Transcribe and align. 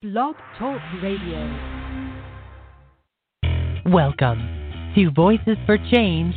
Blog 0.00 0.36
Talk 0.56 0.80
Radio. 1.02 1.42
Welcome 3.84 4.38
to 4.94 5.10
Voices 5.10 5.56
for 5.66 5.76
Change 5.90 6.36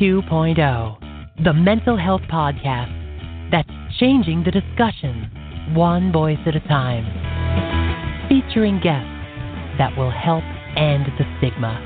2.0, 0.00 1.44
the 1.44 1.52
mental 1.52 1.98
health 1.98 2.22
podcast 2.22 3.50
that's 3.50 3.68
changing 4.00 4.44
the 4.44 4.50
discussion 4.50 5.30
one 5.74 6.10
voice 6.10 6.38
at 6.46 6.56
a 6.56 6.60
time, 6.60 7.04
featuring 8.30 8.80
guests 8.80 9.12
that 9.76 9.94
will 9.94 10.10
help 10.10 10.42
end 10.78 11.04
the 11.18 11.26
stigma 11.36 11.76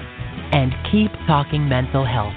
and 0.52 0.72
keep 0.92 1.10
talking 1.26 1.68
mental 1.68 2.06
health. 2.06 2.34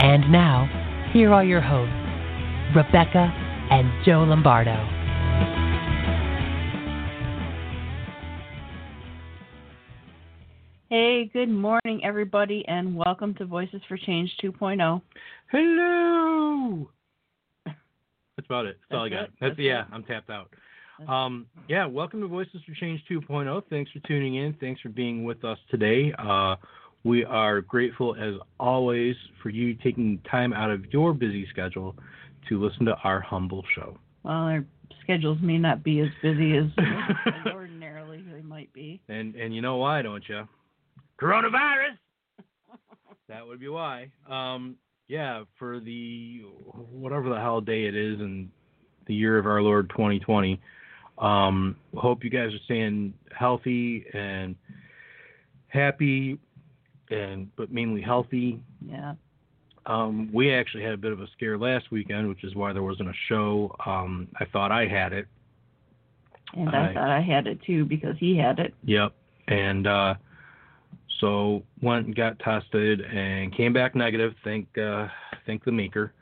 And 0.00 0.32
now, 0.32 1.10
here 1.12 1.34
are 1.34 1.44
your 1.44 1.60
hosts, 1.60 1.92
Rebecca 2.74 3.45
and 3.70 3.90
Joe 4.04 4.22
Lombardo. 4.22 4.74
Hey, 10.88 11.28
good 11.32 11.48
morning, 11.48 12.00
everybody, 12.04 12.64
and 12.68 12.94
welcome 12.94 13.34
to 13.34 13.44
Voices 13.44 13.80
for 13.88 13.96
Change 13.96 14.30
2.0. 14.42 15.02
Hello. 15.50 16.88
That's 17.64 18.46
about 18.46 18.66
it. 18.66 18.78
That's, 18.88 18.98
all 18.98 19.04
I 19.04 19.08
got. 19.08 19.24
it? 19.24 19.30
That's, 19.40 19.50
That's 19.50 19.58
yeah. 19.58 19.80
it? 19.80 19.86
I'm 19.92 20.04
tapped 20.04 20.30
out. 20.30 20.50
Um, 21.08 21.46
yeah. 21.68 21.86
Welcome 21.86 22.20
to 22.20 22.28
Voices 22.28 22.60
for 22.64 22.72
Change 22.74 23.02
2.0. 23.10 23.62
Thanks 23.68 23.90
for 23.90 23.98
tuning 24.06 24.36
in. 24.36 24.54
Thanks 24.60 24.80
for 24.80 24.90
being 24.90 25.24
with 25.24 25.44
us 25.44 25.58
today. 25.70 26.14
Uh, 26.18 26.54
we 27.02 27.24
are 27.24 27.60
grateful 27.60 28.14
as 28.14 28.34
always 28.58 29.16
for 29.42 29.50
you 29.50 29.74
taking 29.74 30.20
time 30.30 30.52
out 30.52 30.70
of 30.70 30.84
your 30.92 31.12
busy 31.12 31.46
schedule 31.50 31.96
to 32.48 32.62
listen 32.62 32.86
to 32.86 32.94
our 33.04 33.20
humble 33.20 33.64
show. 33.74 33.98
Well, 34.22 34.34
our 34.34 34.64
schedules 35.02 35.38
may 35.40 35.58
not 35.58 35.82
be 35.82 36.00
as 36.00 36.08
busy 36.22 36.56
as, 36.56 36.66
as 36.78 37.52
ordinarily 37.52 38.24
they 38.32 38.42
might 38.42 38.72
be. 38.72 39.00
And 39.08 39.34
and 39.34 39.54
you 39.54 39.62
know 39.62 39.76
why, 39.76 40.02
don't 40.02 40.24
you? 40.28 40.48
Coronavirus. 41.20 41.96
that 43.28 43.46
would 43.46 43.60
be 43.60 43.68
why. 43.68 44.10
Um, 44.28 44.76
yeah, 45.08 45.44
for 45.58 45.80
the 45.80 46.42
whatever 46.90 47.28
the 47.28 47.36
hell 47.36 47.60
day 47.60 47.84
it 47.84 47.94
is 47.94 48.20
in 48.20 48.50
the 49.06 49.14
year 49.14 49.38
of 49.38 49.46
our 49.46 49.62
Lord 49.62 49.88
2020. 49.90 50.60
Um, 51.18 51.76
hope 51.94 52.24
you 52.24 52.30
guys 52.30 52.52
are 52.52 52.64
staying 52.64 53.14
healthy 53.36 54.04
and 54.12 54.54
happy, 55.68 56.38
and 57.10 57.54
but 57.56 57.70
mainly 57.70 58.02
healthy. 58.02 58.60
Yeah. 58.84 59.14
Um, 59.86 60.30
we 60.32 60.52
actually 60.52 60.82
had 60.82 60.92
a 60.92 60.96
bit 60.96 61.12
of 61.12 61.20
a 61.20 61.26
scare 61.36 61.56
last 61.56 61.90
weekend, 61.90 62.28
which 62.28 62.42
is 62.44 62.54
why 62.54 62.72
there 62.72 62.82
wasn't 62.82 63.08
a 63.08 63.14
show. 63.28 63.74
Um, 63.86 64.28
I 64.38 64.44
thought 64.46 64.72
I 64.72 64.86
had 64.86 65.12
it. 65.12 65.26
And 66.54 66.68
I 66.70 66.90
I- 66.90 66.94
thought 66.94 67.10
I 67.10 67.20
had 67.20 67.46
it 67.46 67.62
too 67.62 67.84
because 67.84 68.16
he 68.18 68.36
had 68.36 68.58
it. 68.58 68.74
Yep. 68.84 69.12
And 69.48 69.86
uh, 69.86 70.14
so 71.20 71.62
went 71.82 72.06
and 72.06 72.16
got 72.16 72.38
tested 72.40 73.00
and 73.00 73.54
came 73.56 73.72
back 73.72 73.94
negative. 73.94 74.34
Thank 74.42 74.66
uh, 74.76 75.08
thank 75.46 75.64
the 75.64 75.72
maker. 75.72 76.12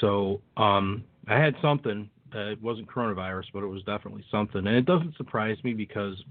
So 0.00 0.40
um, 0.56 1.04
I 1.26 1.38
had 1.38 1.54
something. 1.60 2.08
Uh, 2.34 2.50
it 2.50 2.62
wasn't 2.62 2.88
coronavirus, 2.88 3.44
but 3.52 3.62
it 3.62 3.66
was 3.66 3.82
definitely 3.84 4.24
something. 4.30 4.66
And 4.66 4.76
it 4.76 4.84
doesn't 4.84 5.16
surprise 5.16 5.56
me 5.64 5.74
because 5.74 6.22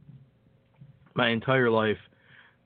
my 1.16 1.30
entire 1.30 1.70
life, 1.70 1.98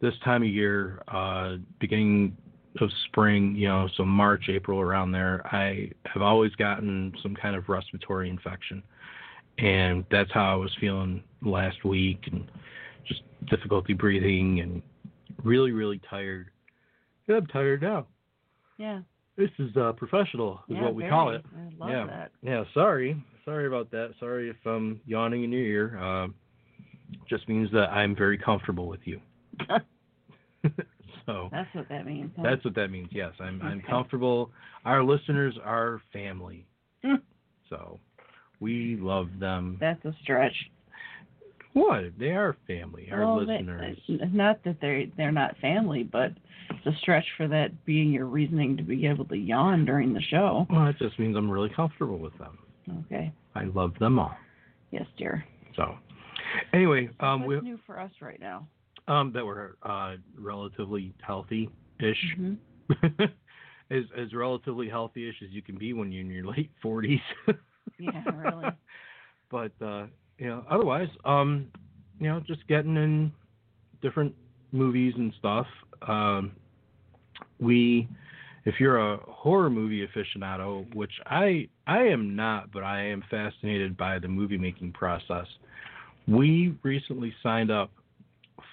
this 0.01 0.13
time 0.23 0.41
of 0.41 0.49
year, 0.49 1.01
uh, 1.07 1.57
beginning 1.79 2.35
of 2.79 2.89
spring, 3.05 3.55
you 3.55 3.67
know, 3.67 3.89
so 3.97 4.05
March, 4.05 4.45
April, 4.49 4.79
around 4.79 5.11
there, 5.11 5.41
I 5.47 5.91
have 6.05 6.21
always 6.21 6.53
gotten 6.55 7.13
some 7.21 7.35
kind 7.35 7.55
of 7.55 7.67
respiratory 7.67 8.29
infection. 8.29 8.83
And 9.57 10.05
that's 10.11 10.31
how 10.31 10.53
I 10.53 10.55
was 10.55 10.71
feeling 10.79 11.23
last 11.41 11.83
week 11.83 12.29
and 12.31 12.49
just 13.07 13.21
difficulty 13.49 13.93
breathing 13.93 14.61
and 14.61 14.81
really, 15.43 15.71
really 15.71 15.99
tired. 16.09 16.49
Yeah, 17.27 17.37
I'm 17.37 17.47
tired 17.47 17.81
now. 17.81 18.07
Yeah. 18.77 19.01
This 19.35 19.49
is 19.57 19.75
uh, 19.77 19.93
professional, 19.93 20.61
is 20.69 20.75
yeah, 20.75 20.83
what 20.83 20.95
we 20.95 21.03
very. 21.03 21.11
call 21.11 21.29
it. 21.31 21.43
I 21.55 21.69
love 21.77 21.89
yeah. 21.89 22.05
that. 22.07 22.31
Yeah, 22.41 22.63
sorry. 22.73 23.21
Sorry 23.45 23.67
about 23.67 23.89
that. 23.91 24.13
Sorry 24.19 24.49
if 24.49 24.57
I'm 24.65 24.99
yawning 25.05 25.43
in 25.43 25.51
your 25.51 25.61
ear. 25.63 25.99
Uh, 25.99 26.27
just 27.27 27.47
means 27.47 27.71
that 27.71 27.89
I'm 27.89 28.15
very 28.15 28.37
comfortable 28.37 28.87
with 28.87 28.99
you. 29.05 29.19
so 31.29 31.49
That's 31.51 31.73
what 31.75 31.87
that 31.89 32.05
means. 32.05 32.31
huh? 32.35 32.43
that's 32.43 32.63
what 32.65 32.73
that 32.75 32.89
means. 32.89 33.09
Yes, 33.11 33.33
I'm 33.39 33.61
I'm 33.61 33.81
comfortable. 33.87 34.49
Our 34.85 35.03
listeners 35.03 35.55
are 35.63 36.01
family. 36.11 36.65
Hmm. 37.03 37.15
so 37.69 37.99
we 38.59 38.97
love 38.99 39.27
them. 39.39 39.77
That's 39.79 40.03
a 40.05 40.13
stretch. 40.23 40.55
What? 41.73 42.05
They 42.17 42.31
are 42.31 42.57
family. 42.67 43.09
Our 43.11 43.19
Well, 43.25 43.45
they- 43.45 43.53
listeners. 43.59 43.97
not 44.33 44.63
that 44.63 44.77
they're 44.81 45.05
they're 45.17 45.31
not 45.31 45.55
family, 45.61 46.03
but 46.03 46.31
it's 46.71 46.85
a 46.87 46.99
stretch 47.01 47.25
for 47.37 47.47
that 47.47 47.85
being 47.85 48.11
your 48.11 48.25
reasoning 48.25 48.75
to 48.77 48.83
be 48.83 49.05
able 49.07 49.25
to 49.25 49.35
yawn 49.37 49.85
during 49.85 50.13
the 50.13 50.21
show. 50.21 50.65
Well, 50.69 50.87
it 50.87 50.97
just 50.97 51.17
means 51.19 51.35
I'm 51.37 51.49
really 51.49 51.69
comfortable 51.69 52.17
with 52.17 52.37
them. 52.37 52.57
Okay. 53.05 53.31
I 53.55 53.65
love 53.65 53.93
them 53.99 54.17
all. 54.19 54.35
Yes, 54.91 55.05
dear. 55.17 55.43
So, 55.75 55.95
anyway, 56.73 57.09
um, 57.19 57.45
we 57.45 57.55
What's 57.55 57.65
new 57.65 57.79
for 57.85 57.99
us 57.99 58.11
right 58.21 58.39
now? 58.39 58.67
Um 59.09 59.31
that 59.33 59.45
we're 59.45 59.71
uh 59.83 60.15
relatively 60.37 61.13
healthy 61.21 61.69
ish, 61.99 62.35
hmm 62.37 62.53
as 63.91 64.03
as 64.17 64.33
relatively 64.33 64.87
healthy 64.89 65.27
ish 65.29 65.35
as 65.43 65.49
you 65.51 65.61
can 65.61 65.77
be 65.77 65.93
when 65.93 66.11
you're 66.11 66.21
in 66.21 66.29
your 66.29 66.45
late 66.45 66.71
forties. 66.81 67.19
Yeah, 67.99 68.23
really. 68.33 68.71
but 69.51 69.71
uh, 69.85 70.05
you 70.37 70.47
know, 70.47 70.63
otherwise, 70.71 71.09
um, 71.25 71.67
you 72.19 72.29
know, 72.29 72.39
just 72.47 72.65
getting 72.67 72.95
in 72.95 73.31
different 74.01 74.33
movies 74.71 75.13
and 75.17 75.33
stuff. 75.37 75.67
Um, 76.07 76.53
we, 77.59 78.07
if 78.65 78.75
you're 78.79 78.97
a 78.97 79.17
horror 79.27 79.69
movie 79.69 80.07
aficionado, 80.07 80.93
which 80.95 81.11
I 81.25 81.67
I 81.87 82.03
am 82.03 82.35
not, 82.35 82.71
but 82.71 82.83
I 82.83 83.01
am 83.01 83.23
fascinated 83.29 83.97
by 83.97 84.19
the 84.19 84.27
movie 84.27 84.57
making 84.57 84.93
process. 84.93 85.47
We 86.27 86.75
recently 86.83 87.33
signed 87.41 87.71
up 87.71 87.91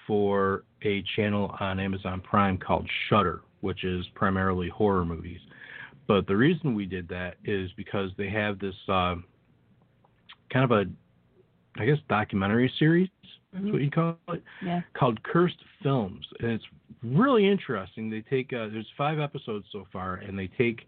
for 0.07 0.63
a 0.83 1.03
channel 1.15 1.55
on 1.59 1.79
Amazon 1.79 2.21
Prime 2.21 2.57
called 2.57 2.89
Shudder, 3.09 3.41
which 3.61 3.83
is 3.83 4.05
primarily 4.15 4.69
horror 4.69 5.05
movies. 5.05 5.39
But 6.07 6.25
the 6.25 6.35
reason 6.35 6.73
we 6.73 6.85
did 6.85 7.07
that 7.09 7.35
is 7.43 7.69
because 7.75 8.11
they 8.17 8.29
have 8.29 8.57
this 8.59 8.75
uh, 8.87 9.15
kind 10.51 10.63
of 10.63 10.71
a, 10.71 10.85
I 11.79 11.85
guess, 11.85 11.97
documentary 12.07 12.71
series. 12.79 13.09
That's 13.53 13.65
what 13.65 13.81
you 13.81 13.91
call 13.91 14.17
it 14.29 14.43
Yeah. 14.63 14.81
called 14.93 15.21
Cursed 15.23 15.61
Films, 15.83 16.25
and 16.39 16.51
it's 16.51 16.65
really 17.03 17.47
interesting. 17.47 18.09
They 18.09 18.21
take 18.21 18.53
uh, 18.53 18.67
there's 18.67 18.87
five 18.97 19.19
episodes 19.19 19.65
so 19.71 19.85
far, 19.91 20.15
and 20.15 20.37
they 20.37 20.47
take 20.47 20.87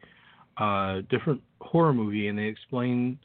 uh, 0.58 1.02
different 1.10 1.42
horror 1.62 1.94
movie 1.94 2.28
and 2.28 2.38
they 2.38 2.44
explain 2.44 3.18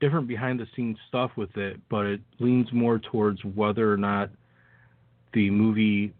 different 0.00 0.28
behind 0.28 0.60
the 0.60 0.66
scenes 0.76 0.96
stuff 1.08 1.32
with 1.36 1.56
it, 1.56 1.80
but 1.90 2.06
it 2.06 2.20
leans 2.38 2.68
more 2.72 2.98
towards 2.98 3.44
whether 3.44 3.92
or 3.92 3.96
not 3.96 4.30
the 5.32 5.50
movie, 5.50 6.12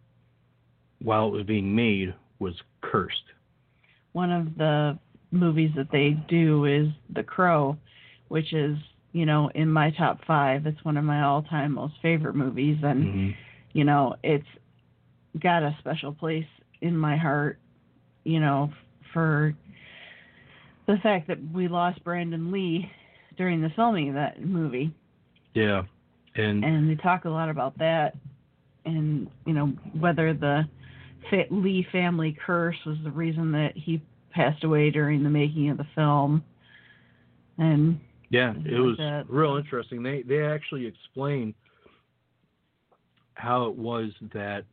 while 1.03 1.29
it 1.29 1.33
was 1.33 1.45
being 1.45 1.75
made, 1.75 2.15
was 2.39 2.55
cursed. 2.81 3.17
One 4.13 4.31
of 4.33 4.57
the 4.57 4.99
movies 5.31 5.71
that 5.77 5.91
they 5.93 6.11
do 6.29 6.65
is 6.65 6.89
The 7.15 7.23
Crow, 7.23 7.77
which 8.29 8.53
is, 8.53 8.77
you 9.13 9.27
know, 9.27 9.51
in 9.55 9.71
my 9.71 9.91
top 9.91 10.19
five. 10.27 10.67
It's 10.67 10.85
one 10.85 10.97
of 10.97 11.05
my 11.05 11.23
all 11.23 11.43
time 11.43 11.73
most 11.73 11.95
favorite 12.03 12.35
movies 12.35 12.79
and 12.83 13.05
Mm-hmm. 13.05 13.31
you 13.73 13.85
know, 13.85 14.17
it's 14.23 14.47
got 15.41 15.63
a 15.63 15.77
special 15.81 16.13
place 16.13 16.47
in 16.81 16.97
my 16.97 17.17
heart, 17.17 17.59
you 18.25 18.41
know, 18.41 18.73
for 19.13 19.55
the 20.87 20.97
fact 21.03 21.29
that 21.29 21.39
we 21.53 21.69
lost 21.69 22.03
Brandon 22.03 22.51
Lee 22.51 22.91
during 23.37 23.61
the 23.61 23.71
filming 23.77 24.09
of 24.09 24.15
that 24.15 24.45
movie. 24.45 24.93
Yeah, 25.55 25.83
and 26.35 26.65
And 26.65 26.89
they 26.89 27.01
talk 27.01 27.25
a 27.25 27.31
lot 27.31 27.51
about 27.51 27.77
that 27.79 28.17
and, 28.89 29.29
you 29.47 29.53
know, 29.53 29.67
whether 29.99 30.33
the 30.33 30.67
Lee 31.51 31.87
family 31.93 32.37
curse 32.45 32.77
was 32.87 32.97
the 33.05 33.11
reason 33.11 33.53
that 33.53 33.77
he 33.77 34.01
passed 34.31 34.65
away 34.65 34.91
during 34.91 35.23
the 35.23 35.31
making 35.31 35.71
of 35.71 35.77
the 35.77 35.87
film. 35.95 36.43
And 37.59 38.01
Yeah, 38.31 38.55
it 38.65 38.73
like 38.73 38.81
was 38.81 38.97
that. 38.99 39.25
real 39.29 39.57
interesting. 39.57 40.03
They 40.03 40.23
they 40.23 40.43
actually 40.43 40.87
explain 40.87 41.55
how 43.35 43.67
it 43.67 43.75
was 43.77 44.11
that, 44.33 44.65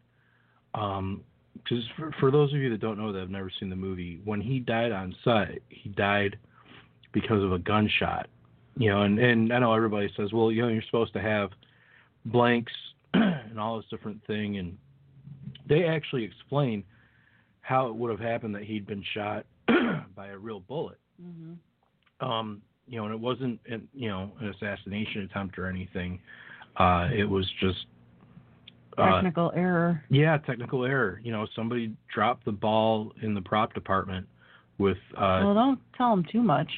um, 0.74 1.22
because 1.54 1.84
for, 1.98 2.12
for 2.20 2.32
those 2.32 2.54
of 2.54 2.60
you 2.60 2.70
that 2.70 2.82
don't 2.82 2.98
know 2.98 3.12
that 3.12 3.20
have 3.20 3.30
never 3.30 3.52
seen 3.60 3.70
the 3.70 3.76
movie, 3.76 4.20
when 4.24 4.42
he 4.42 4.60
died 4.60 4.92
on 4.92 5.16
set, 5.24 5.60
he 5.70 5.90
died 5.90 6.38
because 7.12 7.44
of 7.44 7.54
a 7.54 7.60
gunshot. 7.60 8.28
You 8.78 8.90
know, 8.90 9.02
and 9.04 9.20
and 9.20 9.54
I 9.54 9.60
know 9.60 9.74
everybody 9.74 10.12
says, 10.18 10.34
well, 10.34 10.52
you 10.52 10.62
know, 10.62 10.68
you're 10.68 10.84
supposed 10.84 11.14
to 11.14 11.22
have 11.22 11.50
blanks 12.26 12.74
and 13.50 13.60
all 13.60 13.78
this 13.78 13.86
different 13.90 14.26
thing, 14.26 14.58
and 14.58 14.78
they 15.68 15.86
actually 15.86 16.24
explain 16.24 16.84
how 17.62 17.88
it 17.88 17.96
would 17.96 18.12
have 18.12 18.20
happened 18.20 18.54
that 18.56 18.64
he'd 18.64 18.86
been 18.86 19.04
shot 19.14 19.46
by 20.16 20.28
a 20.28 20.38
real 20.38 20.60
bullet. 20.60 21.00
mhm. 21.22 21.58
Um, 22.22 22.62
you 22.88 22.98
know, 22.98 23.06
and 23.06 23.14
it 23.14 23.20
wasn't, 23.20 23.60
an, 23.68 23.88
you 23.94 24.08
know, 24.10 24.32
an 24.40 24.50
assassination 24.50 25.24
attempt 25.24 25.58
or 25.58 25.68
anything. 25.68 26.20
Uh, 26.78 27.10
it 27.12 27.28
was 27.28 27.50
just 27.60 27.88
uh, 28.98 29.16
Technical 29.16 29.52
error. 29.56 30.04
yeah, 30.10 30.38
technical 30.38 30.86
error. 30.86 31.20
You 31.24 31.32
know, 31.32 31.48
somebody 31.56 31.94
dropped 32.14 32.46
the 32.46 32.52
ball 32.52 33.12
in 33.22 33.34
the 33.34 33.42
prop 33.42 33.74
department 33.74 34.28
with. 34.78 34.98
Uh, 35.18 35.42
well, 35.44 35.54
don't 35.54 35.80
tell 35.98 36.12
them 36.16 36.26
too 36.32 36.42
much. 36.42 36.70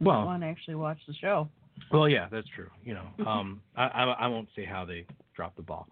I 0.00 0.04
well, 0.04 0.26
want 0.26 0.42
to 0.42 0.46
actually 0.46 0.74
watch 0.76 0.98
the 1.08 1.14
show. 1.14 1.48
Well, 1.90 2.08
yeah, 2.08 2.28
that's 2.30 2.48
true. 2.54 2.70
You 2.84 2.94
know, 2.94 3.26
um, 3.26 3.60
I, 3.76 3.84
I 3.86 4.04
I 4.04 4.26
won't 4.26 4.48
say 4.56 4.64
how 4.64 4.84
they 4.84 5.06
dropped 5.34 5.56
the 5.56 5.62
ball, 5.62 5.88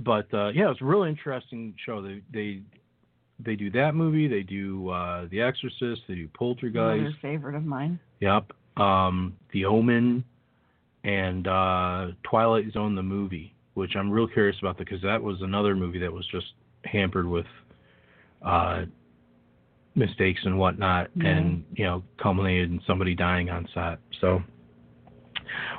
but 0.00 0.32
uh, 0.34 0.48
yeah, 0.48 0.70
it's 0.70 0.80
a 0.80 0.84
really 0.84 1.08
interesting 1.08 1.74
show. 1.84 2.02
They 2.02 2.22
they 2.32 2.60
they 3.38 3.54
do 3.56 3.70
that 3.72 3.94
movie. 3.94 4.28
They 4.28 4.42
do 4.42 4.88
uh, 4.88 5.26
The 5.30 5.40
Exorcist. 5.42 6.02
They 6.08 6.14
do 6.14 6.28
Poltergeist. 6.36 6.76
Another 7.00 7.16
favorite 7.20 7.54
of 7.54 7.64
mine. 7.64 7.98
Yep. 8.20 8.52
Um, 8.78 9.36
the 9.52 9.64
Omen, 9.64 10.24
and 11.04 11.46
uh, 11.46 12.08
Twilight 12.24 12.72
Zone 12.72 12.94
the 12.94 13.02
movie, 13.02 13.54
which 13.74 13.92
I'm 13.96 14.10
real 14.10 14.26
curious 14.28 14.56
about 14.60 14.76
because 14.78 15.00
that 15.02 15.22
was 15.22 15.40
another 15.42 15.74
movie 15.76 15.98
that 16.00 16.12
was 16.12 16.26
just 16.28 16.46
hampered 16.84 17.26
with 17.26 17.46
uh, 18.44 18.84
mistakes 19.94 20.40
and 20.44 20.58
whatnot, 20.58 21.10
Yeah. 21.14 21.28
and 21.28 21.64
you 21.74 21.84
know 21.84 22.02
culminated 22.22 22.70
in 22.70 22.80
somebody 22.86 23.14
dying 23.14 23.48
on 23.50 23.68
set. 23.74 23.98
So 24.20 24.42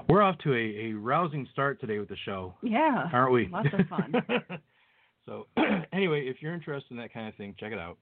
we're 0.09 0.21
off 0.21 0.37
to 0.39 0.53
a, 0.53 0.89
a 0.89 0.93
rousing 0.93 1.47
start 1.51 1.79
today 1.79 1.99
with 1.99 2.09
the 2.09 2.17
show, 2.25 2.53
Yeah. 2.61 3.09
aren't 3.11 3.33
we? 3.33 3.47
Lots 3.51 3.69
of 3.77 3.87
fun. 3.87 4.13
so 5.25 5.47
anyway, 5.93 6.21
if 6.27 6.37
you're 6.41 6.53
interested 6.53 6.91
in 6.91 6.97
that 6.97 7.13
kind 7.13 7.27
of 7.27 7.35
thing, 7.35 7.55
check 7.59 7.71
it 7.73 7.79
out. 7.79 7.97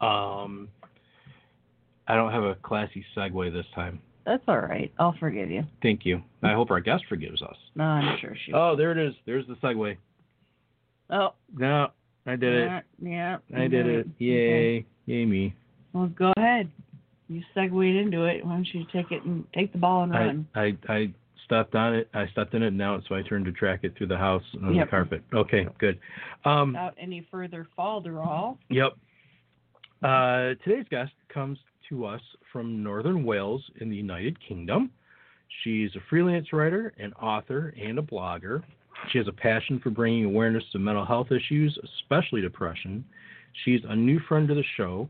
Um, 0.00 0.68
I 2.08 2.14
don't 2.16 2.32
have 2.32 2.42
a 2.42 2.56
classy 2.56 3.04
segue 3.16 3.52
this 3.52 3.66
time. 3.74 4.00
That's 4.24 4.42
all 4.46 4.58
right. 4.60 4.92
I'll 4.98 5.14
forgive 5.18 5.50
you. 5.50 5.62
Thank 5.82 6.04
you. 6.04 6.22
I 6.42 6.52
hope 6.52 6.70
our 6.70 6.80
guest 6.80 7.04
forgives 7.08 7.42
us. 7.42 7.56
No, 7.74 7.84
I'm 7.84 8.18
sure 8.20 8.36
she. 8.46 8.52
Oh, 8.52 8.76
there 8.76 8.92
it 8.92 8.98
is. 9.08 9.14
There's 9.26 9.46
the 9.46 9.54
segue. 9.54 9.96
Oh. 11.10 11.30
No, 11.56 11.88
I 12.26 12.36
did 12.36 12.54
it. 12.54 12.84
Yeah. 13.00 13.38
yeah 13.50 13.58
I 13.58 13.68
did 13.68 13.86
it. 13.86 14.00
Okay. 14.06 14.10
Yay. 14.18 14.86
Yay 15.06 15.24
me. 15.26 15.54
Well, 15.92 16.06
go 16.06 16.32
ahead. 16.36 16.70
You 17.28 17.42
segued 17.54 17.74
into 17.74 18.24
it. 18.24 18.44
Why 18.44 18.52
don't 18.52 18.68
you 18.74 18.84
take 18.92 19.10
it 19.10 19.22
and 19.24 19.44
take 19.54 19.72
the 19.72 19.78
ball 19.78 20.02
and 20.02 20.14
I, 20.14 20.18
run? 20.26 20.48
I 20.54 20.76
I 20.88 21.12
stepped 21.44 21.74
on 21.74 21.94
it. 21.94 22.08
I 22.14 22.26
stepped 22.28 22.54
in 22.54 22.62
it 22.62 22.72
now 22.72 22.94
it's 22.96 23.08
my 23.10 23.22
turn 23.22 23.44
to 23.44 23.52
track 23.52 23.80
it 23.82 23.96
through 23.96 24.08
the 24.08 24.18
house 24.18 24.42
on 24.62 24.74
Yep. 24.74 24.86
the 24.86 24.90
carpet. 24.90 25.22
Okay, 25.34 25.66
good. 25.78 25.98
Um 26.44 26.68
Without 26.72 26.94
any 26.98 27.26
further 27.30 27.66
falderall. 27.78 28.58
Yep. 28.70 28.92
Uh, 30.02 30.54
today's 30.64 30.86
guest 30.90 31.12
comes 31.32 31.58
to 31.88 32.04
us 32.04 32.20
from 32.52 32.82
Northern 32.82 33.24
Wales 33.24 33.62
in 33.80 33.88
the 33.88 33.94
United 33.96 34.36
Kingdom. 34.46 34.90
She's 35.62 35.94
a 35.94 36.00
freelance 36.10 36.52
writer, 36.52 36.92
an 36.98 37.12
author, 37.14 37.72
and 37.80 37.98
a 37.98 38.02
blogger. 38.02 38.62
She 39.10 39.18
has 39.18 39.28
a 39.28 39.32
passion 39.32 39.78
for 39.80 39.90
bringing 39.90 40.24
awareness 40.24 40.64
to 40.72 40.78
mental 40.78 41.04
health 41.04 41.30
issues, 41.30 41.78
especially 41.84 42.40
depression. 42.40 43.04
She's 43.64 43.80
a 43.88 43.94
new 43.94 44.18
friend 44.28 44.48
to 44.48 44.54
the 44.54 44.64
show, 44.76 45.08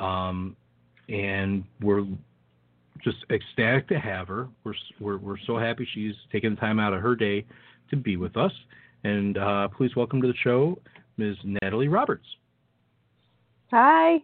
um, 0.00 0.56
and 1.08 1.64
we're 1.80 2.04
just 3.02 3.18
ecstatic 3.30 3.88
to 3.88 3.98
have 3.98 4.28
her. 4.28 4.48
We're, 4.64 4.74
we're, 5.00 5.18
we're 5.18 5.38
so 5.46 5.58
happy 5.58 5.86
she's 5.94 6.14
taken 6.32 6.54
the 6.54 6.60
time 6.60 6.80
out 6.80 6.92
of 6.92 7.02
her 7.02 7.14
day 7.14 7.44
to 7.90 7.96
be 7.96 8.16
with 8.16 8.36
us. 8.36 8.52
And 9.04 9.38
uh, 9.38 9.68
please 9.68 9.94
welcome 9.94 10.20
to 10.22 10.28
the 10.28 10.34
show 10.42 10.78
Ms. 11.16 11.36
Natalie 11.44 11.88
Roberts. 11.88 12.26
Hi. 13.70 14.16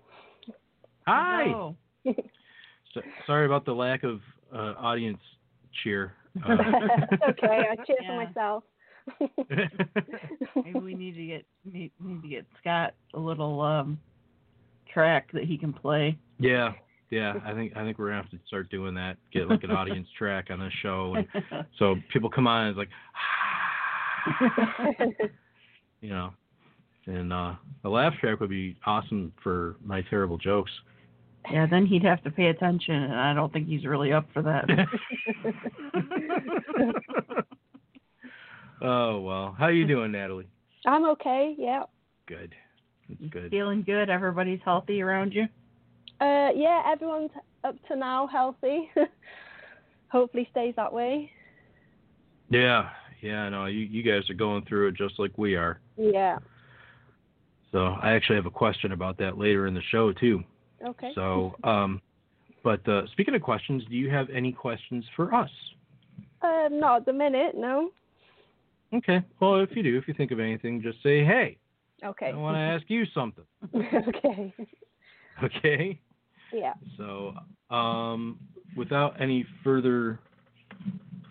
Hi. 1.06 1.44
Hello. 1.46 1.76
So, 2.94 3.00
sorry 3.26 3.46
about 3.46 3.64
the 3.64 3.73
lack 3.73 4.02
of 4.05 4.20
uh, 4.55 4.75
audience 4.79 5.17
cheer. 5.82 6.12
Uh, 6.46 6.52
okay. 7.31 7.62
I 7.73 7.76
cheer 7.87 7.96
Yeah. 8.02 8.06
for 8.06 8.26
myself. 8.26 8.64
Maybe 10.62 10.79
we 10.79 10.94
need 10.94 11.14
to 11.14 11.26
get 11.26 11.46
need 11.64 11.90
need 11.99 12.20
to 12.20 12.29
get 12.29 12.44
Scott 12.61 12.93
a 13.14 13.19
little 13.19 13.62
um 13.62 13.99
track 14.93 15.31
that 15.33 15.44
he 15.44 15.56
can 15.59 15.73
play. 15.73 16.17
yeah, 16.39 16.73
yeah. 17.11 17.35
I 17.44 17.53
think 17.53 17.77
I 17.77 17.83
think 17.85 17.99
we're 17.99 18.09
gonna 18.11 18.23
have 18.23 18.31
to 18.31 18.39
start 18.47 18.71
doing 18.71 18.94
that. 18.94 19.17
Get 19.33 19.49
like 19.49 19.65
an 19.65 19.71
audience 19.71 20.09
track 20.19 20.47
on 20.50 20.61
the 20.61 20.71
show, 20.83 21.15
and 21.17 21.27
so 21.79 21.97
people 22.12 22.31
come 22.31 22.47
on 22.47 22.67
and 22.67 22.79
it's 22.79 22.91
like, 25.19 25.21
you 26.00 26.11
know, 26.11 26.33
and 27.06 27.33
uh, 27.33 27.55
a 27.85 27.89
laugh 27.89 28.15
track 28.21 28.41
would 28.41 28.50
be 28.50 28.77
awesome 28.87 29.33
for 29.43 29.77
my 29.85 30.03
terrible 30.09 30.39
jokes. 30.39 30.71
yeah, 31.50 31.67
then 31.69 31.85
he'd 31.87 32.05
have 32.05 32.23
to 32.23 32.31
pay 32.31 32.47
attention, 32.47 32.94
and 32.94 33.15
I 33.15 33.35
don't 33.35 33.53
think 33.53 33.67
he's 33.69 33.85
really 33.85 34.12
up 34.12 34.27
for 34.33 34.43
that. 34.43 34.65
oh 38.83 39.21
well, 39.21 39.55
how 39.59 39.69
you 39.69 39.87
doing, 39.87 40.12
Natalie? 40.12 40.49
I'm 40.87 41.05
okay. 41.11 41.55
Yeah. 41.59 41.85
Good. 42.27 42.55
That's 43.20 43.32
good. 43.32 43.50
Feeling 43.50 43.82
good? 43.82 44.11
Everybody's 44.11 44.61
healthy 44.64 45.03
around 45.03 45.32
you? 45.32 45.44
Uh, 46.20 46.50
yeah. 46.55 46.82
Everyone's 46.87 47.31
up 47.64 47.76
to 47.88 47.97
now 47.97 48.26
healthy. 48.26 48.91
Hopefully 50.09 50.47
stays 50.50 50.75
that 50.76 50.93
way. 50.93 51.31
Yeah, 52.50 52.91
yeah. 53.23 53.49
No, 53.49 53.64
you 53.67 53.81
you 53.81 54.03
guys 54.03 54.29
are 54.29 54.35
going 54.35 54.64
through 54.67 54.88
it 54.88 54.94
just 54.94 55.19
like 55.19 55.37
we 55.38 55.56
are. 55.56 55.81
Yeah. 55.97 56.38
So 57.73 57.97
I 58.03 58.12
actually 58.12 58.37
have 58.37 58.47
a 58.47 58.50
question 58.50 58.93
about 58.93 59.17
that 59.19 59.38
later 59.38 59.67
in 59.67 59.75
the 59.75 59.82
show 59.91 60.12
too. 60.12 60.44
Okay. 60.87 61.12
So, 61.15 61.55
um, 61.65 62.03
but 62.62 62.87
uh, 62.87 63.06
speaking 63.12 63.35
of 63.35 63.41
questions, 63.41 63.82
do 63.88 63.97
you 63.97 64.11
have 64.11 64.29
any 64.29 64.53
questions 64.53 65.05
for 65.17 65.35
us? 65.35 65.50
Um, 66.43 66.79
not 66.79 67.00
at 67.00 67.06
the 67.06 67.12
minute. 67.12 67.55
No. 67.56 67.91
Okay. 68.93 69.23
Well, 69.41 69.61
if 69.61 69.70
you 69.75 69.82
do, 69.82 69.97
if 69.97 70.06
you 70.06 70.12
think 70.12 70.31
of 70.32 70.38
anything, 70.38 70.82
just 70.82 71.03
say, 71.03 71.25
"Hey, 71.25 71.56
Okay. 72.04 72.31
I 72.32 72.37
want 72.37 72.56
to 72.56 72.60
ask 72.60 72.84
you 72.88 73.04
something." 73.14 73.44
okay. 73.75 74.54
Okay. 75.43 76.00
Yeah. 76.52 76.75
So, 76.96 77.34
um, 77.75 78.38
without 78.76 79.20
any 79.20 79.46
further 79.64 80.19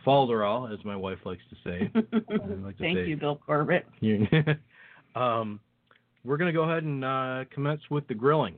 falderall, 0.06 0.72
as 0.74 0.84
my 0.84 0.96
wife 0.96 1.20
likes 1.26 1.44
to 1.50 1.56
say, 1.64 1.92
like 2.64 2.78
to 2.78 2.84
Thank 2.84 2.98
say, 2.98 3.06
you, 3.08 3.18
Bill 3.18 3.40
Corbett. 3.46 3.86
you- 4.00 4.28
um, 5.16 5.60
we're 6.24 6.38
gonna 6.38 6.54
go 6.54 6.64
ahead 6.64 6.84
and 6.84 7.04
uh, 7.04 7.46
commence 7.54 7.82
with 7.90 8.08
the 8.08 8.14
grilling. 8.14 8.56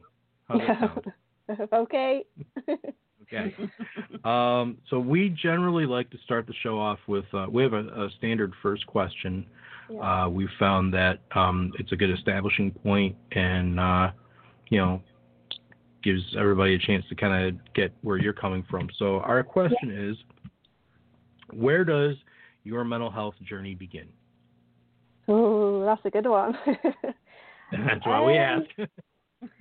How's 0.47 0.61
that 0.67 0.79
sound? 0.79 1.69
okay. 1.73 2.23
Okay. 3.23 3.55
Um, 4.23 4.77
so 4.89 4.99
we 4.99 5.29
generally 5.29 5.85
like 5.85 6.09
to 6.11 6.17
start 6.25 6.45
the 6.45 6.53
show 6.61 6.77
off 6.79 6.99
with 7.07 7.25
uh, 7.33 7.47
we 7.49 7.63
have 7.63 7.73
a, 7.73 7.79
a 7.79 8.09
standard 8.17 8.53
first 8.61 8.85
question. 8.85 9.45
Yeah. 9.89 10.23
Uh, 10.25 10.29
we 10.29 10.47
found 10.59 10.93
that 10.93 11.19
um, 11.35 11.71
it's 11.79 11.91
a 11.91 11.95
good 11.95 12.11
establishing 12.11 12.71
point 12.71 13.15
and 13.31 13.79
uh, 13.79 14.11
you 14.69 14.77
know 14.79 15.01
gives 16.03 16.21
everybody 16.37 16.75
a 16.75 16.79
chance 16.79 17.05
to 17.09 17.15
kind 17.15 17.47
of 17.47 17.73
get 17.73 17.93
where 18.01 18.17
you're 18.17 18.33
coming 18.33 18.65
from. 18.69 18.89
So 18.97 19.19
our 19.19 19.41
question 19.43 19.89
is, 19.91 20.17
where 21.53 21.85
does 21.85 22.15
your 22.63 22.83
mental 22.83 23.09
health 23.09 23.35
journey 23.47 23.73
begin? 23.73 24.07
Oh, 25.27 25.85
that's 25.85 26.01
a 26.05 26.09
good 26.09 26.27
one. 26.27 26.53
That's 27.71 28.05
why 28.05 28.21
we 28.21 28.37
Um, 28.37 28.65
ask. 28.81 28.89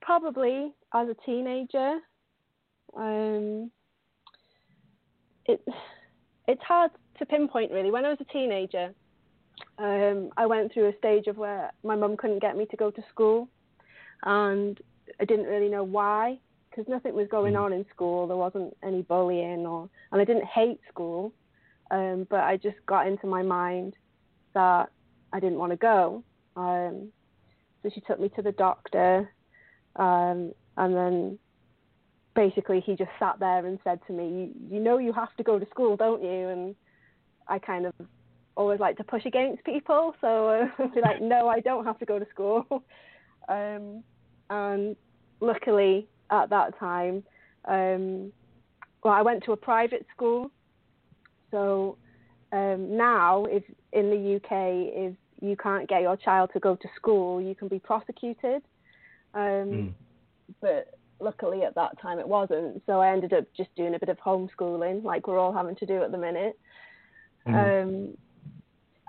probably 0.00 0.72
as 0.94 1.08
a 1.08 1.14
teenager. 1.24 1.98
Um, 2.96 3.70
it 5.46 5.60
it's 6.46 6.62
hard 6.62 6.92
to 7.18 7.26
pinpoint 7.26 7.72
really. 7.72 7.90
When 7.90 8.04
I 8.04 8.10
was 8.10 8.18
a 8.20 8.32
teenager, 8.32 8.94
um, 9.78 10.30
I 10.36 10.46
went 10.46 10.72
through 10.72 10.88
a 10.88 10.96
stage 10.98 11.26
of 11.26 11.36
where 11.36 11.72
my 11.82 11.96
mum 11.96 12.16
couldn't 12.16 12.40
get 12.40 12.56
me 12.56 12.66
to 12.66 12.76
go 12.76 12.90
to 12.90 13.02
school, 13.10 13.48
and 14.24 14.78
I 15.20 15.24
didn't 15.24 15.46
really 15.46 15.68
know 15.68 15.84
why 15.84 16.38
because 16.70 16.88
nothing 16.88 17.14
was 17.14 17.28
going 17.28 17.54
Mm. 17.54 17.60
on 17.60 17.72
in 17.72 17.86
school. 17.88 18.26
There 18.26 18.36
wasn't 18.36 18.76
any 18.82 19.02
bullying 19.02 19.66
or, 19.66 19.88
and 20.12 20.20
I 20.20 20.24
didn't 20.24 20.44
hate 20.44 20.80
school, 20.88 21.32
um, 21.90 22.26
but 22.28 22.40
I 22.40 22.56
just 22.56 22.76
got 22.86 23.06
into 23.06 23.26
my 23.26 23.42
mind 23.42 23.94
that 24.54 24.90
I 25.32 25.40
didn't 25.40 25.58
want 25.58 25.72
to 25.72 25.76
go. 25.76 26.24
Um, 26.54 27.12
so 27.82 27.90
she 27.94 28.00
took 28.00 28.20
me 28.20 28.28
to 28.30 28.42
the 28.42 28.52
doctor, 28.52 29.32
um, 29.96 30.52
and 30.76 30.94
then 30.94 31.38
basically 32.34 32.80
he 32.80 32.94
just 32.96 33.10
sat 33.18 33.38
there 33.38 33.64
and 33.64 33.78
said 33.84 34.00
to 34.06 34.12
me, 34.12 34.28
you, 34.28 34.76
"You 34.76 34.80
know 34.80 34.98
you 34.98 35.12
have 35.12 35.34
to 35.36 35.42
go 35.42 35.58
to 35.58 35.66
school, 35.70 35.96
don't 35.96 36.22
you?" 36.22 36.48
And 36.48 36.76
I 37.48 37.58
kind 37.58 37.86
of 37.86 37.92
always 38.56 38.80
like 38.80 38.96
to 38.96 39.04
push 39.04 39.24
against 39.26 39.64
people, 39.64 40.14
so 40.20 40.48
uh, 40.48 40.66
I'd 40.82 40.94
be 40.94 41.00
like, 41.00 41.20
"No, 41.20 41.48
I 41.48 41.60
don't 41.60 41.84
have 41.84 41.98
to 42.00 42.06
go 42.06 42.18
to 42.18 42.26
school." 42.30 42.64
um, 43.48 44.02
and 44.50 44.96
luckily 45.40 46.08
at 46.30 46.50
that 46.50 46.78
time, 46.78 47.24
um, 47.66 48.32
well, 49.02 49.14
I 49.14 49.22
went 49.22 49.44
to 49.44 49.52
a 49.52 49.56
private 49.56 50.06
school, 50.14 50.50
so 51.50 51.98
um, 52.52 52.96
now 52.96 53.44
if 53.44 53.64
in 53.92 54.10
the 54.10 54.36
UK 54.36 54.50
if 54.52 55.16
you 55.40 55.56
can't 55.56 55.88
get 55.88 56.02
your 56.02 56.16
child 56.16 56.50
to 56.54 56.60
go 56.60 56.76
to 56.76 56.88
school, 56.96 57.40
you 57.40 57.54
can 57.54 57.68
be 57.68 57.78
prosecuted. 57.78 58.62
Um, 59.34 59.68
Mm. 59.68 59.94
but 60.62 60.86
luckily 61.20 61.62
at 61.62 61.74
that 61.74 62.00
time 62.00 62.18
it 62.18 62.28
wasn't. 62.28 62.82
So 62.86 63.00
I 63.00 63.12
ended 63.12 63.32
up 63.32 63.44
just 63.56 63.74
doing 63.76 63.94
a 63.94 63.98
bit 63.98 64.08
of 64.08 64.18
homeschooling, 64.18 65.04
like 65.04 65.26
we're 65.26 65.38
all 65.38 65.52
having 65.52 65.76
to 65.76 65.86
do 65.86 66.02
at 66.02 66.10
the 66.10 66.18
minute. 66.18 66.58
Mhm. 67.46 67.82
Um, 67.82 68.18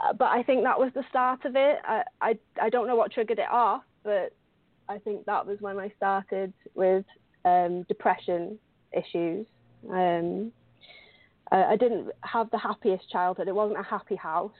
uh, 0.04 0.14
but 0.14 0.26
I 0.26 0.44
think 0.44 0.64
that 0.64 0.80
was 0.80 0.92
the 0.94 1.04
start 1.10 1.44
of 1.46 1.56
it. 1.56 1.80
I, 1.84 2.04
I 2.22 2.40
I 2.62 2.70
don't 2.70 2.88
know 2.88 2.96
what 2.96 3.12
triggered 3.12 3.40
it 3.40 3.50
off, 3.52 3.84
but 4.04 4.32
I 4.90 5.00
think 5.00 5.26
that 5.26 5.46
was 5.46 5.58
when 5.60 5.80
I 5.80 5.90
started 5.98 6.54
with 6.76 7.06
um, 7.46 7.84
depression 7.84 8.60
issues. 8.96 9.48
Um, 9.92 10.52
I, 11.52 11.64
I 11.74 11.76
didn't 11.78 12.10
have 12.24 12.50
the 12.52 12.58
happiest 12.58 13.10
childhood. 13.10 13.48
It 13.48 13.56
wasn't 13.56 13.80
a 13.80 13.84
happy 13.84 14.16
house, 14.16 14.54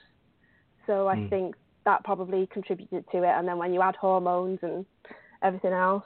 so 0.86 1.08
I 1.08 1.16
Mm. 1.16 1.30
think 1.30 1.54
that 1.84 2.04
probably 2.04 2.46
contributed 2.48 3.04
to 3.12 3.22
it. 3.22 3.28
And 3.36 3.46
then 3.48 3.58
when 3.58 3.72
you 3.72 3.80
add 3.82 3.96
hormones 3.96 4.58
and 4.62 4.84
everything 5.42 5.72
else, 5.72 6.04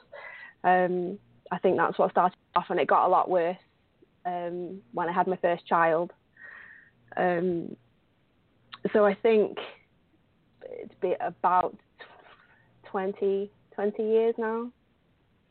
um, 0.63 1.19
I 1.51 1.57
think 1.59 1.77
that's 1.77 1.97
what 1.99 2.11
started 2.11 2.37
off, 2.55 2.69
and 2.69 2.79
it 2.79 2.87
got 2.87 3.05
a 3.05 3.09
lot 3.09 3.29
worse 3.29 3.57
um, 4.25 4.81
when 4.93 5.09
I 5.09 5.11
had 5.11 5.27
my 5.27 5.37
first 5.37 5.65
child. 5.67 6.11
Um, 7.17 7.75
so 8.91 9.05
I 9.05 9.13
think 9.15 9.57
it's 10.63 10.95
been 11.01 11.15
about 11.21 11.77
20, 12.85 13.49
20 13.73 14.03
years 14.03 14.35
now. 14.37 14.69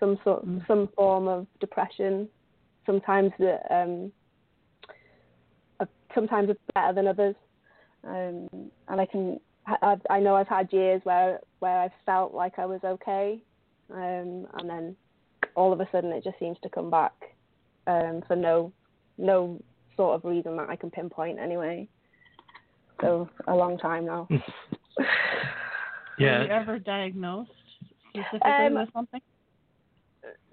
Some 0.00 0.18
sort, 0.24 0.44
Mm. 0.46 0.66
some 0.66 0.88
form 0.88 1.28
of 1.28 1.46
depression. 1.60 2.28
Sometimes 2.86 3.32
the, 3.38 3.60
um, 3.74 4.12
sometimes 6.14 6.50
it's 6.50 6.60
better 6.74 6.92
than 6.92 7.06
others. 7.06 7.34
Um, 8.04 8.48
and 8.88 9.00
I 9.00 9.06
can, 9.06 9.40
I, 9.66 9.96
I 10.10 10.20
know 10.20 10.34
I've 10.34 10.48
had 10.48 10.72
years 10.72 11.00
where 11.04 11.40
where 11.60 11.78
I've 11.78 11.92
felt 12.04 12.34
like 12.34 12.58
I 12.58 12.66
was 12.66 12.80
okay, 12.84 13.40
um, 13.90 14.48
and 14.54 14.68
then 14.68 14.96
all 15.54 15.72
of 15.72 15.80
a 15.80 15.88
sudden 15.92 16.10
it 16.10 16.24
just 16.24 16.38
seems 16.38 16.58
to 16.62 16.68
come 16.68 16.90
back 16.90 17.12
um, 17.86 18.22
for 18.26 18.34
no 18.34 18.72
no 19.18 19.60
sort 19.96 20.14
of 20.16 20.24
reason 20.24 20.56
that 20.56 20.68
I 20.68 20.76
can 20.76 20.90
pinpoint 20.90 21.38
anyway. 21.38 21.88
So 23.00 23.28
a 23.46 23.54
long 23.54 23.78
time 23.78 24.06
now. 24.06 24.28
Yeah. 26.18 26.38
Were 26.38 26.44
you 26.44 26.50
ever 26.50 26.78
diagnosed 26.78 27.50
specifically 28.10 28.66
Um, 28.66 28.74
with 28.74 28.92
something? 28.92 29.20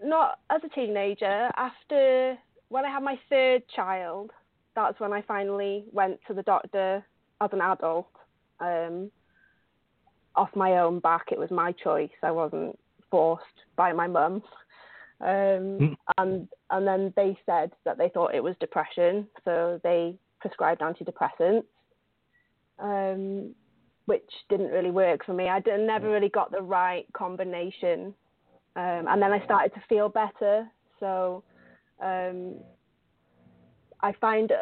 Not 0.04 0.40
as 0.50 0.62
a 0.64 0.70
teenager. 0.70 1.50
After 1.56 2.38
when 2.70 2.86
I 2.86 2.90
had 2.90 3.04
my 3.04 3.20
third 3.30 3.64
child, 3.76 4.32
that's 4.76 5.00
when 5.00 5.14
I 5.14 5.22
finally 5.24 5.86
went 5.92 6.20
to 6.28 6.34
the 6.34 6.44
doctor 6.44 7.06
as 7.42 7.50
an 7.52 7.62
adult. 7.62 8.08
Um, 8.60 9.12
off 10.36 10.50
my 10.56 10.80
own 10.80 11.00
back, 11.00 11.32
it 11.32 11.40
was 11.40 11.52
my 11.52 11.72
choice. 11.74 12.10
I 12.24 12.32
wasn't 12.32 12.80
forced 13.12 13.44
by 13.76 13.92
my 13.92 14.08
mum. 14.08 14.42
Um, 15.22 15.80
Mm. 15.80 15.98
and 16.18 16.48
and 16.70 16.88
then 16.88 17.14
they 17.16 17.38
said 17.46 17.72
that 17.84 17.98
they 17.98 18.10
thought 18.10 18.34
it 18.34 18.44
was 18.44 18.56
depression, 18.60 19.28
so 19.44 19.80
they 19.84 20.18
prescribed 20.40 20.82
antidepressants, 20.82 21.66
um, 22.80 23.54
which 24.06 24.30
didn't 24.50 24.72
really 24.72 24.92
work 24.92 25.26
for 25.26 25.34
me. 25.34 25.50
I 25.50 25.60
did, 25.60 25.80
never 25.82 26.10
really 26.10 26.30
got 26.30 26.52
the 26.52 26.62
right 26.62 27.06
combination, 27.14 28.14
um, 28.78 29.08
and 29.10 29.22
then 29.22 29.34
I 29.34 29.44
started 29.44 29.74
to 29.74 29.82
feel 29.90 30.08
better. 30.08 30.70
So 31.02 31.44
um, 32.02 32.56
I 34.02 34.14
find 34.14 34.54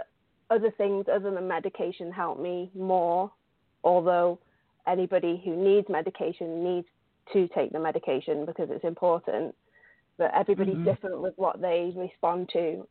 other 0.49 0.71
things 0.71 1.05
other 1.11 1.29
than 1.29 1.47
medication 1.47 2.11
help 2.11 2.39
me 2.39 2.71
more. 2.73 3.31
Although 3.83 4.39
anybody 4.87 5.39
who 5.45 5.55
needs 5.55 5.87
medication 5.87 6.63
needs 6.63 6.87
to 7.33 7.47
take 7.49 7.71
the 7.71 7.79
medication 7.79 8.45
because 8.45 8.69
it's 8.71 8.83
important 8.83 9.53
but 10.17 10.33
everybody's 10.33 10.77
Mhm. 10.77 10.85
different 10.85 11.21
with 11.21 11.37
what 11.37 11.61
they 11.61 11.93
respond 11.95 12.49
to. 12.49 12.87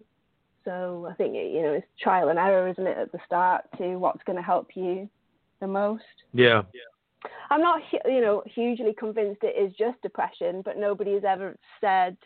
So 0.65 1.07
I 1.09 1.15
think 1.15 1.35
you 1.35 1.63
know 1.63 1.75
it's 1.75 1.87
trial 2.01 2.29
and 2.29 2.39
error, 2.39 2.69
isn't 2.69 2.87
it, 2.87 2.99
at 2.99 3.13
the 3.13 3.21
start 3.25 3.65
to 3.79 3.97
what's 3.97 4.23
going 4.25 4.37
to 4.37 4.43
help 4.43 4.77
you 4.77 5.09
the 5.61 5.67
most. 5.67 6.05
Yeah. 6.33 6.63
I'm 7.51 7.61
not 7.61 7.83
you 8.05 8.21
know 8.21 8.43
hugely 8.47 8.93
convinced 8.95 9.43
it 9.43 9.57
is 9.57 9.75
just 9.75 10.01
depression, 10.03 10.63
but 10.63 10.77
nobody 10.77 11.15
has 11.15 11.25
ever 11.25 11.57
said 11.81 12.17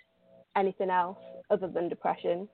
anything 0.57 0.91
else 0.91 1.19
other 1.51 1.69
than 1.69 1.89
depression. 1.89 2.49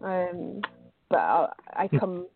Um, 0.00 0.60
but 1.08 1.18
I, 1.18 1.48
I 1.74 1.88
come 1.88 2.26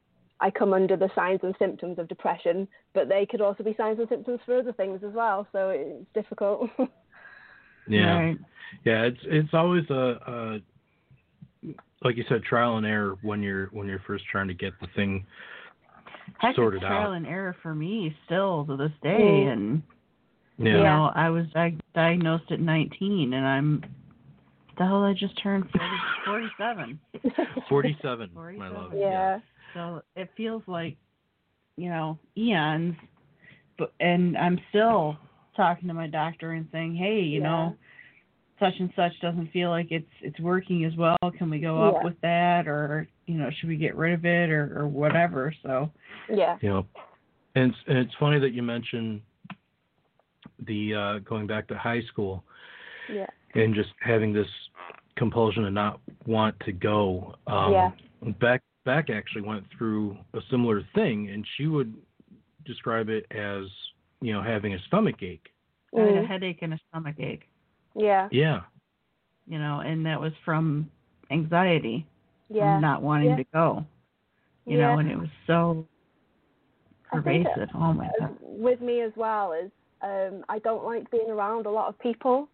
I 0.40 0.50
come 0.50 0.72
under 0.72 0.96
the 0.96 1.10
signs 1.14 1.40
and 1.42 1.54
symptoms 1.58 1.98
of 1.98 2.08
depression, 2.08 2.66
but 2.94 3.08
they 3.08 3.26
could 3.26 3.40
also 3.40 3.62
be 3.62 3.74
signs 3.76 3.98
and 3.98 4.08
symptoms 4.08 4.40
for 4.44 4.58
other 4.58 4.72
things 4.72 5.00
as 5.04 5.12
well. 5.12 5.46
So 5.52 5.70
it's 5.70 6.06
difficult. 6.14 6.70
Yeah. 7.90 8.18
Right. 8.18 8.38
Yeah, 8.84 9.02
it's 9.02 9.20
it's 9.24 9.52
always 9.52 9.88
a, 9.90 10.60
a 11.64 11.68
like 12.02 12.16
you 12.16 12.24
said, 12.28 12.42
trial 12.44 12.76
and 12.76 12.86
error 12.86 13.16
when 13.22 13.42
you're 13.42 13.66
when 13.72 13.86
you're 13.86 14.02
first 14.06 14.24
trying 14.30 14.48
to 14.48 14.54
get 14.54 14.72
the 14.80 14.86
thing 14.96 15.26
Heck, 16.38 16.54
sorted 16.56 16.80
it's 16.82 16.86
trial 16.88 17.10
out. 17.10 17.16
and 17.16 17.26
error 17.26 17.56
for 17.62 17.74
me 17.74 18.14
still 18.26 18.64
to 18.66 18.76
this 18.76 18.92
day, 19.02 19.46
and 19.50 19.82
you 20.56 20.66
Yeah. 20.70 20.76
Yeah. 20.76 20.82
know, 20.84 21.12
I 21.14 21.28
was 21.30 21.46
di- 21.52 21.76
diagnosed 21.94 22.50
at 22.52 22.60
19, 22.60 23.32
and 23.34 23.46
I'm 23.46 23.82
the 24.78 24.86
hell 24.86 25.02
I 25.04 25.12
just 25.12 25.36
turned 25.42 25.64
40, 26.24 26.48
47. 26.56 27.00
Forty 27.68 27.98
seven, 28.00 28.30
my 28.34 28.40
47. 28.54 28.74
love. 28.74 28.92
yeah. 28.96 29.40
So 29.74 30.02
it 30.16 30.30
feels 30.36 30.62
like, 30.66 30.96
you 31.76 31.90
know, 31.90 32.18
eons, 32.36 32.94
but 33.78 33.92
and 34.00 34.38
I'm 34.38 34.58
still 34.70 35.16
talking 35.60 35.88
to 35.88 35.94
my 35.94 36.06
doctor 36.06 36.52
and 36.52 36.66
saying, 36.72 36.96
hey, 36.96 37.20
you 37.20 37.40
Yeah. 37.40 37.48
know, 37.48 37.76
such 38.58 38.78
and 38.78 38.90
such 38.94 39.18
doesn't 39.20 39.48
feel 39.48 39.68
like 39.70 39.90
it's 39.90 40.10
it's 40.22 40.38
working 40.40 40.84
as 40.84 40.94
well. 40.96 41.16
Can 41.36 41.50
we 41.50 41.58
go 41.60 41.82
up 41.82 41.94
Yeah. 41.94 42.04
with 42.04 42.20
that, 42.22 42.66
or 42.66 43.08
you 43.26 43.36
know, 43.36 43.50
should 43.50 43.68
we 43.68 43.76
get 43.76 43.94
rid 43.94 44.14
of 44.14 44.24
it, 44.24 44.50
or 44.50 44.80
or 44.80 44.88
whatever? 44.88 45.52
So 45.62 45.90
Yeah. 46.28 46.56
You 46.62 46.68
know, 46.70 46.86
and 47.54 47.72
it's, 47.72 47.78
and 47.86 47.98
it's 47.98 48.14
funny 48.14 48.38
that 48.38 48.52
you 48.52 48.62
mentioned 48.62 49.22
the 50.60 50.94
uh, 50.94 51.18
going 51.20 51.46
back 51.46 51.66
to 51.68 51.76
high 51.76 52.02
school 52.02 52.44
Yeah. 53.08 53.26
and 53.54 53.74
just 53.74 53.90
having 54.00 54.32
this 54.32 54.48
compulsion 55.16 55.64
to 55.64 55.70
not 55.70 56.00
want 56.26 56.58
to 56.60 56.72
go. 56.72 57.34
Um, 57.46 57.72
Yeah. 57.72 57.90
Beck 58.38 58.62
Beck 58.86 59.10
actually 59.10 59.42
went 59.42 59.66
through 59.76 60.16
a 60.32 60.40
similar 60.50 60.82
thing, 60.94 61.28
and 61.28 61.46
she 61.56 61.66
would 61.66 61.94
describe 62.64 63.08
it 63.10 63.26
as 63.30 63.64
you 64.20 64.32
know 64.32 64.42
having 64.42 64.74
a 64.74 64.78
stomach 64.80 65.22
ache. 65.22 65.49
I 65.96 66.00
had 66.00 66.08
a 66.08 66.12
Mm. 66.22 66.26
headache 66.26 66.58
and 66.62 66.74
a 66.74 66.78
stomach 66.88 67.16
ache, 67.18 67.48
Yeah. 67.94 68.28
Yeah. 68.30 68.62
you 69.46 69.58
know, 69.58 69.80
and 69.80 70.06
that 70.06 70.20
was 70.20 70.32
from 70.44 70.90
anxiety, 71.30 72.06
Yeah. 72.48 72.74
from 72.76 72.82
not 72.82 73.02
wanting 73.02 73.30
Yeah. 73.30 73.36
to 73.36 73.44
go, 73.44 73.84
you 74.66 74.78
yeah. 74.78 74.92
know, 74.92 74.98
and 74.98 75.10
it 75.10 75.18
was 75.18 75.28
so 75.46 75.86
I 77.12 77.20
think 77.20 77.44
that- 77.44 77.54
pervasive. 77.54 77.70
Oh 77.74 77.92
my 77.92 78.10
god. 78.18 78.36
with 78.40 78.80
me 78.80 79.00
as 79.00 79.14
well 79.16 79.52
is 79.52 79.70
um, 80.02 80.44
I 80.48 80.58
don't 80.60 80.84
like 80.84 81.10
being 81.10 81.28
around 81.30 81.66
a 81.66 81.70
lot 81.70 81.88
of 81.88 81.98
people. 81.98 82.48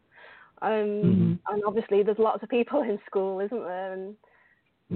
Um, 0.62 0.72
Mhm. 0.72 1.38
And 1.48 1.62
obviously, 1.64 2.02
there's 2.02 2.18
lots 2.18 2.42
of 2.42 2.48
people 2.48 2.80
in 2.90 2.98
school, 3.06 3.38
isn't 3.40 3.62
there? 3.62 3.92
And 3.92 4.16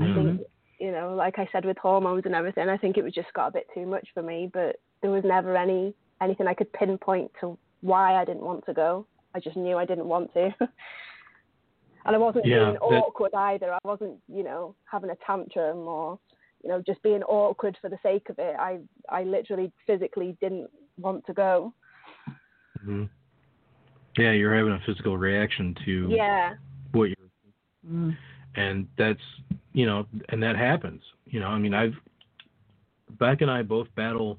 I 0.00 0.14
think, 0.14 0.40
you 0.80 0.90
know, 0.90 1.14
like 1.14 1.38
I 1.38 1.46
said, 1.52 1.64
with 1.64 1.78
hormones 1.78 2.26
and 2.26 2.34
everything, 2.34 2.68
I 2.68 2.76
think 2.76 2.96
it 2.96 3.04
was 3.04 3.12
just 3.12 3.32
got 3.34 3.48
a 3.48 3.50
bit 3.52 3.68
too 3.74 3.86
much 3.86 4.08
for 4.14 4.22
me. 4.22 4.48
But 4.52 4.80
there 5.00 5.10
was 5.12 5.22
never 5.24 5.56
any 5.56 5.94
anything 6.20 6.46
I 6.48 6.54
could 6.54 6.72
pinpoint 6.72 7.30
to 7.40 7.56
why 7.80 8.14
I 8.20 8.24
didn't 8.24 8.42
want 8.44 8.64
to 8.66 8.74
go. 8.74 9.06
I 9.34 9.40
just 9.40 9.56
knew 9.56 9.76
I 9.78 9.84
didn't 9.86 10.06
want 10.06 10.32
to. 10.34 10.44
and 10.60 12.14
I 12.16 12.18
wasn't 12.18 12.46
Yeah, 12.46 12.58
being 12.58 12.72
that- 12.74 12.80
awkward 12.82 13.34
either. 13.34 13.72
I 13.72 13.78
wasn't, 13.84 14.18
you 14.28 14.42
know, 14.42 14.74
having 14.90 15.10
a 15.10 15.16
tantrum 15.26 15.78
or, 15.86 16.18
you 16.62 16.68
know, 16.68 16.82
just 16.86 17.02
being 17.02 17.22
awkward 17.22 17.76
for 17.80 17.88
the 17.88 17.98
sake 18.02 18.28
of 18.28 18.38
it. 18.38 18.56
I, 18.58 18.78
I 19.08 19.24
literally 19.24 19.72
physically 19.86 20.36
didn't 20.40 20.68
want 20.98 21.24
to 21.26 21.32
go. 21.32 21.72
hmm 22.84 23.04
Yeah, 24.18 24.32
you're 24.32 24.54
having 24.54 24.72
a 24.72 24.80
physical 24.84 25.16
reaction 25.16 25.74
to 25.84 26.08
Yeah. 26.10 26.54
what 26.92 27.04
you're 27.04 27.16
Mm. 27.90 28.14
and 28.56 28.86
that's 28.98 29.22
you 29.72 29.86
know 29.86 30.06
and 30.28 30.42
that 30.42 30.54
happens 30.54 31.00
you 31.24 31.40
know 31.40 31.46
i 31.46 31.58
mean 31.58 31.72
i've 31.72 31.94
beck 33.18 33.40
and 33.40 33.50
i 33.50 33.62
both 33.62 33.88
battle 33.94 34.38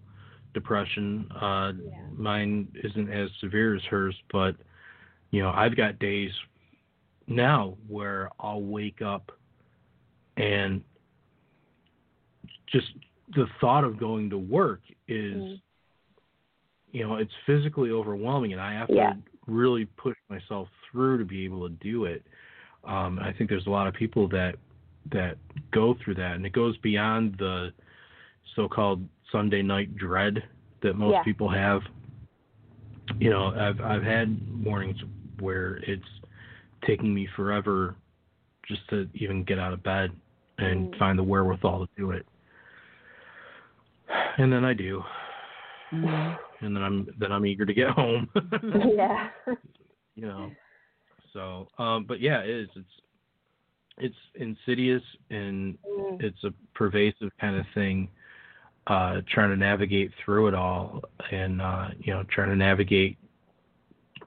depression 0.54 1.28
uh 1.40 1.72
Yeah. 1.84 1.92
mine 2.16 2.68
isn't 2.84 3.10
as 3.12 3.30
severe 3.40 3.76
as 3.76 3.82
hers 3.84 4.16
but 4.32 4.56
you 5.32 5.42
know 5.42 5.52
i've 5.52 5.76
got 5.76 5.98
days 6.00 6.32
now 7.28 7.76
where 7.88 8.30
i'll 8.40 8.62
wake 8.62 9.02
up 9.02 9.32
and 10.38 10.82
just 12.72 12.88
the 13.36 13.46
thought 13.60 13.84
of 13.84 13.98
going 14.00 14.30
to 14.30 14.38
work 14.38 14.82
is 15.08 15.36
Mm. 15.36 15.62
you 16.92 17.08
know 17.08 17.16
it's 17.16 17.32
physically 17.46 17.92
overwhelming 17.92 18.52
and 18.54 18.62
i 18.62 18.74
have 18.74 18.90
Yeah. 18.90 19.14
to 19.14 19.18
really 19.48 19.86
push 19.86 20.18
myself 20.30 20.68
through 20.92 21.18
to 21.20 21.26
be 21.26 21.46
able 21.46 21.68
to 21.68 21.76
do 21.76 22.06
it 22.06 22.26
um, 22.84 23.20
I 23.20 23.32
think 23.32 23.48
there's 23.50 23.68
a 23.68 23.70
lot 23.70 23.88
of 23.88 23.94
people 23.94 24.28
that 24.30 24.56
that 25.12 25.38
go 25.72 25.96
through 26.04 26.16
that, 26.16 26.36
and 26.36 26.46
it 26.46 26.52
goes 26.54 26.76
beyond 26.78 27.36
the 27.38 27.72
so-called 28.56 29.08
Sunday 29.32 29.62
night 29.62 29.96
dread 29.96 30.44
that 30.82 30.96
most 30.96 31.14
Yeah. 31.14 31.24
people 31.24 31.50
have. 31.50 31.82
You 33.20 33.30
know, 33.30 33.48
I've 33.56 33.80
I've 33.82 34.04
had 34.04 34.28
mornings 34.52 34.98
where 35.40 35.76
it's 35.88 36.08
taking 36.86 37.14
me 37.14 37.28
forever 37.36 37.96
just 38.68 38.88
to 38.90 39.08
even 39.16 39.44
get 39.44 39.60
out 39.60 39.74
of 39.74 39.84
bed 39.84 40.12
and 40.58 40.92
Mm. 40.94 40.98
find 41.00 41.20
the 41.20 41.24
wherewithal 41.24 41.86
to 41.88 41.90
do 41.98 42.12
it. 42.12 42.26
And 44.38 44.52
then 44.52 44.64
I 44.66 44.74
do. 44.74 45.04
Mhm. 45.92 46.38
And 46.64 46.76
then 46.76 46.84
I'm 46.84 47.08
then 47.18 47.32
I'm 47.32 47.46
eager 47.46 47.66
to 47.66 47.74
get 47.74 47.90
home. 47.90 48.30
yeah. 48.96 49.30
you 50.16 50.28
know. 50.28 50.52
So, 51.34 51.68
um, 51.80 52.04
but 52.06 52.20
yeah, 52.20 52.42
it 52.42 52.50
is. 52.50 52.70
It's 52.76 53.02
it's 53.98 54.16
insidious 54.36 55.04
and 55.32 55.78
Mm. 55.88 56.22
it's 56.22 56.44
a 56.44 56.54
pervasive 56.76 57.32
kind 57.40 57.56
of 57.56 57.66
thing. 57.74 58.10
Uh, 58.88 59.22
trying 59.32 59.52
to 59.52 59.56
navigate 59.56 60.12
through 60.26 60.48
it 60.48 60.56
all, 60.56 61.02
and 61.32 61.62
uh, 61.62 61.90
you 62.00 62.12
know, 62.12 62.24
trying 62.32 62.50
to 62.50 62.56
navigate, 62.56 63.16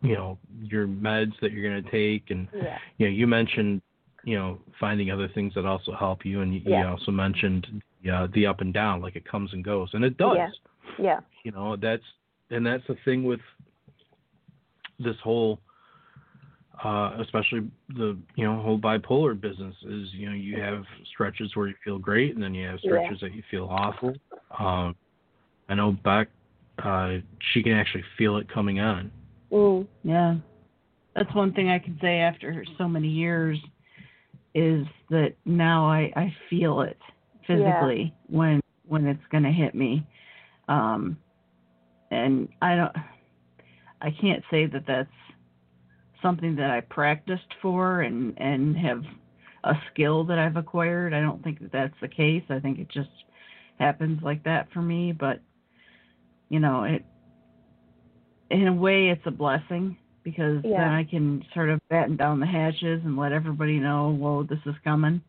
you 0.01 0.15
know, 0.15 0.39
your 0.63 0.87
meds 0.87 1.33
that 1.41 1.51
you're 1.51 1.69
going 1.69 1.83
to 1.83 1.91
take, 1.91 2.31
and 2.31 2.47
Yeah. 2.55 2.79
you 2.99 3.07
know, 3.07 3.13
you 3.13 3.27
mentioned, 3.27 3.83
you 4.23 4.37
know, 4.39 4.61
finding 4.79 5.11
other 5.11 5.27
things 5.29 5.55
that 5.55 5.67
also 5.67 5.93
help 5.93 6.25
you, 6.25 6.41
and 6.43 6.55
you, 6.55 6.61
Yeah. 6.65 6.83
you 6.83 6.87
also 6.87 7.11
mentioned 7.11 7.83
uh, 8.11 8.29
the 8.33 8.47
up 8.47 8.61
and 8.61 8.73
down, 8.73 9.01
like 9.03 9.17
it 9.17 9.25
comes 9.25 9.53
and 9.53 9.65
goes, 9.65 9.91
and 9.93 10.05
it 10.05 10.17
does 10.17 10.37
Yeah. 10.37 10.51
Yeah. 10.99 11.21
you 11.45 11.51
know 11.51 11.75
that's 11.77 12.05
and 12.51 12.65
that's 12.65 12.87
the 12.87 12.97
thing 13.05 13.25
with 13.25 13.41
this 15.01 15.17
whole 15.23 15.59
uh 16.83 17.17
especially 17.21 17.69
the 17.97 18.17
you 18.37 18.45
know 18.45 18.61
whole 18.61 18.79
bipolar 18.79 19.39
business 19.41 19.75
is 19.83 20.09
you 20.13 20.29
know 20.29 20.35
you 20.35 20.61
have 20.61 20.85
stretches 21.13 21.55
where 21.57 21.69
you 21.69 21.75
feel 21.85 21.99
great 21.99 22.35
and 22.35 22.43
then 22.43 22.55
you 22.55 22.67
have 22.67 22.79
Yeah. 22.83 22.91
stretches 22.91 23.21
that 23.21 23.35
you 23.35 23.43
feel 23.51 23.67
awful 23.71 24.15
um 24.59 24.95
i 25.69 25.75
know 25.75 25.93
beck 26.05 26.29
uh 26.83 27.15
she 27.53 27.63
can 27.63 27.73
actually 27.73 28.05
feel 28.19 28.37
it 28.37 28.53
coming 28.53 28.81
on 28.81 29.11
Mm. 29.55 29.87
Yeah. 30.03 30.37
That's 31.15 31.33
one 31.35 31.53
thing 31.53 31.69
I 31.69 31.79
can 31.79 31.97
say 32.03 32.19
after 32.19 32.65
so 32.77 32.89
many 32.89 33.09
years 33.09 33.59
is 34.55 34.85
that 35.11 35.35
now 35.45 35.89
I, 35.89 36.13
I 36.17 36.35
feel 36.51 36.81
it 36.81 36.99
physically 37.47 38.13
when 38.29 38.61
when 38.87 39.07
it's 39.07 39.23
gonna 39.31 39.53
hit 39.53 39.75
me. 39.75 40.05
Um 40.69 41.17
and 42.11 42.49
I 42.61 42.77
don't 42.77 42.93
I 44.01 44.11
can't 44.21 44.43
say 44.51 44.67
that 44.67 44.85
that's 44.87 45.09
something 46.21 46.57
that 46.57 46.71
I 46.71 46.81
practiced 46.81 47.53
for 47.63 48.03
and 48.03 48.35
and 48.39 48.77
have 48.77 49.03
a 49.63 49.75
skill 49.93 50.25
that 50.25 50.39
I've 50.39 50.57
acquired. 50.57 51.15
I 51.15 51.21
don't 51.21 51.43
think 51.45 51.61
that 51.61 51.73
that's 51.73 51.95
the 52.03 52.09
case. 52.09 52.43
I 52.51 52.59
think 52.59 52.81
it 52.81 52.89
just 52.91 53.09
happens 53.79 54.21
like 54.23 54.45
that 54.45 54.69
for 54.73 54.83
me, 54.83 55.13
but 55.13 55.41
you 56.49 56.61
know, 56.61 56.85
it 56.85 57.05
in 58.51 58.67
a 58.69 58.73
way 58.73 59.09
it's 59.09 59.27
a 59.27 59.31
blessing 59.31 59.97
because 60.23 60.63
Yeah. 60.63 60.79
then 60.79 60.91
I 60.91 61.05
can 61.05 61.45
sort 61.55 61.71
of 61.71 61.81
batten 61.91 62.17
down 62.17 62.41
the 62.41 62.47
hatches 62.47 63.03
and 63.05 63.17
let 63.17 63.33
everybody 63.33 63.79
know, 63.79 64.11
whoa, 64.11 64.43
this 64.43 64.59
is 64.67 64.75
coming. 64.85 65.21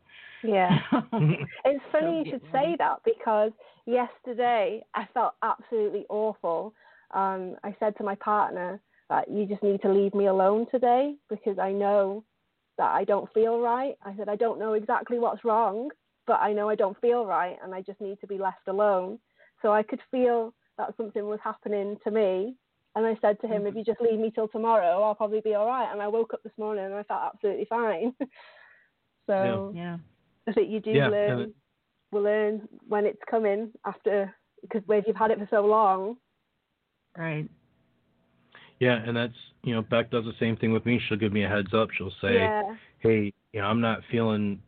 Yeah. 0.44 0.80
It's 1.68 1.84
funny 1.92 2.06
So 2.06 2.20
you 2.20 2.26
should 2.30 2.42
ready. 2.54 2.74
say 2.74 2.76
that 2.78 3.00
because 3.04 3.52
yesterday 3.88 4.84
I 4.94 5.08
felt 5.16 5.34
absolutely 5.42 6.06
awful. 6.10 6.74
Um, 7.12 7.56
I 7.64 7.76
said 7.80 7.98
to 7.98 8.04
my 8.04 8.14
partner 8.16 8.80
that 9.10 9.30
you 9.32 9.48
just 9.48 9.64
need 9.64 9.82
to 9.82 9.92
leave 9.92 10.14
me 10.14 10.28
alone 10.28 10.68
today 10.70 11.16
because 11.28 11.58
I 11.58 11.72
know 11.72 12.24
that 12.78 12.92
I 12.92 13.04
don't 13.04 13.32
feel 13.34 13.62
right. 13.62 13.96
I 14.04 14.16
said 14.16 14.30
I 14.30 14.36
don't 14.36 14.60
know 14.60 14.74
exactly 14.74 15.18
what's 15.18 15.44
wrong, 15.44 15.90
but 16.28 16.40
I 16.42 16.54
know 16.54 16.70
I 16.70 16.76
don't 16.76 17.00
feel 17.00 17.26
right 17.26 17.58
and 17.64 17.74
I 17.74 17.82
just 17.82 18.02
need 18.02 18.20
to 18.22 18.28
be 18.28 18.38
left 18.38 18.68
alone. 18.68 19.20
So 19.62 19.72
I 19.72 19.84
could 19.84 20.00
feel 20.12 20.54
that 20.78 20.96
something 20.98 21.26
was 21.26 21.40
happening 21.44 21.98
to 22.04 22.12
me. 22.12 22.56
And 22.96 23.06
I 23.06 23.18
said 23.22 23.40
to 23.42 23.48
him, 23.48 23.64
if 23.64 23.70
mm-hmm. 23.70 23.80
you 23.80 23.84
just 23.84 24.00
leave 24.00 24.20
me 24.20 24.32
till 24.34 24.48
tomorrow, 24.48 25.04
I'll 25.04 25.16
probably 25.16 25.42
be 25.42 25.54
all 25.54 25.68
right. 25.68 25.92
And 25.92 26.02
I 26.02 26.08
woke 26.08 26.34
up 26.34 26.44
this 26.44 26.54
morning 26.58 26.86
and 26.86 26.94
I 26.94 27.04
felt 27.04 27.34
absolutely 27.34 27.66
fine. 27.66 28.14
so 29.28 29.74
yeah. 29.76 29.98
I 30.48 30.54
think 30.54 30.72
you 30.72 30.80
do 30.80 30.92
Yeah, 30.92 31.06
and 31.06 31.12
learn 31.12 31.40
it- 31.42 31.56
will 32.12 32.22
learn 32.22 32.68
when 32.88 33.06
it's 33.06 33.22
coming 33.30 33.72
after 33.86 34.34
because 34.62 34.82
if 34.88 35.06
you've 35.08 35.16
had 35.16 35.32
it 35.32 35.40
for 35.40 35.48
so 35.50 35.66
long. 35.66 36.18
Right. 37.18 37.50
yeah 38.82 39.02
and 39.06 39.16
that's 39.16 39.34
you 39.64 39.74
know 39.74 39.82
beck 39.82 40.12
does 40.12 40.26
the 40.26 40.34
same 40.38 40.58
thing 40.58 40.74
with 40.74 40.86
me 40.86 41.00
she'll 41.08 41.18
give 41.18 41.32
me 41.32 41.46
a 41.46 41.48
heads 41.48 41.74
up 41.74 41.88
she'll 41.92 42.12
say 42.22 42.34
yeah. 42.34 42.76
hey, 43.00 43.34
you 43.54 43.62
know, 43.62 43.68
I'm 43.68 43.82
not 43.82 44.02
feeling, 44.12 44.62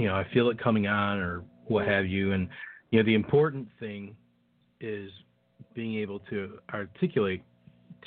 you 0.00 0.06
know, 0.06 0.14
I 0.14 0.26
feel 0.32 0.48
it 0.48 0.58
coming 0.58 0.86
on 0.86 1.18
or 1.18 1.44
what 1.66 1.86
have 1.86 2.06
you. 2.06 2.32
And, 2.32 2.48
you 2.90 2.98
know, 2.98 3.04
the 3.04 3.14
important 3.14 3.68
thing 3.78 4.16
is 4.80 5.10
being 5.74 5.96
able 5.96 6.20
to 6.30 6.58
articulate 6.72 7.42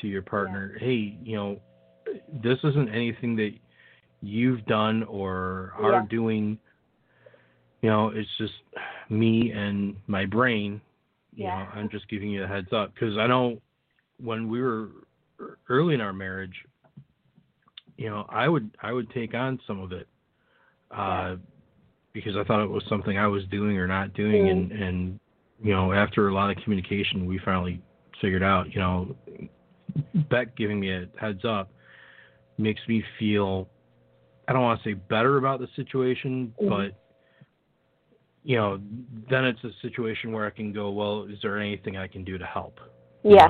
to 0.02 0.08
your 0.08 0.24
partner, 0.24 0.76
hey, 0.80 1.18
you 1.24 1.36
know, 1.36 1.62
this 2.44 2.58
isn't 2.64 2.90
anything 2.90 3.36
that 3.36 3.52
you've 4.22 4.66
done 4.66 5.04
or 5.04 5.74
are 5.78 5.92
Yeah. 5.92 6.06
doing. 6.10 6.58
You 7.84 7.90
know, 7.90 8.10
it's 8.10 8.30
just 8.38 8.54
me 9.10 9.52
and 9.52 9.96
my 10.08 10.26
brain. 10.26 10.82
You 11.36 11.46
Yeah. 11.46 11.64
know, 11.64 11.70
I'm 11.74 11.90
just 11.90 12.08
giving 12.10 12.30
you 12.30 12.44
a 12.44 12.48
heads 12.48 12.74
up 12.74 12.94
because 12.94 13.18
I 13.18 13.28
know 13.28 13.62
when 14.18 14.48
we 14.48 14.62
were 14.62 14.90
early 15.70 15.94
in 15.94 16.02
our 16.02 16.14
marriage, 16.14 16.66
you 17.98 18.10
know, 18.10 18.26
I 18.30 18.50
would 18.50 18.76
I 18.82 18.92
would 18.92 19.10
take 19.12 19.36
on 19.36 19.60
some 19.68 19.80
of 19.80 19.92
it, 19.92 20.08
uh, 20.92 21.36
because 22.14 22.38
I 22.38 22.44
thought 22.44 22.64
it 22.64 22.70
was 22.70 22.84
something 22.88 23.18
I 23.18 23.28
was 23.28 23.44
doing 23.46 23.78
or 23.78 23.88
not 23.88 24.14
doing, 24.14 24.46
Mm. 24.46 24.52
and 24.52 24.72
and 24.72 25.20
you 25.62 25.72
know, 25.74 25.94
after 25.94 26.28
a 26.28 26.34
lot 26.34 26.56
of 26.56 26.62
communication, 26.64 27.26
we 27.26 27.38
finally 27.40 27.82
figured 28.20 28.44
out, 28.44 28.74
you 28.74 28.80
know, 28.80 29.16
Beck 30.30 30.56
giving 30.56 30.80
me 30.80 30.92
a 30.92 31.08
heads 31.20 31.46
up 31.46 31.70
makes 32.58 32.82
me 32.88 33.04
feel, 33.18 33.70
I 34.48 34.54
don't 34.54 34.62
want 34.62 34.82
to 34.82 34.90
say 34.90 34.94
better 34.94 35.38
about 35.38 35.60
the 35.60 35.68
situation, 35.76 36.54
Mhm. 36.62 36.70
but 36.70 36.94
you 38.46 38.58
know, 38.58 38.78
then 39.30 39.46
it's 39.46 39.64
a 39.64 39.72
situation 39.82 40.34
where 40.34 40.46
I 40.46 40.50
can 40.50 40.74
go, 40.74 40.92
well, 40.92 41.24
is 41.24 41.40
there 41.42 41.58
anything 41.58 41.96
I 41.96 42.08
can 42.08 42.24
do 42.26 42.38
to 42.38 42.46
help? 42.46 42.80
you 43.24 43.36
Yeah. 43.36 43.48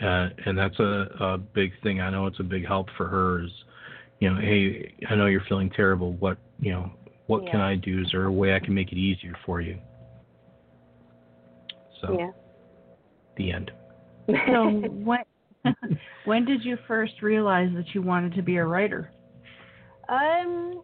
know? 0.00 0.06
Uh, 0.08 0.30
and 0.46 0.56
that's 0.56 0.78
a, 0.78 1.14
a 1.20 1.38
big 1.38 1.78
thing. 1.82 2.00
I 2.00 2.08
know 2.08 2.26
it's 2.26 2.40
a 2.40 2.44
big 2.44 2.66
help 2.66 2.88
for 2.96 3.06
her. 3.06 3.42
Is 3.44 3.64
you 4.20 4.30
know, 4.30 4.40
hey, 4.40 4.94
I 5.10 5.14
know 5.14 5.26
you're 5.26 5.42
feeling 5.42 5.68
terrible. 5.68 6.12
What 6.14 6.38
you 6.58 6.72
know, 6.72 6.90
what 7.26 7.46
can 7.46 7.60
I 7.60 7.76
do? 7.76 8.00
Is 8.00 8.08
there 8.12 8.24
a 8.24 8.32
way 8.32 8.54
I 8.54 8.60
can 8.60 8.74
make 8.74 8.92
it 8.92 8.98
easier 8.98 9.36
for 9.44 9.60
you? 9.60 9.78
So 12.00 12.16
Yeah. 12.18 12.30
the 13.36 13.52
end. 13.52 13.70
So 14.28 14.68
when 14.90 15.20
when 16.24 16.44
did 16.44 16.64
you 16.64 16.78
first 16.86 17.22
realize 17.22 17.70
that 17.74 17.94
you 17.94 18.02
wanted 18.02 18.34
to 18.34 18.42
be 18.42 18.56
a 18.56 18.64
writer? 18.64 19.10
um. 20.08 20.82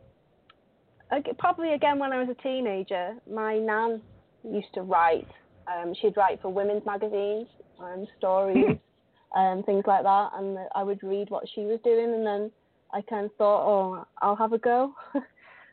Probably 1.38 1.74
again 1.74 1.98
when 1.98 2.10
I 2.10 2.18
was 2.18 2.30
a 2.30 2.42
teenager, 2.42 3.14
my 3.30 3.58
nan 3.58 4.00
used 4.42 4.72
to 4.74 4.80
write. 4.80 5.28
Um, 5.70 5.92
she'd 6.00 6.16
write 6.16 6.40
for 6.40 6.50
women's 6.50 6.86
magazines, 6.86 7.48
and 7.78 8.08
stories, 8.16 8.78
and 9.34 9.64
things 9.66 9.84
like 9.86 10.02
that, 10.04 10.30
and 10.34 10.58
I 10.74 10.82
would 10.82 11.02
read 11.02 11.30
what 11.30 11.44
she 11.54 11.62
was 11.62 11.80
doing, 11.84 12.14
and 12.14 12.26
then 12.26 12.50
I 12.92 13.02
kind 13.02 13.26
of 13.26 13.34
thought, 13.36 13.66
oh, 13.66 14.06
I'll 14.20 14.36
have 14.36 14.52
a 14.52 14.58
go. 14.58 14.94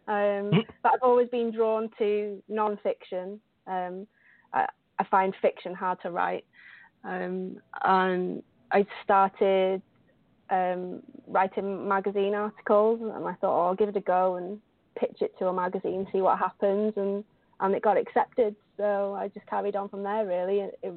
Um, 0.10 0.52
but 0.84 0.94
I've 0.94 1.04
always 1.04 1.30
been 1.30 1.52
drawn 1.52 1.90
to 2.00 2.42
non-fiction. 2.50 3.40
Um, 3.68 4.08
I, 4.52 4.66
I 4.98 5.04
find 5.06 5.34
fiction 5.42 5.74
hard 5.74 6.00
to 6.02 6.10
write, 6.12 6.46
um, 7.04 7.62
and 7.84 8.44
I 8.72 8.86
started 9.04 9.82
um, 10.50 11.02
writing 11.28 11.88
magazine 11.88 12.34
articles, 12.34 13.00
and 13.02 13.26
I 13.26 13.34
thought, 13.36 13.56
oh, 13.56 13.68
I'll 13.68 13.76
give 13.76 13.90
it 13.90 13.96
a 13.96 14.02
go 14.02 14.36
and 14.36 14.60
pitch 15.00 15.18
it 15.22 15.38
to 15.40 15.48
a 15.48 15.54
magazine, 15.54 16.08
see 16.12 16.22
what 16.22 16.40
happens, 16.40 16.94
and 16.98 17.24
and 17.62 17.76
it 17.76 17.84
got 17.84 17.98
accepted. 17.98 18.56
So 18.78 19.14
I 19.14 19.28
just 19.28 19.46
carried 19.46 19.76
on 19.76 19.90
from 19.90 20.04
there. 20.04 20.26
Really, 20.26 20.60
it, 20.60 20.80
it, 20.82 20.94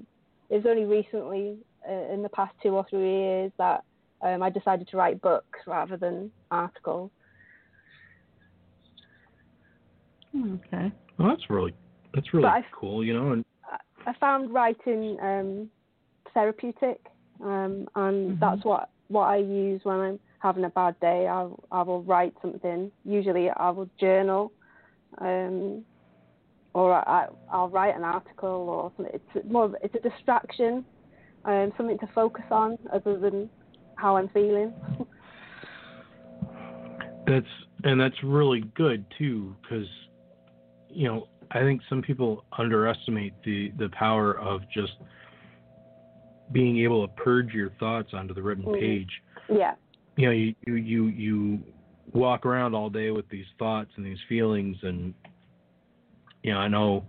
it 0.51 0.57
was 0.57 0.67
only 0.67 0.85
recently, 0.85 1.57
uh, 1.89 2.13
in 2.13 2.23
the 2.23 2.29
past 2.29 2.55
two 2.63 2.71
or 2.71 2.87
three 2.89 3.11
years, 3.11 3.53
that 3.59 3.85
um, 4.23 4.43
I 4.43 4.51
decided 4.51 4.89
to 4.89 4.97
write 4.97 5.21
books 5.21 5.59
rather 5.67 5.97
than 5.97 6.31
articles. 6.51 7.11
Okay. 10.35 10.93
Well, 11.19 11.29
that's 11.29 11.51
really 11.51 11.75
that's 12.15 12.33
really 12.33 12.49
But 12.49 12.65
cool. 12.73 13.05
You 13.05 13.15
know, 13.15 13.33
and 13.33 13.45
I 14.07 14.13
found 14.15 14.53
writing 14.53 15.19
um, 15.21 15.71
therapeutic, 16.35 17.01
um, 17.41 17.87
and 17.95 18.37
Mhm. 18.37 18.41
that's 18.41 18.65
what 18.65 18.91
what 19.09 19.25
I 19.25 19.37
use 19.37 19.85
when 19.85 20.01
I'm 20.01 20.21
having 20.39 20.65
a 20.65 20.71
bad 20.71 20.99
day. 21.01 21.29
I 21.29 21.49
I 21.71 21.83
will 21.83 22.03
write 22.03 22.35
something. 22.43 22.91
Usually, 23.05 23.51
I 23.51 23.71
will 23.71 23.91
journal, 24.01 24.53
um, 25.19 25.85
or 26.75 26.93
I 26.95 27.29
I'll 27.51 27.69
write 27.69 27.95
an 27.97 28.05
article 28.05 28.69
or 28.69 28.93
something. 28.97 29.15
It's 29.15 29.45
more 29.51 29.65
of- 29.67 29.77
it's 29.83 29.95
a 29.95 30.01
distraction, 30.01 30.85
um, 31.45 31.73
something 31.77 31.99
to 31.99 32.07
focus 32.09 32.45
on 32.51 32.79
other 32.93 33.19
than 33.19 33.51
how 33.97 34.17
I'm 34.17 34.29
feeling. 34.29 34.75
That's 37.27 37.47
and 37.85 38.01
that's 38.01 38.23
really 38.25 38.61
good 38.75 39.05
too, 39.17 39.55
because 39.63 39.89
you 40.93 41.09
know 41.09 41.29
I 41.51 41.61
think 41.61 41.83
some 41.89 42.03
people 42.03 42.45
underestimate 42.59 43.35
the 43.45 43.73
the 43.79 43.89
power 43.91 44.39
of 44.39 44.63
just 44.73 44.93
being 46.53 46.79
able 46.81 47.07
to 47.07 47.13
purge 47.15 47.53
your 47.55 47.71
thoughts 47.81 48.13
onto 48.13 48.35
the 48.35 48.43
written 48.43 48.65
Mhm. 48.65 48.79
page. 48.79 49.23
yeah, 49.49 49.75
you 50.17 50.27
know 50.27 50.33
you 50.33 50.55
you 50.67 50.75
you, 50.75 51.07
you 51.09 51.63
walk 52.13 52.45
around 52.47 52.75
all 52.75 52.91
day 52.91 53.11
with 53.11 53.29
these 53.29 53.47
thoughts 53.59 53.91
and 53.97 54.05
these 54.05 54.21
feelings 54.29 54.77
and 54.83 55.15
you 56.43 56.53
know 56.53 56.59
i 56.59 56.69
know 56.69 57.05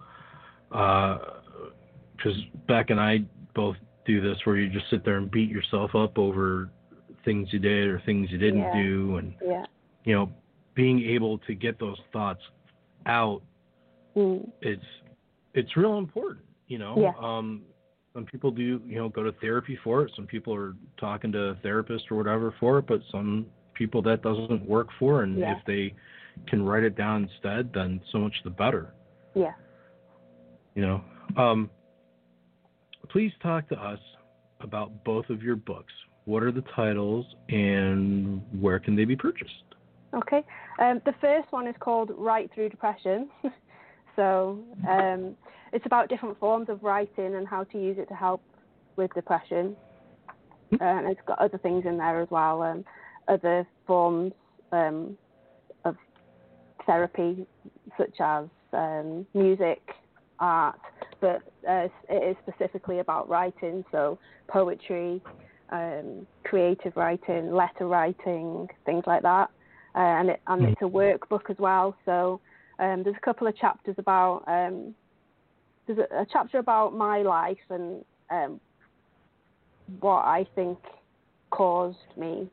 because 0.69 2.37
uh, 2.37 2.57
beck 2.67 2.89
and 2.89 2.99
i 2.99 3.19
both 3.53 3.75
do 4.05 4.21
this 4.21 4.37
where 4.45 4.55
you 4.57 4.69
just 4.69 4.89
sit 4.89 5.03
there 5.03 5.17
and 5.17 5.29
beat 5.29 5.49
yourself 5.49 5.93
up 5.95 6.17
over 6.17 6.69
things 7.25 7.51
you 7.51 7.59
did 7.59 7.87
or 7.87 7.99
things 8.05 8.31
you 8.31 8.37
didn't 8.37 8.61
Yeah. 8.61 8.81
do 8.81 9.17
and 9.17 9.33
Yeah. 9.45 9.65
you 10.05 10.13
know 10.15 10.31
being 10.73 11.01
able 11.01 11.37
to 11.39 11.53
get 11.53 11.77
those 11.79 11.99
thoughts 12.13 12.41
out 13.05 13.41
Mm. 14.15 14.49
it's 14.61 14.85
it's 15.53 15.75
real 15.75 15.97
important 15.97 16.45
you 16.67 16.77
know 16.77 16.95
Yeah. 16.97 17.13
um 17.19 17.63
some 18.13 18.25
people 18.25 18.51
do 18.51 18.81
you 18.85 18.95
know 18.95 19.09
go 19.09 19.23
to 19.23 19.31
therapy 19.41 19.77
for 19.83 20.03
it 20.03 20.11
some 20.15 20.27
people 20.27 20.53
are 20.53 20.75
talking 20.99 21.31
to 21.31 21.39
a 21.49 21.55
therapist 21.55 22.05
or 22.11 22.15
whatever 22.17 22.53
for 22.59 22.77
it 22.79 22.85
but 22.87 23.01
some 23.11 23.47
people 23.73 24.01
that 24.03 24.21
doesn't 24.21 24.67
work 24.67 24.89
for 24.99 25.23
and 25.23 25.37
Yeah. 25.39 25.57
if 25.57 25.65
they 25.65 25.95
can 26.47 26.63
write 26.63 26.83
it 26.83 26.95
down 26.95 27.23
instead 27.23 27.71
then 27.73 28.01
so 28.11 28.19
much 28.19 28.35
the 28.43 28.51
better 28.51 28.93
Yeah. 29.33 29.53
you 30.75 30.83
know 30.83 31.03
um 31.35 31.69
please 33.09 33.31
talk 33.41 33.67
to 33.69 33.75
us 33.75 33.99
about 34.59 35.03
both 35.03 35.29
of 35.29 35.41
your 35.41 35.55
books 35.55 35.93
what 36.25 36.43
are 36.43 36.51
the 36.51 36.63
titles 36.75 37.25
and 37.49 38.41
where 38.61 38.79
can 38.79 38.95
they 38.95 39.05
be 39.05 39.15
purchased 39.15 39.53
Okay. 40.15 40.43
Um, 40.77 41.01
the 41.05 41.13
first 41.19 41.51
one 41.51 41.65
is 41.65 41.73
called 41.79 42.11
Write 42.15 42.51
Through 42.53 42.69
Depression. 42.69 43.29
so 44.15 44.59
um, 44.87 45.35
it's 45.71 45.85
about 45.85 46.09
different 46.09 46.39
forms 46.39 46.69
of 46.69 46.83
writing 46.83 47.35
and 47.35 47.47
how 47.47 47.63
to 47.65 47.81
use 47.81 47.97
it 47.97 48.07
to 48.09 48.15
help 48.15 48.41
with 48.95 49.13
depression. 49.13 49.75
Uh, 50.73 50.83
and 50.83 51.07
it's 51.07 51.21
got 51.27 51.39
other 51.39 51.57
things 51.59 51.85
in 51.85 51.97
there 51.97 52.21
as 52.21 52.29
well, 52.31 52.63
um, 52.63 52.83
other 53.27 53.67
forms 53.85 54.33
um, 54.71 55.15
of 55.85 55.95
therapy, 56.85 57.45
such 57.97 58.15
as 58.19 58.45
um, 58.73 59.25
music, 59.33 59.81
art, 60.39 60.79
but 61.21 61.41
uh, 61.69 61.87
it 62.09 62.31
is 62.31 62.35
specifically 62.47 62.99
about 62.99 63.29
writing, 63.29 63.85
so 63.91 64.17
poetry, 64.47 65.21
um, 65.69 66.25
creative 66.43 66.95
writing, 66.95 67.53
letter 67.53 67.87
writing, 67.87 68.67
things 68.85 69.03
like 69.05 69.21
that 69.21 69.51
uh, 69.95 69.99
and, 69.99 70.29
it, 70.29 70.41
and 70.47 70.65
it's 70.65 70.81
a 70.81 70.85
workbook 70.85 71.49
as 71.49 71.57
well. 71.59 71.95
So 72.05 72.39
um, 72.79 73.03
there's 73.03 73.15
a 73.15 73.25
couple 73.25 73.47
of 73.47 73.55
chapters 73.57 73.95
about 73.97 74.43
um, 74.47 74.93
there's 75.87 75.99
a, 75.99 76.21
a 76.21 76.25
chapter 76.31 76.59
about 76.59 76.95
my 76.95 77.21
life 77.21 77.57
and 77.69 78.03
um, 78.29 78.59
what 79.99 80.21
I 80.25 80.45
think 80.55 80.79
caused 81.51 81.97
me 82.17 82.49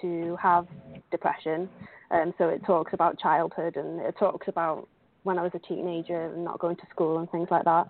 to 0.00 0.36
have 0.42 0.66
depression. 1.10 1.68
Um, 2.10 2.34
so 2.36 2.48
it 2.48 2.64
talks 2.66 2.92
about 2.92 3.18
childhood 3.18 3.76
and 3.76 4.00
it 4.00 4.16
talks 4.18 4.48
about 4.48 4.88
when 5.22 5.38
I 5.38 5.42
was 5.42 5.52
a 5.54 5.58
teenager 5.60 6.26
and 6.26 6.44
not 6.44 6.58
going 6.58 6.76
to 6.76 6.82
school 6.90 7.18
and 7.18 7.30
things 7.30 7.48
like 7.50 7.64
that. 7.64 7.86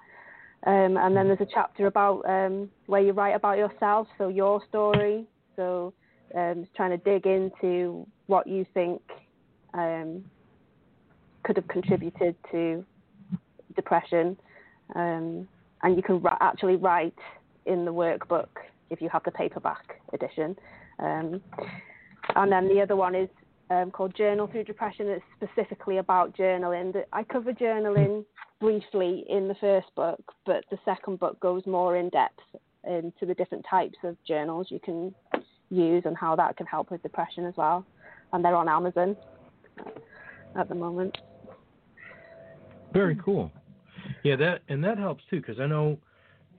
Um, 0.64 0.96
and 0.96 1.16
then 1.16 1.26
there's 1.26 1.40
a 1.40 1.46
chapter 1.52 1.86
about 1.86 2.22
um, 2.28 2.70
where 2.86 3.00
you 3.00 3.12
write 3.12 3.34
about 3.34 3.58
yourself, 3.58 4.06
so 4.16 4.28
your 4.28 4.62
story. 4.68 5.26
So 5.56 5.92
um, 6.36 6.68
trying 6.76 6.90
to 6.90 6.98
dig 6.98 7.26
into 7.26 8.06
what 8.26 8.46
you 8.46 8.64
think 8.72 9.02
um, 9.74 10.24
could 11.44 11.56
have 11.56 11.68
contributed 11.68 12.34
to 12.50 12.84
depression, 13.74 14.36
um, 14.94 15.48
and 15.82 15.96
you 15.96 16.02
can 16.02 16.22
ri- 16.22 16.30
actually 16.40 16.76
write 16.76 17.18
in 17.66 17.84
the 17.84 17.92
workbook 17.92 18.48
if 18.90 19.00
you 19.00 19.08
have 19.08 19.22
the 19.24 19.30
paperback 19.30 20.00
edition. 20.12 20.56
Um, 20.98 21.40
and 22.36 22.52
then 22.52 22.68
the 22.68 22.80
other 22.80 22.96
one 22.96 23.14
is 23.14 23.28
um, 23.70 23.90
called 23.90 24.14
Journal 24.14 24.46
Through 24.46 24.64
Depression. 24.64 25.08
It's 25.08 25.24
specifically 25.36 25.98
about 25.98 26.36
journaling. 26.36 26.94
I 27.12 27.22
cover 27.24 27.52
journaling 27.52 28.24
briefly 28.60 29.24
in 29.28 29.48
the 29.48 29.56
first 29.56 29.88
book, 29.96 30.22
but 30.46 30.64
the 30.70 30.78
second 30.84 31.18
book 31.18 31.40
goes 31.40 31.66
more 31.66 31.96
in 31.96 32.10
depth 32.10 32.40
into 32.84 33.26
the 33.26 33.34
different 33.34 33.64
types 33.68 33.96
of 34.04 34.16
journals 34.24 34.66
you 34.70 34.78
can 34.78 35.14
use 35.70 36.02
and 36.04 36.16
how 36.16 36.36
that 36.36 36.56
can 36.56 36.66
help 36.66 36.90
with 36.90 37.02
depression 37.02 37.46
as 37.46 37.54
well. 37.56 37.84
And 38.32 38.44
they're 38.44 38.56
on 38.56 38.68
Amazon 38.68 39.16
at 40.56 40.68
the 40.68 40.74
moment. 40.74 41.16
Very 42.92 43.16
cool. 43.16 43.50
Yeah, 44.22 44.36
that 44.36 44.62
and 44.68 44.82
that 44.84 44.98
helps 44.98 45.24
too 45.30 45.40
because 45.40 45.60
I 45.60 45.66
know 45.66 45.98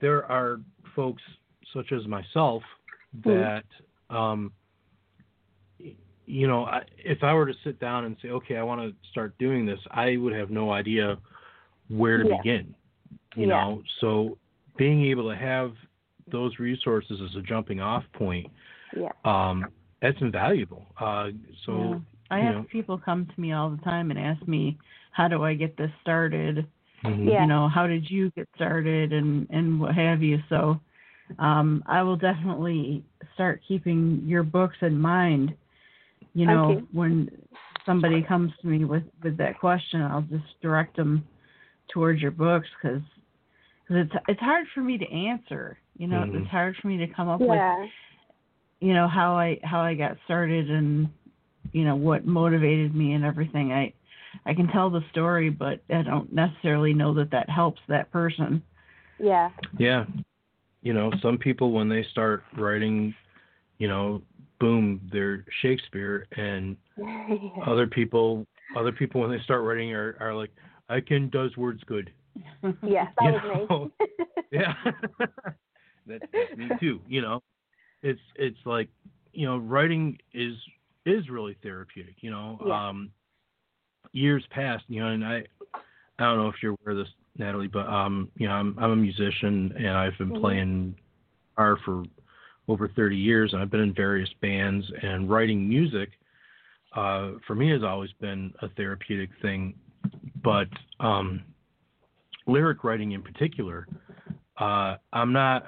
there 0.00 0.24
are 0.30 0.60
folks 0.94 1.22
such 1.72 1.92
as 1.92 2.06
myself 2.06 2.62
that, 3.24 3.64
um, 4.10 4.52
you 6.26 6.46
know, 6.46 6.64
I, 6.64 6.82
if 6.96 7.22
I 7.22 7.32
were 7.34 7.46
to 7.46 7.54
sit 7.64 7.78
down 7.80 8.04
and 8.04 8.16
say, 8.22 8.28
okay, 8.28 8.56
I 8.56 8.62
want 8.62 8.80
to 8.80 8.94
start 9.10 9.36
doing 9.38 9.66
this, 9.66 9.78
I 9.90 10.16
would 10.16 10.32
have 10.32 10.50
no 10.50 10.72
idea 10.72 11.18
where 11.88 12.18
to 12.18 12.28
Yeah. 12.28 12.36
begin. 12.38 12.74
You 13.36 13.46
Yeah. 13.46 13.64
know, 13.64 13.82
so 14.00 14.38
being 14.76 15.04
able 15.04 15.28
to 15.30 15.36
have 15.36 15.74
those 16.28 16.58
resources 16.58 17.20
as 17.20 17.36
a 17.36 17.42
jumping 17.42 17.80
off 17.80 18.04
point, 18.12 18.50
Yeah. 18.96 19.10
um, 19.24 19.66
that's 20.00 20.20
invaluable. 20.20 20.86
Uh, 20.98 21.30
so. 21.64 22.02
I 22.34 22.40
have 22.40 22.54
know. 22.56 22.66
people 22.70 22.98
come 22.98 23.26
to 23.26 23.40
me 23.40 23.52
all 23.52 23.70
the 23.70 23.82
time 23.82 24.10
and 24.10 24.18
ask 24.18 24.46
me, 24.48 24.78
"How 25.12 25.28
do 25.28 25.44
I 25.44 25.54
get 25.54 25.76
this 25.76 25.90
started?" 26.02 26.66
mhm. 27.04 27.30
Yeah. 27.30 27.42
You 27.42 27.48
know, 27.48 27.68
how 27.68 27.86
did 27.86 28.10
you 28.10 28.30
get 28.32 28.48
started, 28.54 29.12
and 29.12 29.46
and 29.50 29.80
what 29.80 29.94
have 29.94 30.22
you. 30.22 30.38
So, 30.48 30.80
um, 31.38 31.82
I 31.86 32.02
will 32.02 32.16
definitely 32.16 33.04
start 33.34 33.62
keeping 33.66 34.22
your 34.24 34.42
books 34.42 34.76
in 34.82 34.98
mind. 34.98 35.54
You 36.34 36.46
know, 36.46 36.70
you. 36.70 36.88
when 36.92 37.30
somebody 37.86 38.22
comes 38.22 38.52
to 38.60 38.66
me 38.66 38.84
with 38.84 39.04
with 39.22 39.36
that 39.38 39.58
question, 39.60 40.02
I'll 40.02 40.22
just 40.22 40.60
direct 40.60 40.96
them 40.96 41.26
towards 41.92 42.20
your 42.20 42.30
books 42.32 42.68
because 42.82 43.02
because 43.86 44.06
it's 44.06 44.24
it's 44.28 44.40
hard 44.40 44.66
for 44.74 44.80
me 44.80 44.98
to 44.98 45.10
answer. 45.12 45.78
You 45.96 46.08
know, 46.08 46.24
Mhm. 46.24 46.40
it's 46.40 46.50
hard 46.50 46.76
for 46.76 46.88
me 46.88 46.96
to 46.98 47.06
come 47.06 47.28
up 47.28 47.40
with 47.40 47.60
you 48.80 48.92
know 48.92 49.08
how 49.08 49.34
I 49.34 49.58
how 49.62 49.80
I 49.80 49.94
got 49.94 50.16
started 50.24 50.70
and 50.70 51.08
you 51.74 51.84
know 51.84 51.96
what 51.96 52.24
motivated 52.24 52.94
me 52.94 53.12
and 53.12 53.24
everything. 53.24 53.72
I 53.72 53.92
I 54.46 54.54
can 54.54 54.68
tell 54.68 54.88
the 54.88 55.02
story, 55.10 55.50
but 55.50 55.80
I 55.90 56.02
don't 56.02 56.32
necessarily 56.32 56.94
know 56.94 57.12
that 57.14 57.30
that 57.32 57.50
helps 57.50 57.80
that 57.88 58.10
person. 58.10 58.62
Yeah. 59.18 59.50
Yeah. 59.78 60.04
You 60.82 60.92
know, 60.92 61.10
some 61.20 61.36
people 61.36 61.72
when 61.72 61.88
they 61.88 62.04
start 62.10 62.44
writing, 62.56 63.14
you 63.78 63.88
know, 63.88 64.22
boom, 64.60 65.00
they're 65.12 65.44
Shakespeare 65.62 66.26
and 66.36 66.76
other 67.66 67.86
people 67.86 68.46
other 68.76 68.92
people 68.92 69.20
when 69.20 69.30
they 69.30 69.42
start 69.44 69.62
writing 69.62 69.92
are, 69.92 70.16
are 70.20 70.34
like, 70.34 70.50
I 70.88 71.00
can 71.00 71.28
does 71.28 71.56
words 71.56 71.82
good. 71.86 72.10
yeah, 72.82 73.06
that 73.20 73.24
You 73.24 73.32
was 73.32 73.66
know, 73.68 73.90
me. 74.00 74.06
Yeah. 74.52 74.74
that's, 76.06 76.24
that's 76.32 76.56
me 76.56 76.68
too, 76.78 77.00
you 77.08 77.20
know. 77.20 77.42
It's 78.02 78.20
it's 78.36 78.58
like, 78.64 78.88
you 79.32 79.46
know, 79.46 79.56
writing 79.56 80.18
is 80.32 80.54
is 81.06 81.28
really 81.28 81.56
therapeutic, 81.62 82.16
you 82.20 82.30
know. 82.30 82.60
Yeah. 82.66 82.88
Um 82.88 83.10
years 84.12 84.44
past, 84.50 84.84
you 84.88 85.00
know, 85.02 85.08
and 85.08 85.24
I 85.24 85.44
I 86.18 86.24
don't 86.24 86.38
know 86.38 86.48
if 86.48 86.56
you're 86.62 86.76
aware 86.80 86.92
of 86.92 86.98
this, 86.98 87.12
Natalie, 87.36 87.66
but 87.68 87.88
um, 87.88 88.30
you 88.36 88.46
know, 88.46 88.54
I'm 88.54 88.78
I'm 88.78 88.92
a 88.92 88.96
musician 88.96 89.74
and 89.76 89.88
I've 89.88 90.16
been 90.18 90.30
Mhm. 90.30 90.40
playing 90.40 90.94
guitar 91.50 91.76
for 91.84 92.04
over 92.68 92.88
30 92.88 93.16
years, 93.16 93.52
and 93.52 93.60
I've 93.60 93.70
been 93.70 93.80
in 93.80 93.92
various 93.92 94.32
bands. 94.40 94.90
And 95.02 95.28
writing 95.28 95.68
music, 95.68 96.10
uh, 96.94 97.32
for 97.46 97.54
me, 97.54 97.68
has 97.70 97.82
always 97.82 98.12
been 98.20 98.54
a 98.62 98.68
therapeutic 98.70 99.30
thing. 99.42 99.74
But 100.42 100.68
um, 101.00 101.42
lyric 102.46 102.84
writing 102.84 103.12
in 103.12 103.22
particular, 103.22 103.86
uh, 104.58 104.96
I'm 105.12 105.32
not 105.32 105.66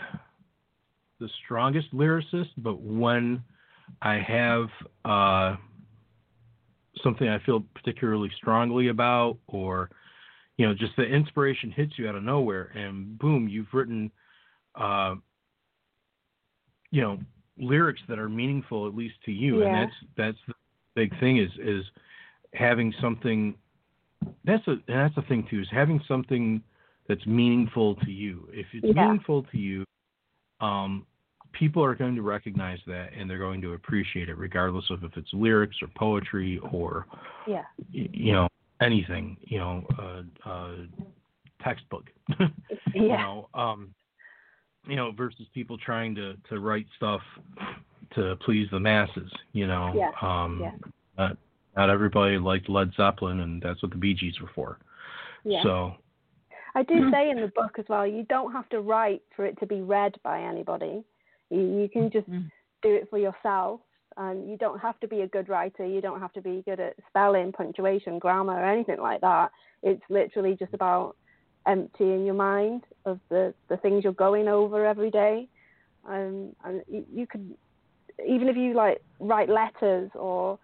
the 1.19 1.29
strongest 1.45 1.93
lyricist, 1.93 2.51
but 2.59 2.81
when 2.81 3.43
I 4.07 4.21
have 4.21 4.69
uh, 5.05 5.57
something 7.03 7.27
I 7.29 7.41
feel 7.41 7.65
particularly 7.75 8.31
strongly 8.37 8.87
about, 8.87 9.39
or 9.49 9.91
you 10.57 10.67
know, 10.67 10.75
just 10.75 10.95
the 10.97 11.03
inspiration 11.03 11.73
hits 11.73 11.95
you 11.99 12.09
out 12.09 12.15
of 12.15 12.23
nowhere, 12.23 12.71
and 12.77 13.19
boom, 13.19 13.49
you've 13.49 13.67
written, 13.73 14.13
uh, 14.77 15.17
you 16.93 17.03
know, 17.03 17.19
lyrics 17.59 18.01
that 18.09 18.21
are 18.21 18.29
meaningful 18.29 18.87
at 18.87 18.95
least 18.95 19.17
to 19.25 19.33
you, 19.33 19.61
Yeah. 19.61 19.67
and 19.67 19.75
that's 19.75 19.97
that's 20.17 20.39
the 20.47 20.55
big 20.95 21.19
thing 21.19 21.39
is 21.39 21.51
is 21.59 21.85
having 22.55 22.95
something. 23.01 23.57
That's 24.45 24.67
a 24.69 24.73
and 24.73 24.83
that's 24.87 25.17
the 25.17 25.23
thing 25.23 25.49
too 25.51 25.61
is 25.61 25.69
having 25.73 26.01
something 26.07 26.63
that's 27.09 27.27
meaningful 27.27 27.97
to 27.97 28.11
you. 28.13 28.49
If 28.53 28.67
it's 28.73 28.87
Yeah. 28.87 29.03
meaningful 29.03 29.43
to 29.43 29.59
you, 29.59 29.85
um, 30.61 31.07
people 31.59 31.83
are 31.85 31.95
going 31.95 32.15
to 32.15 32.23
recognize 32.23 32.79
that 32.87 33.11
and 33.17 33.29
they're 33.29 33.39
going 33.39 33.61
to 33.63 33.75
appreciate 33.75 34.29
it, 34.29 34.37
regardless 34.37 34.85
of 34.91 35.05
if 35.05 35.17
it's 35.17 35.33
lyrics 35.33 35.77
or 35.83 35.89
poetry 35.97 36.61
or 36.73 37.07
yeah. 37.47 37.63
you 37.91 38.33
know 38.33 38.49
anything 38.83 39.37
you 39.43 39.59
know 39.59 39.83
uh, 39.99 40.49
uh 40.49 40.75
textbook 41.65 42.05
you 42.95 43.09
know 43.09 43.49
um 43.55 43.95
you 44.87 44.97
know 44.97 45.13
versus 45.13 45.47
people 45.55 45.79
trying 45.79 46.15
to 46.15 46.35
to 46.49 46.61
write 46.61 46.87
stuff 46.97 47.23
to 48.15 48.37
please 48.45 48.69
the 48.71 48.81
masses. 48.81 49.31
You 49.53 49.67
know, 49.67 49.93
Yeah, 49.95 50.11
um, 50.23 50.61
yeah. 50.63 50.73
Not, 51.19 51.37
not 51.77 51.91
everybody 51.91 52.39
liked 52.39 52.69
Led 52.69 52.91
Zeppelin, 52.97 53.41
and 53.41 53.63
that's 53.63 53.83
what 53.83 53.93
the 53.93 53.99
Bee 53.99 54.15
Gees 54.15 54.41
were 54.41 54.51
for. 54.55 54.79
Yeah. 55.45 55.63
So 55.63 55.95
I 56.75 56.83
do 56.83 57.11
say 57.13 57.31
in 57.31 57.41
the 57.41 57.53
book 57.55 57.79
as 57.79 57.85
well, 57.89 58.07
you 58.07 58.25
don't 58.29 58.53
have 58.53 58.69
to 58.71 58.81
write 58.81 59.23
for 59.35 59.47
it 59.47 59.59
to 59.61 59.67
be 59.67 59.81
read 59.81 60.15
by 60.23 60.43
anybody. 60.43 61.05
You, 61.51 61.81
you 61.81 61.89
can 61.89 62.11
just 62.11 62.29
Mm. 62.29 62.51
do 62.83 62.95
it 62.95 63.09
for 63.11 63.19
yourself. 63.19 63.81
And 64.19 64.49
you 64.49 64.57
don't 64.57 64.79
have 64.81 64.99
to 65.01 65.09
be 65.09 65.21
a 65.21 65.29
good 65.29 65.49
writer. 65.49 65.85
You 65.85 66.01
don't 66.01 66.21
have 66.21 66.33
to 66.33 66.41
be 66.41 66.63
good 66.65 66.81
at 66.81 66.95
spelling, 67.09 67.53
punctuation, 67.53 68.19
grammar, 68.19 68.55
or 68.55 68.65
anything 68.65 68.99
like 68.99 69.21
that. 69.21 69.51
It's 69.83 70.03
literally 70.09 70.57
just 70.57 70.73
about 70.73 71.17
emptying 71.67 72.25
your 72.25 72.35
mind 72.35 72.85
of 73.05 73.21
the, 73.29 73.53
the 73.69 73.77
things 73.77 74.05
you're 74.05 74.13
going 74.15 74.49
over 74.49 74.87
every 74.87 75.11
day. 75.11 75.49
Um, 76.09 76.55
and 76.65 76.83
you, 76.89 77.05
you 77.13 77.27
could, 77.27 77.55
even 78.27 78.49
if 78.49 78.57
you 78.57 78.73
like 78.73 79.03
write 79.21 79.51
letters 79.51 80.11
or 80.15 80.59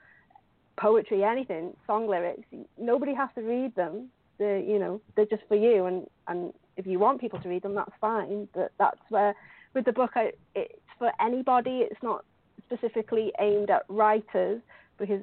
poetry, 0.80 1.22
anything, 1.22 1.74
song 1.86 2.08
lyrics, 2.08 2.48
nobody 2.78 3.12
has 3.14 3.28
to 3.34 3.42
read 3.42 3.74
them. 3.74 4.08
They're, 4.38 4.60
you 4.60 4.78
know, 4.78 5.02
they're 5.14 5.26
just 5.26 5.42
for 5.46 5.56
you. 5.56 5.84
And, 5.86 6.06
and 6.26 6.54
if 6.78 6.86
you 6.86 6.98
want 6.98 7.20
people 7.20 7.38
to 7.40 7.48
read 7.50 7.62
them, 7.62 7.74
that's 7.74 7.92
fine. 8.00 8.48
But 8.54 8.72
that's 8.78 9.00
where, 9.10 9.34
with 9.74 9.84
the 9.84 9.92
book, 9.92 10.10
I, 10.14 10.32
it's 10.54 10.74
for 10.98 11.10
anybody. 11.20 11.84
It's 11.90 12.02
not 12.02 12.24
specifically 12.66 13.32
aimed 13.40 13.70
at 13.70 13.84
writers 13.88 14.60
because 14.98 15.22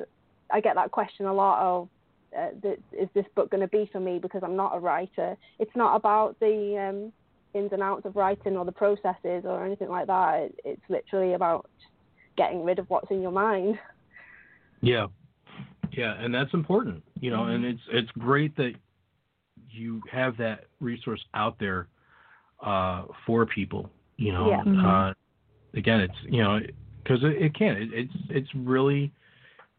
I 0.51 0.61
get 0.61 0.75
that 0.75 0.91
question 0.91 1.25
a 1.25 1.33
lot 1.33 1.61
of, 1.61 1.89
uh, 2.37 2.49
th- 2.61 2.79
is 2.91 3.09
this 3.13 3.25
book 3.35 3.49
going 3.49 3.61
to 3.61 3.67
be 3.67 3.89
for 3.91 3.99
me 3.99 4.19
because 4.19 4.41
I'm 4.43 4.55
not 4.55 4.75
a 4.75 4.79
writer? 4.79 5.35
It's 5.57 5.75
not 5.75 5.95
about 5.95 6.39
the 6.39 6.77
um, 6.89 7.13
ins 7.59 7.71
and 7.73 7.81
outs 7.81 8.05
of 8.05 8.15
writing 8.15 8.57
or 8.57 8.65
the 8.65 8.71
processes 8.71 9.43
or 9.45 9.65
anything 9.65 9.89
like 9.89 10.07
that. 10.07 10.41
It, 10.43 10.59
it's 10.65 10.81
literally 10.89 11.33
about 11.33 11.69
getting 12.37 12.63
rid 12.63 12.79
of 12.79 12.89
what's 12.89 13.09
in 13.11 13.21
your 13.21 13.31
mind. 13.31 13.77
Yeah, 14.81 15.07
yeah, 15.91 16.13
and 16.19 16.33
that's 16.33 16.53
important, 16.53 17.03
you 17.19 17.31
know, 17.31 17.45
and 17.45 17.65
it's 17.65 17.81
it's 17.91 18.09
great 18.11 18.55
that 18.57 18.73
you 19.69 20.01
have 20.11 20.37
that 20.37 20.65
resource 20.79 21.23
out 21.33 21.57
there 21.59 21.87
uh, 22.65 23.03
for 23.25 23.45
people, 23.45 23.89
you 24.19 24.33
know. 24.33 24.49
Yeah. 24.49 24.63
Mhm. 24.63 24.83
Uh, 24.85 25.13
again, 25.73 26.01
it's 26.01 26.15
you 26.23 26.43
know 26.43 26.59
because 27.03 27.23
it, 27.23 27.41
it 27.41 27.55
can 27.55 27.77
it, 27.77 27.89
it's 27.93 28.13
it's 28.29 28.49
really 28.55 29.11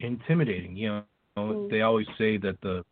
intimidating, 0.00 0.76
you 0.76 0.88
know. 0.88 1.05
Mm. 1.38 1.70
They 1.70 1.83
always 1.83 2.07
say 2.18 2.37
that 2.38 2.61
the 2.62 2.85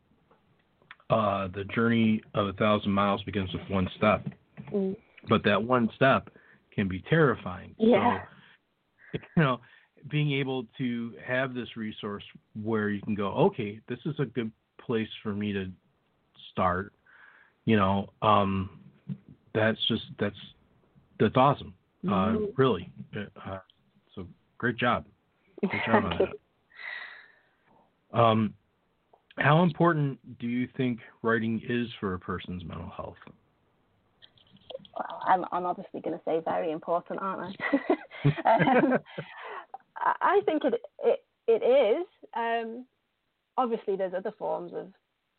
uh, 1.11 1.49
the 1.55 1.65
journey 1.75 2.23
of 2.35 2.49
a 2.49 2.53
thousand 2.53 2.93
miles 2.93 3.23
begins 3.25 3.53
with 3.53 3.69
one 3.69 3.89
step, 3.97 4.27
Mm. 4.73 4.97
but 5.29 5.43
that 5.45 5.63
one 5.63 5.91
step 5.97 6.29
can 6.71 6.87
be 6.89 7.03
terrifying. 7.09 7.75
Yeah. 7.79 8.21
So, 9.13 9.19
you 9.37 9.43
know, 9.43 9.61
being 10.11 10.33
able 10.33 10.67
to 10.77 11.15
have 11.25 11.55
this 11.55 11.77
resource 11.77 12.25
where 12.63 12.91
you 12.91 13.01
can 13.03 13.15
go, 13.15 13.29
okay, 13.33 13.81
this 13.89 13.99
is 14.05 14.15
a 14.19 14.27
good 14.27 14.53
place 14.79 15.09
for 15.23 15.33
me 15.33 15.53
to 15.53 15.71
start. 16.53 16.93
You 17.65 17.77
know, 17.77 18.11
um, 18.23 18.71
that's 19.55 19.79
just 19.89 20.05
that's 20.19 20.37
that's 21.19 21.37
awesome. 21.37 21.75
Uh, 22.07 22.37
Mhm. 22.37 22.53
really. 22.57 22.91
Uh, 23.17 23.59
so 24.15 24.27
great 24.57 24.77
job. 24.77 25.05
Great 25.67 25.85
job 25.85 26.05
on 26.05 26.19
that. 26.19 28.19
Um, 28.19 28.55
how 29.37 29.63
important 29.63 30.39
do 30.39 30.47
you 30.47 30.67
think 30.77 31.01
writing 31.23 31.61
is 31.69 31.89
for 32.01 32.15
a 32.15 32.19
person's 32.19 32.65
mental 32.65 32.89
health? 32.89 33.17
well, 34.99 35.23
I'm, 35.27 35.45
I'm 35.53 35.67
obviously 35.67 36.01
going 36.01 36.19
to 36.19 36.25
say 36.25 36.41
very 36.45 36.73
important, 36.73 37.21
aren't 37.21 37.57
I? 37.61 37.65
um, 38.45 38.99
I 39.97 40.15
I 40.21 40.41
think 40.45 40.65
it 40.65 40.75
it, 41.05 41.25
it 41.47 41.63
is. 41.63 42.07
Um, 42.37 42.85
obviously, 43.57 43.97
there's 43.97 44.15
other 44.15 44.33
forms 44.39 44.73
of 44.75 44.93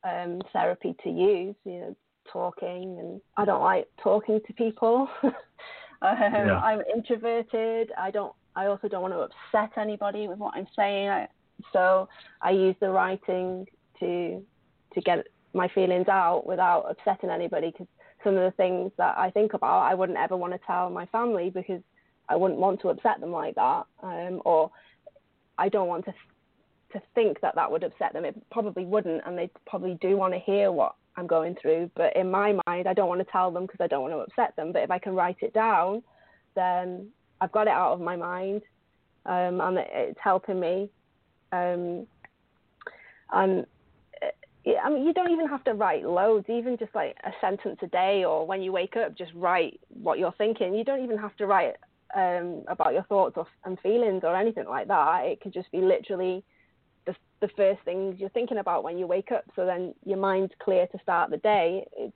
um, 0.04 0.42
therapy 0.54 0.96
to 1.04 1.10
use. 1.10 1.56
You 1.66 1.80
know, 1.80 1.96
talking, 2.32 2.98
and 3.00 3.22
I 3.38 3.46
don't 3.46 3.62
like 3.62 3.88
talking 4.02 4.40
to 4.46 4.54
people. 4.54 5.08
um, 5.24 5.34
Yeah. 6.02 6.60
I'm 6.60 6.82
introverted. 6.94 7.92
I 7.98 8.12
don't. 8.12 8.34
I 8.56 8.66
also 8.66 8.88
don't 8.88 9.02
want 9.02 9.14
to 9.14 9.20
upset 9.20 9.78
anybody 9.78 10.28
with 10.28 10.40
what 10.40 10.56
I'm 10.56 10.68
saying. 10.76 11.10
I, 11.10 11.28
so 11.72 12.10
I 12.42 12.52
use 12.52 12.76
the 12.80 12.90
writing 12.90 13.66
to 14.00 14.44
to 14.94 15.02
get 15.02 15.28
my 15.54 15.68
feelings 15.70 16.08
out 16.08 16.46
without 16.46 16.86
upsetting 16.90 17.30
anybody 17.30 17.72
because 17.72 17.88
some 18.24 18.36
of 18.36 18.44
the 18.44 18.56
things 18.58 18.92
that 18.98 19.18
I 19.18 19.30
think 19.32 19.54
about, 19.54 19.84
I 19.84 19.94
wouldn't 19.94 20.18
ever 20.18 20.36
want 20.36 20.54
to 20.54 20.60
tell 20.66 20.90
my 20.90 21.06
family 21.08 21.50
because 21.50 21.82
I 22.28 22.36
wouldn't 22.36 22.60
want 22.60 22.82
to 22.82 22.90
upset 22.90 23.20
them 23.20 23.32
like 23.32 23.56
that, 23.56 23.86
um, 24.04 24.42
or 24.46 24.72
I 25.58 25.70
don't 25.70 25.88
want 25.88 26.06
to 26.06 26.14
to 26.94 27.02
think 27.16 27.42
that 27.42 27.56
that 27.56 27.72
would 27.72 27.84
upset 27.84 28.14
them. 28.14 28.26
It 28.26 28.36
probably 28.52 28.86
wouldn't, 28.86 29.22
and 29.26 29.38
they 29.38 29.50
probably 29.68 29.98
do 30.02 30.18
want 30.18 30.34
to 30.34 30.40
hear 30.40 30.72
what 30.72 30.96
I'm 31.16 31.28
going 31.28 31.56
through. 31.62 31.92
But 31.96 32.16
in 32.16 32.32
my 32.32 32.58
mind, 32.68 32.88
I 32.88 32.94
don't 32.94 33.10
want 33.10 33.20
to 33.20 33.32
tell 33.32 33.52
them 33.52 33.66
because 33.66 33.82
I 33.82 33.88
don't 33.88 34.02
want 34.02 34.14
to 34.14 34.20
upset 34.20 34.56
them. 34.56 34.72
But 34.72 34.84
if 34.84 34.92
I 34.92 35.00
can 35.00 35.14
write 35.14 35.38
it 35.42 35.54
down, 35.54 36.02
then 36.56 37.08
I've 37.42 37.52
got 37.52 37.68
it 37.68 37.74
out 37.74 37.94
of 37.94 38.02
my 38.02 38.16
mind, 38.16 38.62
um, 39.26 39.62
and 39.62 39.78
it's 39.78 40.20
helping 40.22 40.60
me. 40.60 40.90
Um, 41.52 42.08
and 43.32 43.66
yeah, 44.66 44.82
I 44.84 44.90
mean, 44.90 45.06
you 45.06 45.14
don't 45.14 45.32
even 45.32 45.48
have 45.48 45.64
to 45.66 45.74
write 45.74 46.04
loads, 46.06 46.48
even 46.50 46.78
just 46.78 46.94
like 46.94 47.16
a 47.24 47.32
sentence 47.42 47.80
a 47.82 47.88
day, 47.88 48.26
or 48.26 48.46
when 48.46 48.62
you 48.62 48.72
wake 48.72 48.96
up, 48.98 49.18
just 49.18 49.32
write 49.34 49.80
what 49.90 50.20
you're 50.20 50.34
thinking. 50.38 50.74
You 50.74 50.84
don't 50.84 51.04
even 51.04 51.18
have 51.18 51.36
to 51.38 51.48
write 51.48 51.76
um, 52.16 52.64
about 52.68 52.94
your 52.94 53.04
thoughts 53.04 53.36
or, 53.38 53.48
and 53.66 53.80
feelings 53.80 54.22
or 54.24 54.36
anything 54.36 54.66
like 54.68 54.88
that. 54.88 55.26
It 55.26 55.42
could 55.42 55.54
just 55.54 55.72
be 55.72 55.80
literally 55.80 56.44
the, 57.40 57.48
the 57.48 57.54
first 57.56 57.80
things 57.86 58.16
you're 58.20 58.30
thinking 58.30 58.58
about 58.58 58.84
when 58.84 58.98
you 58.98 59.08
wake 59.08 59.32
up. 59.32 59.44
So 59.56 59.66
then 59.66 59.94
your 60.06 60.18
mind's 60.18 60.54
clear 60.62 60.88
to 60.88 61.00
start 61.02 61.30
the 61.30 61.38
day. 61.38 61.86
It, 61.98 62.14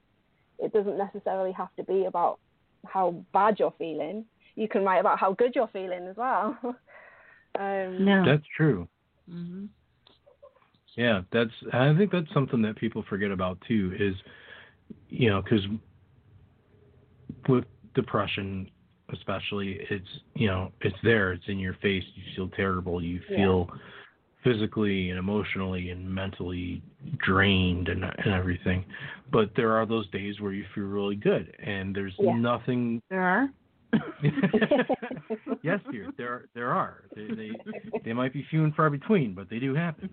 it 0.59 0.73
doesn't 0.73 0.97
necessarily 0.97 1.51
have 1.51 1.73
to 1.77 1.83
be 1.83 2.05
about 2.05 2.39
how 2.85 3.23
bad 3.33 3.57
you're 3.59 3.73
feeling. 3.77 4.25
You 4.55 4.67
can 4.67 4.83
write 4.83 4.99
about 4.99 5.19
how 5.19 5.33
good 5.33 5.53
you're 5.55 5.69
feeling 5.69 6.07
as 6.07 6.15
well. 6.15 6.57
um, 7.59 8.05
No. 8.05 8.23
That's 8.25 8.45
true. 8.55 8.87
hmm 9.29 9.65
Yeah, 10.95 11.21
that's. 11.31 11.51
I 11.71 11.95
think 11.97 12.11
that's 12.11 12.31
something 12.33 12.61
that 12.63 12.75
people 12.75 13.03
forget 13.09 13.31
about 13.31 13.57
too. 13.67 13.95
Is 13.99 14.15
you 15.09 15.29
know, 15.29 15.41
because 15.41 15.65
with 17.47 17.65
depression, 17.95 18.69
especially, 19.11 19.79
it's 19.89 20.07
you 20.35 20.47
know, 20.47 20.71
it's 20.81 20.95
there. 21.03 21.33
It's 21.33 21.47
in 21.47 21.59
your 21.59 21.73
face. 21.81 22.03
You 22.15 22.23
feel 22.35 22.49
terrible. 22.49 23.01
You 23.01 23.21
Yeah. 23.29 23.77
Physically 24.43 25.09
and 25.09 25.17
emotionally 25.19 25.89
and 25.91 26.07
mentally 26.13 26.81
drained 27.17 27.87
and 27.89 28.03
and 28.03 28.33
everything. 28.33 28.85
But 29.31 29.51
there 29.55 29.71
are 29.73 29.85
those 29.85 30.09
days 30.11 30.39
where 30.41 30.51
you 30.53 30.65
feel 30.75 30.85
really 30.85 31.15
good, 31.15 31.55
and 31.63 31.95
there's 31.95 32.13
Yeah. 32.19 32.33
nothing. 32.33 33.01
There 33.09 33.21
are. 33.21 33.49
yes, 35.61 35.79
dear. 35.91 36.11
There 36.17 36.45
there 36.53 36.71
are. 36.71 37.03
They, 37.15 37.27
they 37.35 37.51
they 38.03 38.13
might 38.13 38.33
be 38.33 38.45
few 38.49 38.63
and 38.63 38.73
far 38.75 38.89
between, 38.89 39.33
but 39.33 39.49
they 39.49 39.59
do 39.59 39.73
happen. 39.73 40.09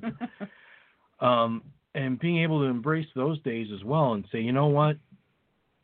um, 1.20 1.62
and 1.94 2.18
being 2.18 2.38
able 2.42 2.60
to 2.60 2.66
embrace 2.66 3.06
those 3.14 3.40
days 3.42 3.68
as 3.74 3.82
well 3.84 4.12
and 4.12 4.24
say, 4.30 4.40
you 4.40 4.52
know 4.52 4.66
what, 4.68 4.96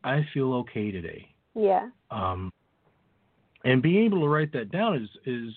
I 0.04 0.24
feel 0.32 0.52
okay 0.54 0.90
today. 0.90 1.26
yeah. 1.54 1.88
Um, 2.11 2.52
and 3.64 3.82
being 3.82 4.04
able 4.04 4.20
to 4.20 4.28
write 4.28 4.52
that 4.52 4.70
down 4.70 4.96
is 5.02 5.09
is, 5.26 5.52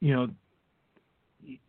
you 0.00 0.14
know, 0.14 0.28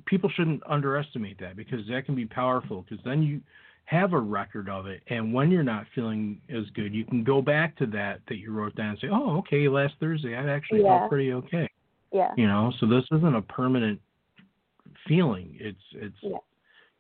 people 0.06 0.30
shouldn't 0.36 0.62
underestimate 0.68 1.40
that 1.40 1.56
because 1.56 1.80
that 1.90 2.06
can 2.06 2.16
be 2.16 2.26
powerful 2.26 2.86
because 2.88 3.04
then 3.06 3.22
you 3.22 3.42
have 3.86 4.14
a 4.14 4.20
record 4.20 4.68
of 4.68 4.88
it 4.88 5.02
and 5.10 5.34
when 5.34 5.52
you're 5.52 5.64
not 5.64 5.86
feeling 5.94 6.42
as 6.50 6.64
good 6.74 6.94
you 6.94 7.06
can 7.06 7.24
go 7.24 7.42
back 7.42 7.76
to 7.78 7.86
that 7.86 8.20
that 8.28 8.38
you 8.38 8.52
wrote 8.52 8.76
down 8.76 8.90
and 8.90 9.00
say 9.00 9.08
oh 9.12 9.38
okay 9.38 9.68
last 9.68 9.94
thursday 10.00 10.36
i 10.36 10.50
actually 10.50 10.82
Yeah. 10.82 11.00
felt 11.00 11.10
pretty 11.12 11.34
okay 11.34 11.70
Yeah. 12.12 12.32
you 12.36 12.48
know 12.48 12.74
so 12.80 12.88
this 12.88 13.04
isn't 13.12 13.36
a 13.36 13.42
permanent 13.44 14.00
feeling 15.08 15.56
it's 15.60 15.78
it's 15.94 16.18
Yeah. 16.22 16.38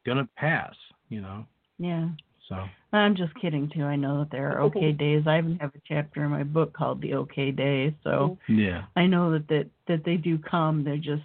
gonna 0.06 0.28
pass 0.38 0.76
you 1.10 1.22
know 1.22 1.46
Yeah. 1.80 2.10
so 2.50 2.64
I'm 2.94 3.16
just 3.16 3.36
kidding 3.36 3.70
too. 3.74 3.84
I 3.84 3.98
know 3.98 4.20
that 4.20 4.32
there 4.32 4.54
are 4.54 4.62
okay 4.62 4.92
days. 5.06 5.24
I 5.28 5.40
even 5.40 5.58
have 5.60 5.76
a 5.76 5.82
chapter 5.86 6.24
in 6.24 6.32
my 6.32 6.44
book 6.44 6.72
called 6.72 7.02
The 7.02 7.16
Okay 7.16 7.52
day 7.52 7.94
So 8.04 8.38
mm-hmm. 8.50 8.60
yeah 8.60 8.84
I 8.96 9.06
know 9.06 9.32
that, 9.34 9.48
that 9.50 9.66
that 9.88 10.06
they 10.06 10.16
do 10.16 10.38
come. 10.38 10.84
They're 10.84 10.96
just 10.98 11.24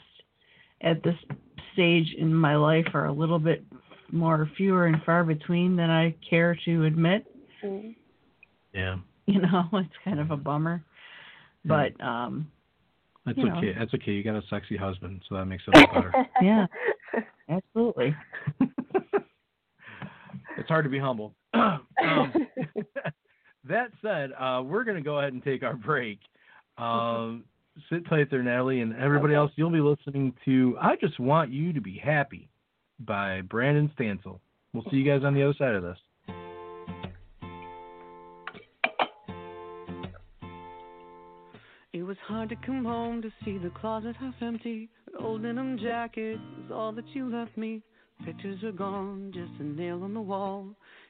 at 0.82 1.02
this 1.02 1.14
stage 1.72 2.14
in 2.18 2.34
my 2.34 2.56
life 2.56 2.86
are 2.94 3.06
a 3.06 3.12
little 3.12 3.38
bit 3.38 3.64
more 4.12 4.50
fewer 4.56 4.86
and 4.86 5.02
far 5.04 5.24
between 5.24 5.76
than 5.76 5.90
I 5.90 6.14
care 6.28 6.56
to 6.64 6.84
admit. 6.84 7.26
Mm. 7.64 7.94
yeah 8.72 8.96
You 9.26 9.40
know, 9.40 9.64
it's 9.74 9.94
kind 10.04 10.18
of 10.18 10.30
a 10.30 10.36
bummer. 10.36 10.82
But 11.64 12.00
um 12.02 12.50
that's 13.26 13.38
You 13.38 13.48
know. 13.48 13.58
okay 13.58 13.74
that's 13.78 13.92
okay 13.94 14.12
you 14.12 14.24
got 14.24 14.36
a 14.36 14.42
sexy 14.48 14.76
husband 14.76 15.20
so 15.28 15.34
that 15.36 15.44
makes 15.44 15.62
it 15.68 15.74
all 15.76 15.86
better 15.94 16.12
Yeah. 16.42 16.66
absolutely. 17.48 18.16
it's 20.58 20.68
hard 20.68 20.84
to 20.84 20.90
be 20.90 20.98
humble 20.98 21.34
um, 21.54 22.32
that 23.68 23.90
said, 24.02 24.30
uh, 24.38 24.62
we're 24.64 24.84
going 24.84 24.96
to 24.96 25.02
go 25.02 25.18
ahead 25.18 25.32
and 25.32 25.42
take 25.42 25.62
our 25.62 25.74
break. 25.74 26.18
Um, 26.78 27.44
sit 27.88 28.06
tight 28.06 28.30
there, 28.30 28.42
Natalie, 28.42 28.80
and 28.80 28.94
everybody 28.94 29.34
Okay. 29.34 29.38
else. 29.38 29.52
You'll 29.56 29.70
be 29.70 29.80
listening 29.80 30.34
to 30.44 30.76
"I 30.80 30.96
Just 30.96 31.18
Want 31.18 31.50
You 31.50 31.72
to 31.72 31.80
Be 31.80 31.96
Happy" 31.96 32.48
by 33.00 33.40
Brandon 33.42 33.90
Stansell. 33.94 34.40
We'll 34.72 34.84
see 34.90 34.98
you 34.98 35.04
guys 35.04 35.24
on 35.24 35.34
the 35.34 35.42
other 35.42 35.54
side 35.54 35.74
of 35.74 35.82
this. 35.82 35.98
It 41.92 42.04
was 42.04 42.16
hard 42.18 42.48
to 42.50 42.56
come 42.56 42.84
home 42.84 43.20
to 43.22 43.32
see 43.44 43.58
the 43.58 43.70
closet 43.70 44.14
half 44.16 44.34
empty. 44.40 44.88
An 45.08 45.24
old 45.24 45.42
denim 45.42 45.76
jacket 45.78 46.38
was 46.62 46.70
all 46.70 46.92
that 46.92 47.08
you 47.14 47.28
left 47.28 47.56
me. 47.56 47.82
Pictures 48.24 48.62
are 48.62 48.72
gone, 48.72 49.32
just 49.32 49.50
a 49.60 49.64
nail 49.64 50.04
on 50.04 50.14
the 50.14 50.20
wall. 50.20 50.68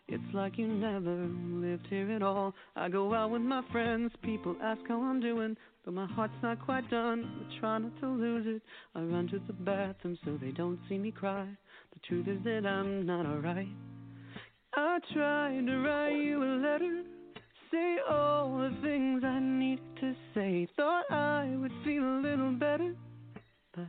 It's 0.09 0.22
like 0.33 0.56
you 0.59 0.66
never 0.66 1.28
lived 1.37 1.87
here 1.88 2.11
at 2.12 2.22
all. 2.22 2.54
I 2.76 2.88
go 2.88 3.12
out 3.12 3.30
with 3.30 3.42
my 3.42 3.62
friends, 3.70 4.12
people 4.22 4.56
ask 4.62 4.80
how 4.88 5.02
I'm 5.02 5.20
doing, 5.20 5.56
but 5.85 5.95
my 5.95 6.07
heart's 6.07 6.35
not 6.43 6.64
quite 6.64 6.88
done. 6.90 7.25
I 7.40 7.61
try 7.61 7.79
not 7.79 7.99
to 8.01 8.09
lose 8.09 8.47
it. 8.47 8.62
I 8.95 9.01
run 9.01 9.29
to 9.29 9.40
the 9.47 9.53
bathroom 9.53 10.19
so 10.25 10.38
they 10.40 10.51
don't 10.51 10.79
see 10.88 10.99
me 10.99 11.11
cry. 11.11 11.47
The 11.93 12.01
truth 12.07 12.29
is 12.29 12.43
that 12.45 12.66
I'm 12.66 13.07
not 13.07 13.27
alright. 13.27 13.69
I 14.75 14.99
tried 15.12 15.66
to 15.66 15.79
write 15.79 16.16
you 16.16 16.43
a 16.43 16.55
letter, 16.62 17.03
say 17.73 17.97
all 18.09 18.59
the 18.59 18.77
things 18.83 19.25
I 19.25 19.40
needed 19.40 19.85
to 20.01 20.14
say. 20.35 20.69
Thought 20.77 21.11
I 21.11 21.57
would 21.57 21.73
feel 21.85 22.05
a 22.05 22.21
little 22.21 22.53
better, 22.53 22.95
but 23.75 23.88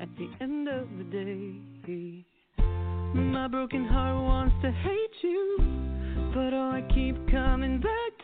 at 0.00 0.08
the 0.16 0.28
end 0.40 0.68
of 0.68 0.88
the 0.98 1.04
day, 1.04 2.24
my 3.14 3.48
broken 3.48 3.84
heart 3.84 4.16
wants 4.16 4.54
to 4.62 4.70
hate 4.70 5.22
you. 5.22 5.58
But 6.34 6.52
all 6.52 6.72
I 6.72 6.82
keep 6.92 7.16
coming 7.30 7.80
back 7.80 8.17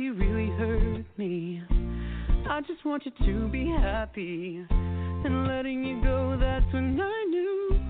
you 0.00 0.14
really 0.14 0.50
hurt 0.56 1.04
me, 1.18 1.62
I 2.48 2.60
just 2.62 2.84
want 2.86 3.04
you 3.04 3.12
to 3.26 3.48
be 3.48 3.66
happy. 3.66 4.64
And 4.70 5.46
letting 5.46 5.84
you 5.84 6.02
go, 6.02 6.38
that's 6.40 6.64
when 6.72 6.98
I 6.98 7.24
knew 7.28 7.80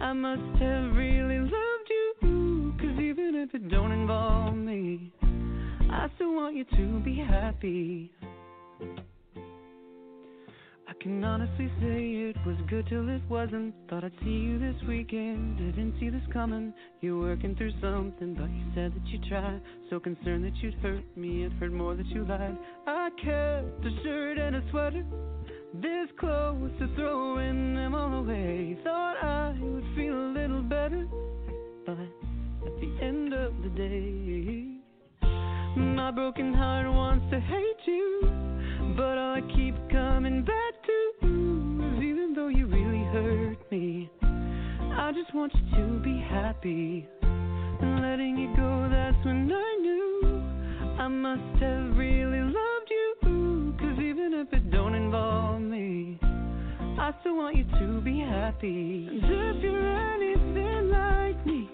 I 0.00 0.12
must 0.14 0.58
have 0.62 0.96
really 0.96 1.38
loved 1.38 1.90
you. 1.90 2.74
Cause 2.78 2.98
even 2.98 3.34
if 3.34 3.54
it 3.54 3.68
don't 3.68 3.92
involve 3.92 4.54
me, 4.54 5.12
I 5.90 6.08
still 6.14 6.34
want 6.34 6.56
you 6.56 6.64
to 6.64 7.00
be 7.00 7.16
happy. 7.16 8.10
I 10.92 11.02
can 11.02 11.24
honestly 11.24 11.72
say 11.80 12.28
it 12.28 12.36
was 12.44 12.56
good 12.68 12.86
till 12.86 13.08
it 13.08 13.22
wasn't. 13.26 13.74
Thought 13.88 14.04
I'd 14.04 14.12
see 14.22 14.28
you 14.28 14.58
this 14.58 14.76
weekend, 14.86 15.56
didn't 15.56 15.94
see 15.98 16.10
this 16.10 16.20
coming. 16.30 16.74
You're 17.00 17.18
working 17.18 17.56
through 17.56 17.72
something, 17.80 18.34
but 18.34 18.50
you 18.50 18.64
said 18.74 18.92
that 18.94 19.06
you'd 19.06 19.24
try. 19.24 19.58
So 19.88 19.98
concerned 19.98 20.44
that 20.44 20.54
you'd 20.56 20.74
hurt 20.74 21.04
me, 21.16 21.44
it 21.44 21.52
hurt 21.52 21.72
more 21.72 21.94
that 21.94 22.04
you 22.08 22.26
lied. 22.26 22.58
I 22.86 23.08
kept 23.16 23.86
a 23.86 24.02
shirt 24.02 24.36
and 24.36 24.56
a 24.56 24.62
sweater, 24.70 25.02
this 25.72 26.10
close 26.20 26.70
to 26.78 26.94
throwing 26.94 27.74
them 27.74 27.94
all 27.94 28.12
away. 28.12 28.76
Thought 28.84 29.16
I 29.24 29.56
would 29.58 29.84
feel 29.96 30.12
a 30.14 30.30
little 30.34 30.62
better, 30.62 31.06
but 31.86 31.96
at 32.00 32.80
the 32.80 32.98
end 33.00 33.32
of 33.32 33.54
the 33.62 33.70
day, 33.70 34.76
my 35.74 36.10
broken 36.10 36.52
heart 36.52 36.86
wants 36.86 37.24
to 37.30 37.40
hate 37.40 37.86
you. 37.86 38.28
But 38.94 39.16
I 39.16 39.40
keep 39.56 39.74
coming 39.90 40.44
back 40.44 40.71
me, 43.72 44.10
I 44.22 45.12
just 45.12 45.34
want 45.34 45.50
you 45.54 45.76
to 45.78 46.00
be 46.04 46.18
happy. 46.18 47.08
And 47.22 48.02
letting 48.02 48.36
you 48.36 48.54
go, 48.54 48.86
that's 48.90 49.16
when 49.24 49.50
I 49.50 49.76
knew 49.80 50.42
I 50.98 51.08
must 51.08 51.62
have 51.62 51.96
really 51.96 52.40
loved 52.40 52.90
you. 52.90 53.74
Cause 53.80 53.98
even 53.98 54.34
if 54.34 54.52
it 54.52 54.70
don't 54.70 54.94
involve 54.94 55.62
me, 55.62 56.18
I 56.98 57.14
still 57.20 57.36
want 57.36 57.56
you 57.56 57.64
to 57.64 58.00
be 58.02 58.20
happy. 58.20 59.08
And 59.10 59.56
if 59.56 59.62
you're 59.62 60.12
anything 60.14 60.90
like 60.90 61.46
me, 61.46 61.70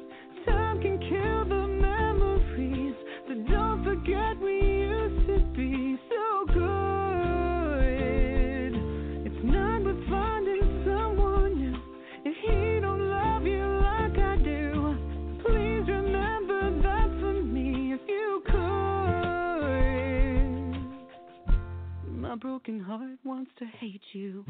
broken 22.69 22.85
heart 22.85 23.19
wants 23.25 23.51
to 23.59 23.65
hate 23.81 24.03
you, 24.13 24.45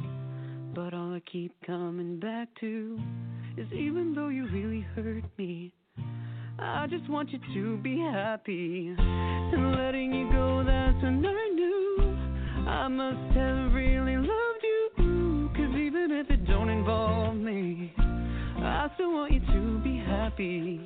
but 0.74 0.92
all 0.92 1.14
I 1.14 1.22
keep 1.30 1.52
coming 1.64 2.18
back 2.18 2.48
to 2.60 2.98
is 3.56 3.66
even 3.72 4.12
though 4.12 4.28
you 4.28 4.48
really 4.48 4.84
hurt 4.96 5.22
me. 5.38 5.72
I 6.58 6.88
just 6.88 7.08
want 7.08 7.30
you 7.30 7.38
to 7.54 7.76
be 7.76 7.98
happy. 7.98 8.92
And 8.98 9.76
letting 9.76 10.12
you 10.12 10.28
go, 10.32 10.64
that's 10.66 11.00
when 11.00 11.24
I 11.24 11.48
knew 11.54 12.16
I 12.66 12.88
must 12.88 13.36
have 13.36 13.72
really 13.72 14.16
loved 14.16 14.64
you. 14.64 15.50
Cause 15.54 15.76
even 15.76 16.10
if 16.10 16.28
it 16.28 16.44
don't 16.44 16.70
involve 16.70 17.36
me, 17.36 17.92
I 17.98 18.88
still 18.94 19.12
want 19.12 19.32
you 19.32 19.40
to 19.40 19.78
be 19.84 19.96
happy. 19.96 20.80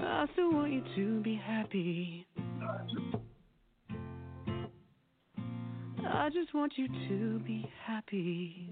I 0.00 0.26
still 0.32 0.52
want 0.52 0.72
you 0.72 0.82
to 0.94 1.22
be 1.22 1.34
happy. 1.34 2.24
I 6.10 6.30
just 6.32 6.54
want 6.54 6.72
you 6.76 6.88
to 7.08 7.38
be 7.40 7.68
happy. 7.84 8.70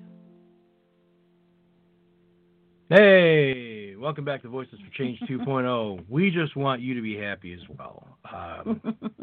Hey, 2.88 3.94
welcome 3.96 4.24
back 4.24 4.42
to 4.42 4.48
Voices 4.48 4.78
for 4.80 4.96
Change 4.96 5.18
2.0. 5.28 6.04
We 6.08 6.30
just 6.30 6.56
want 6.56 6.80
you 6.80 6.94
to 6.94 7.02
be 7.02 7.16
happy 7.16 7.52
as 7.52 7.60
well. 7.78 8.06
Um, 8.32 8.80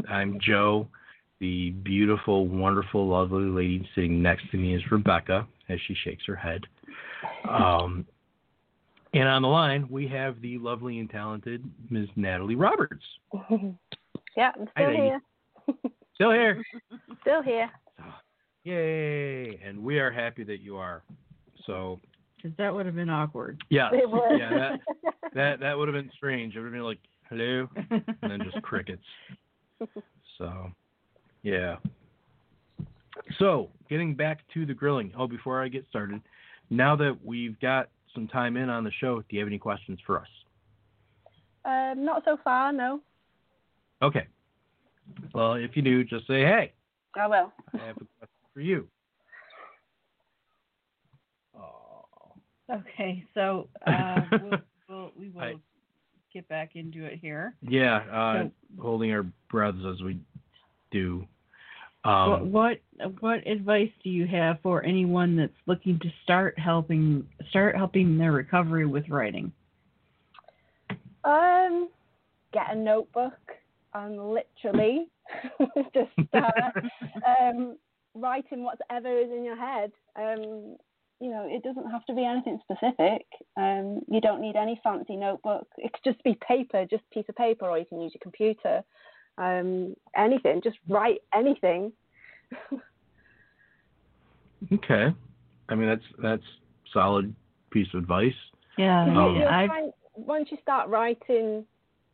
I'm 0.10 0.38
Joe. 0.41 0.88
The 1.39 1.71
beautiful, 1.71 2.47
wonderful, 2.47 3.08
lovely 3.08 3.43
lady 3.45 3.88
sitting 3.95 4.21
next 4.21 4.49
to 4.52 4.58
me 4.58 4.76
is 4.76 4.82
Rebecca 4.91 5.47
as 5.69 5.80
she 5.88 5.95
shakes 6.04 6.23
her 6.28 6.36
head. 6.36 6.62
Um, 7.49 8.06
and 9.13 9.28
on 9.28 9.41
the 9.41 9.47
line, 9.47 9.88
we 9.89 10.08
have 10.10 10.41
the 10.41 10.58
lovely 10.58 10.99
and 10.99 11.10
talented 11.10 11.63
Ms. 11.89 12.10
Natalie 12.15 12.56
Roberts. 12.56 13.04
yeah, 14.38 14.52
I'm 14.56 14.67
still 14.71 14.71
there, 14.76 14.93
you- 14.93 15.02
here. 15.02 15.21
Still 16.15 16.32
here. 16.32 16.63
Still 17.21 17.41
here. 17.41 17.71
Yay. 18.63 19.60
And 19.65 19.84
we 19.84 19.99
are 19.99 20.12
happy 20.12 20.43
that 20.43 20.62
you 20.62 20.78
are. 20.78 21.04
So, 21.65 21.99
Because 22.38 22.56
that 22.58 22.73
would 22.73 22.86
have 22.86 22.95
been 22.95 23.10
awkward. 23.10 23.62
yeah. 23.69 23.89
Yeah, 23.93 24.49
that, 24.49 24.80
that, 25.34 25.60
that 25.60 25.78
would 25.78 25.88
have 25.88 25.95
been 25.95 26.12
strange. 26.15 26.56
It 26.56 26.60
would 26.60 26.65
have 26.67 26.73
been 26.73 26.84
like, 26.84 26.99
hello. 27.30 27.67
and 27.89 28.32
then 28.32 28.39
just 28.43 28.62
crickets. 28.63 29.04
So, 30.39 30.71
yeah. 31.43 31.76
So, 33.38 33.69
getting 33.88 34.15
back 34.15 34.39
to 34.56 34.65
the 34.65 34.73
grilling. 34.73 35.12
Oh, 35.15 35.28
before 35.28 35.62
I 35.63 35.67
get 35.67 35.86
started, 35.89 36.21
now 36.71 36.95
that 36.95 37.15
we've 37.23 37.58
got 37.60 37.89
some 38.15 38.28
time 38.28 38.58
in 38.58 38.67
on 38.67 38.84
the 38.84 38.91
show, 38.99 39.19
do 39.19 39.26
you 39.30 39.39
have 39.39 39.47
any 39.47 39.60
questions 39.60 39.99
for 40.08 40.19
us? 40.19 40.28
um, 41.65 42.04
not 42.04 42.23
so 42.26 42.38
far, 42.43 42.73
no. 42.73 42.99
Okay. 44.02 44.26
Well, 45.36 45.54
if 45.54 45.76
you 45.76 45.84
do, 45.84 46.04
just 46.04 46.26
say, 46.26 46.41
hey, 46.41 46.73
I 47.15 47.28
will. 47.28 47.54
I 47.76 47.86
have 47.86 47.97
a 47.97 48.06
question 48.17 48.32
for 48.53 48.61
you. 48.61 48.87
Oh. 51.57 52.05
okay, 52.71 53.23
so 53.33 53.67
uh, 53.87 54.21
we'll, 54.41 54.59
we'll, 54.89 55.11
we 55.17 55.29
will 55.29 55.41
I- 55.41 55.55
get 56.33 56.47
back 56.47 56.75
into 56.75 57.05
it 57.05 57.19
here. 57.19 57.55
Yeah, 57.61 57.97
uh, 58.11 58.81
holding 58.81 59.11
our 59.11 59.25
breaths 59.49 59.77
as 59.91 60.01
we 60.01 60.19
do. 60.91 61.27
Um, 62.05 62.51
what, 62.51 62.80
what 62.99 63.21
what 63.21 63.47
advice 63.47 63.91
do 64.03 64.09
you 64.09 64.28
have 64.28 64.57
for 64.61 64.84
anyone 64.84 65.38
that's 65.38 65.53
looking 65.67 65.99
to 65.99 66.09
start 66.23 66.59
helping 66.59 67.25
start 67.49 67.78
helping 67.78 68.17
their 68.17 68.34
recovery 68.34 68.86
with 68.86 69.07
writing? 69.07 69.53
Um, 71.23 71.88
get 72.51 72.71
a 72.71 72.75
notebook 72.75 73.39
and 73.93 74.34
literally 74.34 75.07
just 75.93 76.11
start 76.28 76.73
um, 77.39 77.78
writing 78.16 78.64
whatever 78.64 79.18
is 79.18 79.30
in 79.32 79.43
your 79.43 79.55
head. 79.55 79.91
Um, 80.16 80.76
you 81.20 81.30
know, 81.30 81.47
it 81.49 81.64
doesn't 81.64 81.89
have 81.89 82.05
to 82.05 82.14
be 82.14 82.26
anything 82.26 82.59
specific. 82.64 83.26
Um, 83.55 84.01
you 84.09 84.20
don't 84.20 84.41
need 84.41 84.55
any 84.55 84.80
fancy 84.84 85.16
notebook. 85.16 85.68
It 85.78 85.93
could 85.93 86.14
just 86.14 86.24
be 86.24 86.38
paper, 86.45 86.86
just 86.86 87.03
a 87.11 87.14
piece 87.14 87.26
of 87.30 87.36
paper, 87.36 87.68
or 87.68 87.78
you 87.78 87.86
can 87.86 88.01
use 88.01 88.14
your 88.14 88.22
computer. 88.22 88.84
Um, 89.38 89.95
anything, 90.16 90.61
just 90.64 90.78
write 90.89 91.22
anything. 91.34 91.93
okay. 94.74 95.14
I 95.70 95.76
mean, 95.76 95.88
that's 95.88 96.03
that's 96.22 96.43
solid 96.91 97.34
piece 97.72 97.88
of 97.93 98.03
advice. 98.03 98.34
Yeah, 98.78 99.03
Um, 99.03 99.36
you'll 99.36 99.47
find- 99.47 99.93
once 100.16 100.51
you 100.51 100.57
start 100.61 100.89
writing 100.89 101.66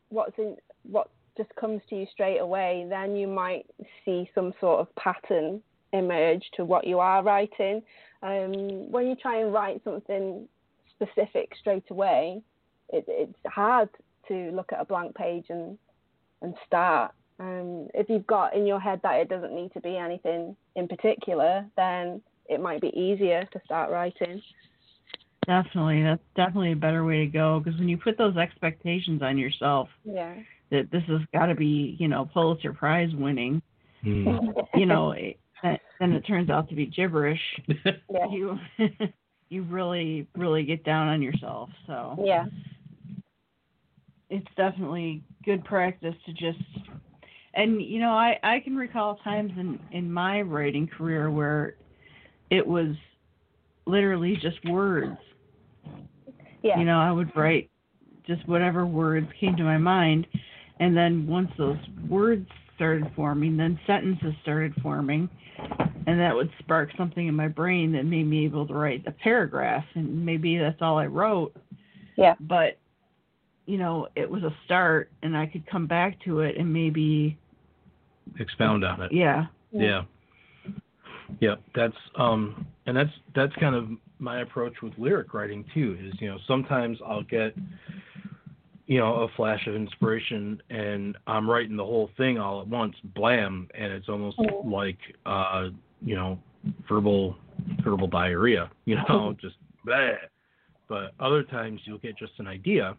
what's 0.09 0.37
in 0.37 0.55
what 0.83 1.09
just 1.35 1.53
comes 1.55 1.81
to 1.89 1.95
you 1.95 2.05
straight 2.11 2.39
away, 2.39 2.85
then 2.89 3.15
you 3.15 3.27
might 3.27 3.65
see 4.05 4.29
some 4.35 4.53
sort 4.59 4.79
of 4.79 4.93
pattern 4.95 5.61
emerge 5.93 6.43
to 6.55 6.65
what 6.65 6.85
you 6.85 6.99
are 6.99 7.23
writing. 7.23 7.81
Um, 8.21 8.91
when 8.91 9.07
you 9.07 9.15
try 9.15 9.41
and 9.41 9.53
write 9.53 9.81
something 9.83 10.47
specific 10.95 11.53
straight 11.59 11.89
away, 11.89 12.41
it, 12.89 13.05
it's 13.07 13.33
hard 13.45 13.89
to 14.27 14.51
look 14.51 14.71
at 14.71 14.81
a 14.81 14.85
blank 14.85 15.15
page 15.15 15.45
and 15.49 15.77
and 16.41 16.53
start. 16.65 17.11
Um, 17.39 17.87
if 17.93 18.09
you've 18.09 18.27
got 18.27 18.55
in 18.55 18.65
your 18.65 18.79
head 18.79 19.01
that 19.03 19.15
it 19.19 19.29
doesn't 19.29 19.53
need 19.53 19.73
to 19.73 19.81
be 19.81 19.97
anything 19.97 20.55
in 20.75 20.87
particular, 20.87 21.65
then 21.75 22.21
it 22.47 22.61
might 22.61 22.81
be 22.81 22.89
easier 22.97 23.47
to 23.51 23.59
start 23.65 23.91
writing. 23.91 24.41
Definitely, 25.45 26.03
that's 26.03 26.21
definitely 26.35 26.73
a 26.73 26.77
better 26.77 27.03
way 27.05 27.19
to 27.19 27.25
go 27.25 27.59
because 27.59 27.79
when 27.79 27.89
you 27.89 27.97
put 27.97 28.17
those 28.17 28.37
expectations 28.37 29.21
on 29.21 29.37
yourself, 29.37 29.89
Yeah. 30.03 30.35
that 30.69 30.91
this 30.91 31.03
has 31.07 31.21
got 31.33 31.47
to 31.47 31.55
be, 31.55 31.95
you 31.99 32.07
know, 32.07 32.29
Pulitzer 32.31 32.73
Prize 32.73 33.13
winning, 33.15 33.61
Mm. 34.03 34.67
you 34.75 34.85
know, 34.85 35.11
it, 35.11 35.39
then 35.63 36.13
it 36.13 36.21
turns 36.21 36.49
out 36.49 36.69
to 36.69 36.75
be 36.75 36.85
gibberish. 36.85 37.41
yeah. 37.67 38.27
You 38.29 38.57
you 39.49 39.63
really 39.63 40.27
really 40.35 40.63
get 40.63 40.83
down 40.83 41.07
on 41.07 41.21
yourself. 41.21 41.69
So 41.87 42.15
Yeah. 42.23 42.45
it's 44.29 44.47
definitely 44.55 45.23
good 45.43 45.63
practice 45.63 46.15
to 46.25 46.33
just 46.33 46.59
and 47.55 47.81
you 47.81 47.99
know 47.99 48.11
i 48.11 48.37
i 48.43 48.59
can 48.59 48.75
recall 48.75 49.15
times 49.23 49.51
in 49.57 49.79
in 49.91 50.11
my 50.11 50.41
writing 50.41 50.87
career 50.87 51.31
where 51.31 51.75
it 52.51 52.65
was 52.65 52.95
literally 53.85 54.35
just 54.35 54.57
words 54.65 55.17
Yeah. 56.61 56.77
you 56.77 56.85
know 56.85 56.99
i 56.99 57.11
would 57.11 57.35
write 57.35 57.71
just 58.27 58.47
whatever 58.47 58.85
words 58.85 59.27
came 59.39 59.55
to 59.55 59.63
my 59.63 59.77
mind 59.77 60.27
and 60.79 60.95
then 60.95 61.25
once 61.25 61.49
those 61.57 61.77
words 62.07 62.47
started 62.79 63.11
forming 63.13 63.57
then 63.57 63.77
sentences 63.85 64.33
started 64.41 64.73
forming 64.81 65.27
and 66.07 66.17
that 66.17 66.33
would 66.33 66.49
spark 66.59 66.89
something 66.97 67.27
in 67.27 67.35
my 67.35 67.49
brain 67.49 67.91
that 67.91 68.03
made 68.05 68.25
me 68.25 68.45
able 68.45 68.65
to 68.65 68.73
write 68.73 69.03
a 69.05 69.11
paragraph 69.11 69.83
and 69.95 70.25
maybe 70.25 70.57
that's 70.57 70.81
all 70.81 70.97
i 70.97 71.05
wrote 71.05 71.53
Yeah. 72.15 72.35
but 72.39 72.77
you 73.65 73.77
know 73.77 74.07
it 74.15 74.29
was 74.29 74.43
a 74.43 74.55
start 74.63 75.11
and 75.23 75.35
i 75.35 75.45
could 75.45 75.69
come 75.69 75.87
back 75.87 76.17
to 76.23 76.39
it 76.39 76.55
and 76.57 76.71
maybe 76.71 77.37
Expound 78.39 78.85
on 78.85 79.01
it. 79.01 79.11
yeah 79.11 79.47
Yeah. 79.71 80.03
Yeah, 81.41 81.55
that's 81.75 81.95
um 82.15 82.65
and 82.85 82.95
that's 82.97 83.09
that's 83.35 83.53
kind 83.59 83.75
of 83.75 83.89
my 84.17 84.41
approach 84.41 84.73
with 84.81 84.93
lyric 84.97 85.33
writing 85.33 85.63
too 85.73 85.97
is, 86.01 86.13
you 86.19 86.27
know, 86.29 86.37
sometimes 86.47 86.97
I'll 87.05 87.23
get 87.23 87.55
you 88.89 88.97
know, 88.97 89.17
a 89.17 89.27
flash 89.37 89.67
of 89.67 89.75
inspiration 89.75 90.59
and 90.71 91.15
I'm 91.27 91.47
writing 91.47 91.77
the 91.77 91.85
whole 91.85 92.09
thing 92.17 92.39
all 92.39 92.59
at 92.59 92.67
once, 92.67 92.95
blam, 93.13 93.69
and 93.75 93.93
it's 93.93 94.09
almost 94.09 94.39
Mhm. 94.39 94.71
like 94.71 94.97
uh, 95.27 95.69
you 96.01 96.15
know, 96.15 96.39
verbal 96.87 97.37
verbal 97.83 98.07
diarrhea, 98.07 98.71
you 98.85 98.95
know, 98.95 99.35
just 99.39 99.57
bleh. 99.85 100.17
But 100.87 101.13
other 101.19 101.43
times 101.43 101.81
you'll 101.85 101.99
get 101.99 102.17
just 102.17 102.39
an 102.39 102.47
idea 102.47 102.97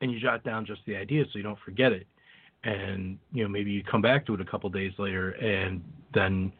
and 0.00 0.10
you 0.10 0.18
jot 0.18 0.42
down 0.42 0.66
just 0.66 0.84
the 0.84 0.96
idea 0.96 1.24
so 1.26 1.38
you 1.38 1.44
don't 1.44 1.60
forget 1.60 1.92
it 1.92 2.08
and 2.64 3.18
you 3.32 3.44
know 3.44 3.48
maybe 3.48 3.70
you 3.70 3.84
come 3.84 4.02
back 4.02 4.26
to 4.26 4.34
it 4.34 4.40
a 4.40 4.44
couple 4.44 4.68
days 4.68 4.92
later 4.98 5.30
and 5.32 5.82
then 6.12 6.52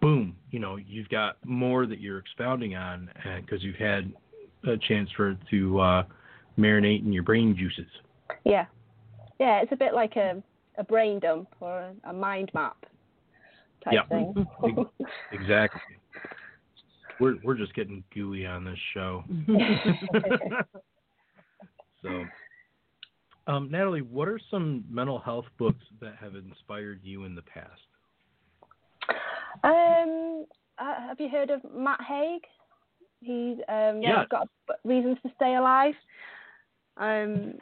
boom 0.00 0.36
you 0.50 0.58
know 0.58 0.76
you've 0.76 1.08
got 1.08 1.36
more 1.44 1.84
that 1.84 2.00
you're 2.00 2.18
expounding 2.18 2.74
on 2.74 3.10
because 3.40 3.62
you've 3.62 3.76
had 3.76 4.12
a 4.64 4.76
chance 4.76 5.10
for 5.16 5.30
it 5.30 5.38
to 5.50 5.78
uh, 5.80 6.04
marinate 6.58 7.04
in 7.04 7.12
your 7.12 7.22
brain 7.22 7.56
juices 7.56 7.90
Yeah. 8.44 8.66
Yeah, 9.38 9.60
it's 9.60 9.72
a 9.72 9.76
bit 9.76 9.92
like 9.92 10.16
a, 10.16 10.42
a 10.78 10.84
brain 10.84 11.18
dump 11.20 11.48
or 11.60 11.80
a, 11.80 11.94
a 12.10 12.12
mind 12.12 12.50
map 12.54 12.76
type 13.84 13.94
Yeah. 13.94 14.02
thing. 14.08 14.34
exactly 15.32 15.80
we're 17.18 17.36
we're 17.42 17.56
just 17.56 17.74
getting 17.74 18.02
gooey 18.14 18.46
on 18.46 18.64
this 18.64 18.78
show 18.94 19.24
so 22.02 22.24
um, 23.46 23.70
natalie 23.70 24.02
what 24.02 24.28
are 24.28 24.40
some 24.50 24.84
mental 24.90 25.18
health 25.18 25.46
books 25.58 25.84
that 26.00 26.14
have 26.20 26.34
inspired 26.34 27.00
you 27.02 27.24
in 27.24 27.34
the 27.34 27.42
past 27.42 27.80
um, 29.64 30.44
uh, 30.78 31.00
have 31.08 31.20
you 31.20 31.28
heard 31.28 31.50
of 31.50 31.60
Matt 31.74 32.00
Haig? 32.02 32.42
He's 33.20 33.56
um, 33.68 34.02
Yes. 34.02 34.26
got 34.30 34.48
Reasons 34.84 35.18
to 35.24 35.32
Stay 35.36 35.54
Alive. 35.56 35.94
Um, 36.96 37.54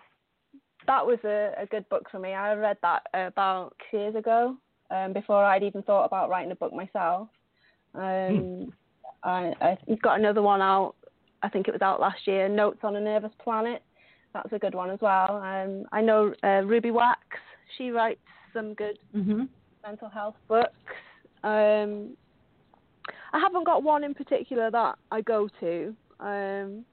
that 0.86 1.04
was 1.04 1.18
a, 1.24 1.52
a 1.58 1.66
good 1.66 1.88
book 1.88 2.08
for 2.10 2.18
me. 2.18 2.34
I 2.34 2.54
read 2.54 2.76
that 2.82 3.02
about 3.14 3.74
two 3.90 3.98
years 3.98 4.14
ago, 4.14 4.56
um, 4.90 5.12
before 5.12 5.44
I'd 5.44 5.62
even 5.62 5.82
thought 5.82 6.04
about 6.04 6.28
writing 6.28 6.52
a 6.52 6.56
book 6.56 6.72
myself. 6.72 7.28
Um, 7.94 8.72
I, 9.22 9.52
I, 9.60 9.78
got 10.02 10.18
another 10.18 10.42
one 10.42 10.60
out. 10.60 10.94
I 11.42 11.48
think 11.48 11.68
it 11.68 11.72
was 11.72 11.82
out 11.82 12.00
last 12.00 12.26
year. 12.26 12.48
Notes 12.48 12.80
on 12.82 12.96
a 12.96 13.00
Nervous 13.00 13.32
Planet. 13.42 13.82
That's 14.32 14.52
a 14.52 14.58
good 14.58 14.74
one 14.74 14.90
as 14.90 15.00
well. 15.00 15.36
Um, 15.36 15.86
I 15.92 16.00
know 16.00 16.34
uh, 16.42 16.62
Ruby 16.64 16.90
Wax. 16.90 17.20
She 17.78 17.90
writes 17.90 18.20
some 18.52 18.74
good 18.74 18.98
hmm 19.12 19.44
mental 19.86 20.08
health 20.08 20.36
books. 20.48 20.72
Um, 21.42 22.16
I 23.32 23.38
haven't 23.38 23.66
got 23.66 23.82
one 23.82 24.02
in 24.02 24.14
particular 24.14 24.70
that 24.70 24.98
I 25.10 25.20
go 25.20 25.48
to. 25.60 25.94
Um, 26.20 26.84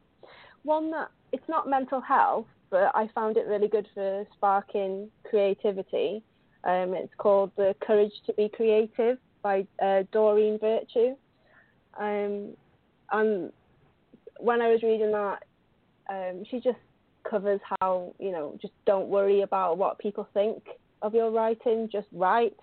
one 0.63 0.91
that 0.91 1.09
it's 1.31 1.47
not 1.47 1.69
mental 1.69 2.01
health, 2.01 2.47
but 2.69 2.91
I 2.95 3.09
found 3.13 3.37
it 3.37 3.47
really 3.47 3.67
good 3.67 3.87
for 3.93 4.25
sparking 4.33 5.09
creativity. 5.29 6.23
Um, 6.63 6.93
it's 6.93 7.13
called 7.17 7.51
The 7.57 7.75
Courage 7.81 8.13
to 8.25 8.33
Be 8.33 8.49
Creative 8.49 9.17
by 9.41 9.65
uh, 9.81 10.03
Doreen 10.11 10.59
Virtue. 10.59 11.15
Um, 11.99 12.55
and 13.11 13.51
when 14.39 14.61
I 14.61 14.69
was 14.69 14.83
reading 14.83 15.11
that, 15.11 15.43
um, 16.09 16.43
she 16.49 16.59
just 16.59 16.77
covers 17.29 17.59
how 17.79 18.13
you 18.19 18.31
know 18.31 18.57
just 18.59 18.73
don't 18.85 19.07
worry 19.07 19.41
about 19.41 19.77
what 19.77 19.99
people 19.99 20.27
think 20.33 20.63
of 21.01 21.13
your 21.13 21.31
writing. 21.31 21.89
Just 21.91 22.07
write. 22.11 22.57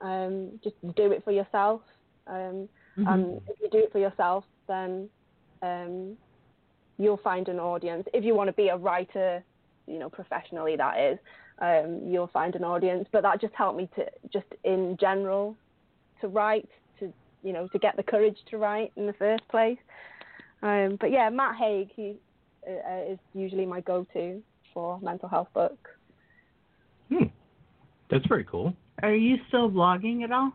Um, 0.00 0.60
just 0.62 0.76
do 0.96 1.10
it 1.12 1.24
for 1.24 1.32
yourself. 1.32 1.82
Um, 2.26 2.68
and 2.96 3.40
if 3.48 3.56
you 3.60 3.68
do 3.70 3.78
it 3.78 3.92
for 3.92 3.98
yourself, 3.98 4.44
then 4.66 5.08
um, 5.62 6.16
you'll 6.98 7.18
find 7.18 7.48
an 7.48 7.58
audience. 7.58 8.06
If 8.12 8.24
you 8.24 8.34
want 8.34 8.48
to 8.48 8.52
be 8.52 8.68
a 8.68 8.76
writer, 8.76 9.42
you 9.86 9.98
know, 9.98 10.08
professionally, 10.08 10.76
that 10.76 10.98
is, 10.98 11.18
um, 11.60 12.02
you'll 12.04 12.28
find 12.28 12.54
an 12.54 12.64
audience. 12.64 13.08
But 13.12 13.22
that 13.22 13.40
just 13.40 13.54
helped 13.54 13.78
me 13.78 13.88
to 13.96 14.06
just 14.32 14.46
in 14.64 14.96
general 15.00 15.56
to 16.20 16.28
write, 16.28 16.68
to 17.00 17.12
you 17.42 17.52
know, 17.52 17.68
to 17.68 17.78
get 17.78 17.96
the 17.96 18.02
courage 18.02 18.36
to 18.50 18.58
write 18.58 18.92
in 18.96 19.06
the 19.06 19.12
first 19.14 19.46
place. 19.48 19.78
Um, 20.62 20.96
but 21.00 21.10
yeah, 21.10 21.30
Matt 21.30 21.56
Haig 21.56 21.90
he 21.94 22.16
uh, 22.66 23.12
is 23.12 23.18
usually 23.32 23.64
my 23.64 23.80
go-to 23.80 24.42
for 24.74 24.98
mental 25.00 25.28
health 25.28 25.48
books. 25.54 25.90
hmm. 27.08 27.24
that's 28.10 28.26
very 28.26 28.44
cool 28.44 28.74
are 29.02 29.14
you 29.14 29.36
still 29.48 29.70
blogging 29.70 30.24
at 30.24 30.32
all 30.32 30.52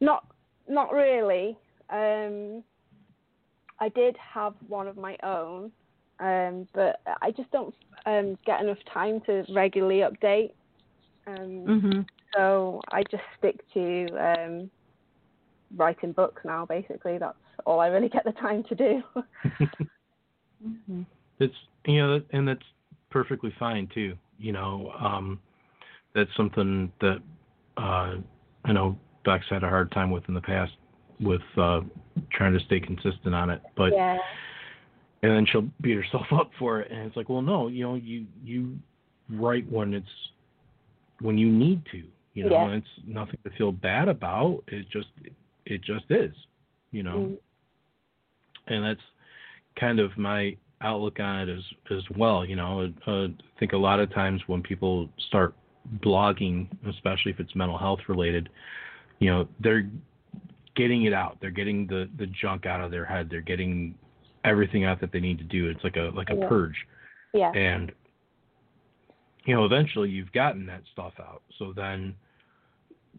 Not 0.00 0.24
not 0.68 0.92
really. 0.92 1.56
Um, 1.90 2.64
I 3.82 3.88
did 3.88 4.16
have 4.16 4.54
one 4.68 4.86
of 4.86 4.96
my 4.96 5.16
own, 5.24 5.72
um, 6.20 6.68
but 6.72 7.00
I 7.20 7.32
just 7.32 7.50
don't 7.50 7.74
um, 8.06 8.38
get 8.46 8.60
enough 8.60 8.78
time 8.94 9.20
to 9.26 9.44
regularly 9.52 10.02
update. 10.02 10.52
Um, 11.26 11.66
mm-hmm. 11.66 12.00
So 12.32 12.80
I 12.92 13.02
just 13.10 13.24
stick 13.38 13.60
to 13.74 14.06
um, 14.20 14.70
writing 15.76 16.12
books 16.12 16.42
now. 16.44 16.64
Basically, 16.64 17.18
that's 17.18 17.36
all 17.66 17.80
I 17.80 17.88
really 17.88 18.08
get 18.08 18.22
the 18.24 18.32
time 18.32 18.62
to 18.68 18.74
do. 18.74 19.02
Mm-hmm. 20.64 21.02
It's 21.40 21.54
you 21.86 22.06
know, 22.06 22.22
and 22.30 22.46
that's 22.46 22.62
perfectly 23.10 23.52
fine 23.58 23.88
too. 23.92 24.16
You 24.38 24.52
know, 24.52 24.92
um, 24.96 25.40
that's 26.14 26.30
something 26.36 26.92
that 27.00 27.18
uh, 27.76 28.14
I 28.64 28.72
know 28.72 28.96
Bex 29.24 29.44
had 29.50 29.64
a 29.64 29.68
hard 29.68 29.90
time 29.90 30.12
with 30.12 30.22
in 30.28 30.34
the 30.34 30.40
past 30.40 30.70
with 31.22 31.42
uh, 31.56 31.80
trying 32.32 32.52
to 32.52 32.64
stay 32.64 32.80
consistent 32.80 33.34
on 33.34 33.50
it. 33.50 33.62
But 33.76 33.92
yeah, 33.92 34.18
and 35.22 35.32
then 35.32 35.46
she'll 35.50 35.68
beat 35.80 35.96
herself 35.96 36.26
up 36.32 36.50
for 36.58 36.80
it, 36.80 36.90
and 36.90 37.06
it's 37.06 37.16
like, 37.16 37.28
well, 37.28 37.42
no, 37.42 37.68
you 37.68 37.84
know, 37.84 37.94
you 37.94 38.26
you 38.44 38.76
write 39.30 39.70
when 39.70 39.94
it's 39.94 40.06
when 41.20 41.38
you 41.38 41.50
need 41.50 41.82
to. 41.92 42.02
You 42.34 42.44
know, 42.44 42.52
Yeah. 42.52 42.64
and 42.64 42.74
it's 42.74 43.06
nothing 43.06 43.38
to 43.44 43.50
feel 43.50 43.72
bad 43.72 44.08
about. 44.08 44.62
It 44.68 44.88
just 44.90 45.08
it 45.66 45.82
just 45.82 46.04
is. 46.10 46.34
You 46.90 47.02
know 47.02 47.16
Mm, 47.16 47.38
and 48.68 48.84
that's 48.84 49.00
kind 49.78 49.98
of 49.98 50.16
my 50.16 50.56
outlook 50.80 51.20
on 51.20 51.48
it 51.48 51.52
as 51.52 51.62
as 51.90 52.02
well. 52.16 52.44
You 52.44 52.56
know, 52.56 52.92
uh, 53.06 53.24
I 53.24 53.58
think 53.58 53.72
a 53.72 53.76
lot 53.76 54.00
of 54.00 54.12
times 54.12 54.42
when 54.46 54.62
people 54.62 55.08
start 55.28 55.54
blogging, 56.00 56.68
especially 56.88 57.32
if 57.32 57.40
it's 57.40 57.54
mental 57.54 57.78
health 57.78 58.00
related, 58.08 58.48
you 59.18 59.30
know, 59.30 59.48
they're 59.60 59.88
getting 60.74 61.04
it 61.04 61.12
out. 61.12 61.38
They're 61.40 61.50
getting 61.50 61.86
the 61.86 62.08
the 62.18 62.26
junk 62.26 62.66
out 62.66 62.80
of 62.80 62.90
their 62.90 63.04
head. 63.04 63.28
They're 63.30 63.40
getting 63.40 63.94
everything 64.44 64.84
out 64.84 65.00
that 65.00 65.12
they 65.12 65.20
need 65.20 65.38
to 65.38 65.44
do. 65.44 65.68
It's 65.68 65.82
like 65.84 65.96
a 65.96 66.10
like 66.14 66.30
a 66.30 66.36
Yeah. 66.36 66.48
purge, 66.48 66.86
yeah, 67.32 67.52
and 67.52 67.92
you 69.44 69.54
know, 69.54 69.64
eventually 69.64 70.08
you've 70.08 70.32
gotten 70.32 70.66
that 70.66 70.82
stuff 70.92 71.14
out. 71.18 71.42
So 71.58 71.72
then, 71.72 72.14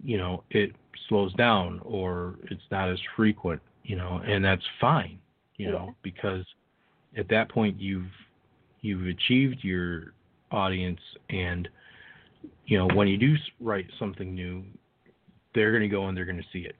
you 0.03 0.17
know, 0.17 0.43
it 0.51 0.73
slows 1.09 1.33
down 1.33 1.81
or 1.83 2.35
it's 2.45 2.63
not 2.71 2.89
as 2.89 2.99
frequent, 3.15 3.61
you 3.83 3.97
know, 3.97 4.21
and 4.25 4.43
that's 4.43 4.63
fine, 4.79 5.19
you 5.57 5.69
know, 5.69 5.87
Yeah. 5.87 5.93
because 6.01 6.45
at 7.17 7.27
that 7.27 7.49
point 7.49 7.79
you've 7.79 8.11
you've 8.81 9.07
achieved 9.07 9.63
your 9.63 10.13
audience 10.51 10.99
and 11.29 11.67
you 12.65 12.77
know, 12.77 12.87
when 12.95 13.07
you 13.07 13.17
do 13.17 13.35
write 13.59 13.89
something 13.99 14.33
new, 14.33 14.63
they're 15.53 15.71
going 15.71 15.83
to 15.83 15.87
go 15.89 16.07
and 16.07 16.17
they're 16.17 16.25
going 16.25 16.41
to 16.41 16.49
see 16.51 16.59
it 16.59 16.75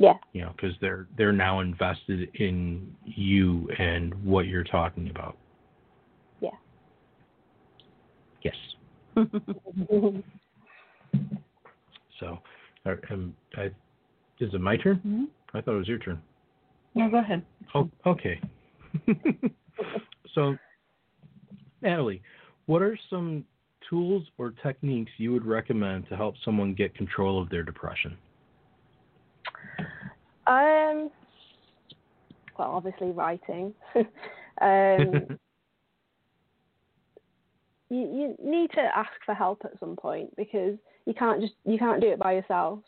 Yeah. 0.00 0.14
you 0.32 0.42
know, 0.42 0.52
because 0.54 0.76
they're 0.80 1.08
they're 1.16 1.32
now 1.32 1.58
invested 1.58 2.30
in 2.34 2.94
you 3.04 3.68
and 3.78 4.14
what 4.24 4.46
you're 4.46 4.62
talking 4.62 5.10
about. 5.10 5.36
Yeah. 6.40 6.50
Yes. 8.42 8.54
So, 12.20 12.38
um, 13.10 13.34
I, 13.56 13.66
is 14.40 14.52
it 14.52 14.60
my 14.60 14.76
turn? 14.76 15.00
Mhm. 15.06 15.28
I 15.54 15.60
thought 15.60 15.74
it 15.74 15.78
was 15.78 15.88
your 15.88 15.98
turn. 15.98 16.20
No, 16.94 17.08
go 17.08 17.18
ahead. 17.18 17.44
Oh, 17.74 17.88
okay. 18.06 18.40
so, 20.34 20.56
Natalie, 21.80 22.20
what 22.66 22.82
are 22.82 22.98
some 23.08 23.44
tools 23.88 24.24
or 24.36 24.52
techniques 24.62 25.12
you 25.16 25.32
would 25.32 25.46
recommend 25.46 26.08
to 26.08 26.16
help 26.16 26.34
someone 26.44 26.74
get 26.74 26.94
control 26.94 27.40
of 27.40 27.48
their 27.50 27.62
depression? 27.62 28.16
Um, 30.48 31.10
well, 32.58 32.70
obviously 32.72 33.10
writing. 33.10 33.74
um, 33.94 34.06
you, 37.90 37.98
you 37.98 38.34
need 38.42 38.70
to 38.72 38.80
ask 38.80 39.12
for 39.24 39.34
help 39.34 39.62
at 39.64 39.78
some 39.78 39.94
point 39.94 40.34
because 40.36 40.76
you 41.06 41.14
can't 41.14 41.40
just 41.40 41.54
you 41.64 41.78
can't 41.78 42.00
do 42.00 42.08
it 42.08 42.18
by 42.18 42.32
yourself. 42.32 42.80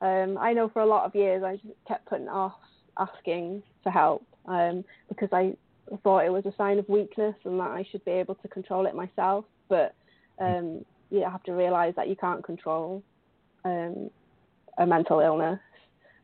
Um, 0.00 0.38
I 0.38 0.52
know 0.52 0.68
for 0.68 0.80
a 0.82 0.86
lot 0.86 1.04
of 1.04 1.14
years 1.14 1.42
I 1.42 1.56
just 1.56 1.74
kept 1.86 2.06
putting 2.06 2.28
off 2.28 2.54
asking 2.96 3.62
for 3.82 3.90
help 3.90 4.24
um, 4.46 4.84
because 5.08 5.28
I 5.32 5.54
thought 6.02 6.24
it 6.24 6.32
was 6.32 6.46
a 6.46 6.54
sign 6.56 6.78
of 6.78 6.88
weakness 6.88 7.34
and 7.44 7.58
that 7.60 7.70
I 7.70 7.86
should 7.90 8.04
be 8.04 8.12
able 8.12 8.36
to 8.36 8.48
control 8.48 8.86
it 8.86 8.94
myself. 8.94 9.44
But 9.68 9.94
um, 10.40 10.84
you 11.10 11.22
have 11.22 11.42
to 11.44 11.52
realize 11.52 11.94
that 11.96 12.08
you 12.08 12.16
can't 12.16 12.42
control 12.44 13.02
um, 13.64 14.10
a 14.78 14.86
mental 14.86 15.20
illness. 15.20 15.60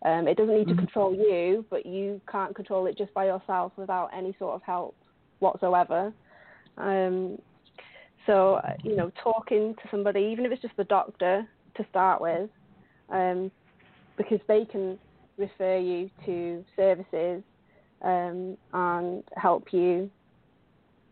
Um, 0.05 0.29
it 0.29 0.37
doesn't 0.37 0.55
need 0.55 0.69
to 0.69 0.75
Mhm. 0.75 0.79
control 0.79 1.15
you, 1.15 1.67
but 1.71 1.87
you 1.87 2.21
can't 2.31 2.55
control 2.55 2.87
it 2.87 2.99
just 2.99 3.13
by 3.15 3.27
yourself 3.27 3.73
without 3.77 4.11
any 4.13 4.35
sort 4.39 4.55
of 4.55 4.63
help 4.63 4.97
whatsoever. 5.41 6.13
Um, 6.77 7.39
so, 8.27 8.61
you 8.85 8.97
know, 8.97 9.11
talking 9.23 9.75
to 9.77 9.89
somebody, 9.91 10.21
even 10.21 10.45
if 10.45 10.53
it's 10.53 10.63
just 10.63 10.77
the 10.77 10.85
doctor 10.85 11.49
to 11.77 11.87
start 11.89 12.21
with, 12.21 12.51
um, 13.09 13.51
because 14.17 14.41
they 14.49 14.65
can 14.65 14.99
refer 15.39 15.77
you 15.79 16.11
to 16.25 16.65
services 16.75 17.43
um, 18.03 18.57
and 18.73 19.25
help 19.37 19.73
you 19.73 20.11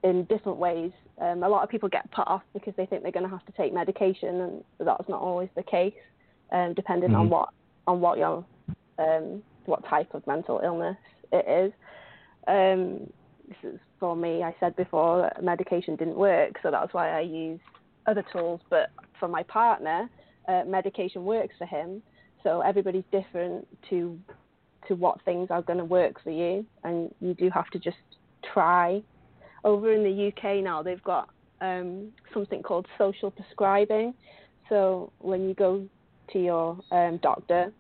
in 0.02 0.24
different 0.24 0.58
ways. 0.58 0.92
Um, 1.20 1.42
a 1.42 1.48
lot 1.48 1.62
of 1.62 1.70
people 1.70 1.88
get 1.88 2.10
put 2.12 2.26
off 2.26 2.42
because 2.52 2.74
they 2.76 2.86
think 2.86 3.02
they're 3.02 3.12
going 3.12 3.24
to 3.24 3.30
have 3.30 3.44
to 3.46 3.52
take 3.52 3.72
medication, 3.72 4.40
and 4.40 4.64
that's 4.80 5.08
not 5.08 5.20
always 5.20 5.48
the 5.56 5.62
case, 5.62 5.94
um, 6.52 6.74
depending 6.74 7.14
on 7.14 7.26
Mhm. 7.26 7.30
what 7.30 7.48
on 7.86 8.00
what 8.00 8.18
your 8.18 8.46
um, 8.98 9.42
what 9.66 9.86
type 9.88 10.14
of 10.14 10.26
mental 10.26 10.60
illness 10.62 10.96
it 11.32 11.46
is. 11.48 11.72
Um, 12.46 13.10
this 13.48 13.74
is 13.74 13.80
for 14.00 14.16
me. 14.16 14.42
I 14.42 14.54
said 14.60 14.76
before 14.76 15.30
medication 15.42 15.96
didn't 15.96 16.16
work, 16.16 16.58
so 16.62 16.70
that's 16.70 16.94
why 16.94 17.16
I 17.16 17.20
use 17.20 17.60
other 18.06 18.24
tools. 18.32 18.60
But 18.70 18.90
for 19.18 19.28
my 19.28 19.42
partner, 19.44 20.08
uh, 20.48 20.62
medication 20.66 21.24
works 21.24 21.54
for 21.58 21.66
him. 21.66 22.02
So 22.42 22.60
everybody's 22.60 23.04
different 23.10 23.66
to 23.90 24.18
to 24.88 24.94
what 24.94 25.22
things 25.24 25.48
are 25.50 25.62
going 25.62 25.78
to 25.78 25.84
work 25.84 26.22
for 26.22 26.30
you, 26.30 26.66
and 26.84 27.14
you 27.20 27.32
do 27.34 27.48
have 27.50 27.68
to 27.70 27.78
just 27.78 27.96
try. 28.52 29.02
Over 29.64 29.94
in 29.94 30.04
the 30.04 30.28
UK 30.28 30.62
now, 30.62 30.82
they've 30.82 31.02
got 31.02 31.30
um, 31.62 32.12
something 32.34 32.62
called 32.62 32.86
social 32.98 33.30
prescribing. 33.30 34.12
So 34.68 35.10
when 35.20 35.48
you 35.48 35.54
go 35.54 35.86
to 36.32 36.38
your 36.38 36.78
um, 36.90 37.18
doctor, 37.22 37.72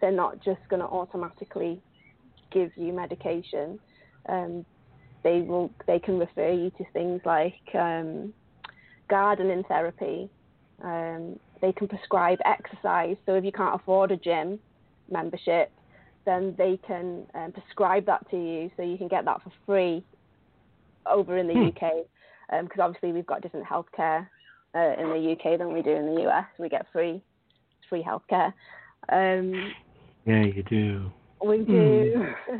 they're 0.00 0.12
not 0.12 0.42
just 0.42 0.60
going 0.68 0.80
to 0.80 0.86
automatically 0.88 1.82
give 2.52 2.70
you 2.76 2.92
medication. 2.92 3.78
Um, 4.28 4.64
they 5.24 5.40
will. 5.40 5.72
They 5.86 5.98
can 5.98 6.18
refer 6.18 6.50
you 6.50 6.70
to 6.70 6.84
things 6.92 7.20
like 7.24 7.54
um, 7.74 8.32
gardening 9.10 9.64
therapy. 9.64 10.30
Um, 10.82 11.38
they 11.60 11.72
can 11.72 11.88
prescribe 11.88 12.38
exercise. 12.44 13.16
So 13.26 13.34
if 13.34 13.44
you 13.44 13.52
can't 13.52 13.74
afford 13.74 14.12
a 14.12 14.16
gym 14.16 14.60
membership, 15.10 15.72
then 16.24 16.54
they 16.56 16.78
can 16.86 17.26
um, 17.34 17.52
prescribe 17.52 18.06
that 18.06 18.28
to 18.30 18.36
you, 18.36 18.70
so 18.76 18.82
you 18.82 18.96
can 18.98 19.08
get 19.08 19.24
that 19.24 19.42
for 19.42 19.52
free 19.66 20.04
over 21.06 21.36
in 21.36 21.48
the 21.48 21.54
Hmm. 21.54 21.68
UK. 21.68 21.92
Because 22.62 22.80
obviously 22.80 23.12
we've 23.12 23.26
got 23.26 23.42
different 23.42 23.66
healthcare 23.66 24.26
uh, 24.74 24.94
in 24.98 25.08
the 25.08 25.36
UK 25.36 25.58
than 25.58 25.72
we 25.72 25.82
do 25.82 25.90
in 25.90 26.14
the 26.14 26.28
US. 26.28 26.46
We 26.58 26.68
get 26.68 26.86
free 26.92 27.22
free 27.88 28.02
healthcare. 28.02 28.52
Um, 29.10 29.72
Yeah, 30.28 30.44
you 30.44 30.62
do. 30.64 31.10
we 31.44 31.58
do. 31.64 32.26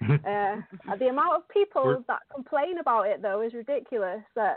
uh, 0.08 0.56
the 0.98 1.08
amount 1.08 1.36
of 1.36 1.48
people 1.48 1.84
We're- 1.84 2.04
that 2.06 2.20
complain 2.32 2.78
about 2.78 3.08
it 3.08 3.20
though 3.20 3.40
is 3.42 3.52
ridiculous. 3.54 4.22
Uh, 4.40 4.54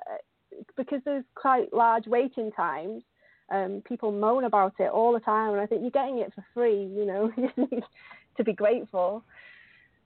because 0.78 1.00
there's 1.06 1.24
quite 1.36 1.74
large 1.74 2.06
waiting 2.08 2.52
times. 2.52 3.04
Um, 3.50 3.82
people 3.86 4.12
moan 4.12 4.44
about 4.46 4.74
it 4.80 4.90
all 4.92 5.12
the 5.14 5.20
time, 5.20 5.52
and 5.54 5.60
I 5.62 5.66
think 5.66 5.82
you're 5.82 5.92
getting 5.92 6.20
it 6.20 6.32
for 6.34 6.46
free. 6.54 6.84
You 6.86 7.06
know, 7.06 7.32
you 7.38 7.50
need 7.58 7.84
to 8.38 8.44
be 8.44 8.54
grateful. 8.54 9.24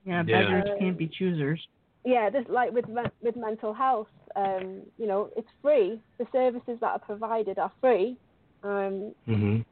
Yeah, 0.04 0.22
Yeah. 0.26 0.42
beggars 0.42 0.78
can't 0.78 0.96
be 0.98 1.08
choosers. 1.08 1.60
Yeah, 2.04 2.30
this 2.30 2.44
like 2.48 2.72
with 2.72 2.86
with 3.22 3.36
mental 3.36 3.74
health. 3.74 4.08
Um, 4.36 4.82
you 4.98 5.06
know, 5.06 5.30
it's 5.36 5.48
free. 5.62 6.00
The 6.18 6.26
services 6.32 6.78
that 6.80 6.86
are 6.86 6.98
provided 6.98 7.58
are 7.58 7.72
free. 7.80 8.16
Um, 8.62 9.14
mhm. 9.28 9.64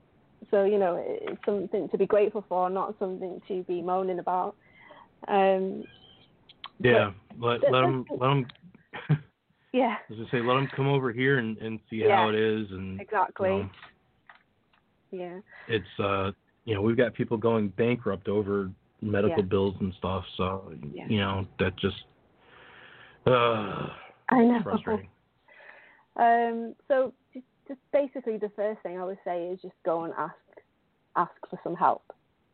So 0.55 0.63
you 0.63 0.79
know, 0.79 1.03
it's 1.05 1.45
something 1.45 1.89
to 1.89 1.99
be 1.99 2.07
grateful 2.07 2.45
for, 2.49 2.71
not 2.71 2.95
something 3.01 3.43
to 3.49 3.65
be 3.65 3.83
moaning 3.83 4.21
about. 4.21 4.55
Um, 5.27 5.85
Yeah. 6.79 7.11
Let 7.41 7.61
let 7.73 7.81
them 7.81 8.07
let 8.11 8.29
them. 8.29 8.47
yeah, 9.73 9.97
As 10.09 10.17
I 10.25 10.31
say, 10.31 10.41
let 10.41 10.55
them 10.55 10.69
come 10.69 10.87
over 10.87 11.11
here 11.11 11.39
and, 11.39 11.59
and 11.59 11.81
see 11.91 12.03
Yeah, 12.05 12.15
how 12.15 12.29
it 12.29 12.37
is, 12.37 12.71
and 12.71 13.01
exactly. 13.01 13.51
you 13.51 13.57
know, 13.57 13.71
Yeah. 15.11 15.39
it's 15.67 15.99
uh, 15.99 16.31
you 16.65 16.75
know, 16.77 16.83
we've 16.83 16.97
got 16.97 17.15
people 17.15 17.37
going 17.37 17.71
bankrupt 17.71 18.29
over 18.29 18.71
medical 19.03 19.43
Yeah. 19.43 19.49
bills 19.49 19.75
and 19.81 19.93
stuff. 19.99 20.25
So 20.37 20.73
Yeah. 20.93 21.09
you 21.09 21.19
know, 21.19 21.49
that 21.59 21.77
just 21.79 22.05
uh, 23.27 23.89
I 24.29 24.45
know. 24.45 24.61
frustrating. 24.63 25.09
Um, 26.17 26.77
so 26.87 27.13
just 27.69 27.81
basically 27.93 28.37
the 28.37 28.51
first 28.57 28.81
thing 28.83 28.99
I 28.99 29.05
would 29.05 29.19
say 29.25 29.49
is 29.49 29.61
just 29.62 29.75
go 29.85 30.05
and 30.05 30.15
ask 30.17 30.35
ask 31.17 31.33
for 31.49 31.59
some 31.62 31.75
help, 31.75 32.03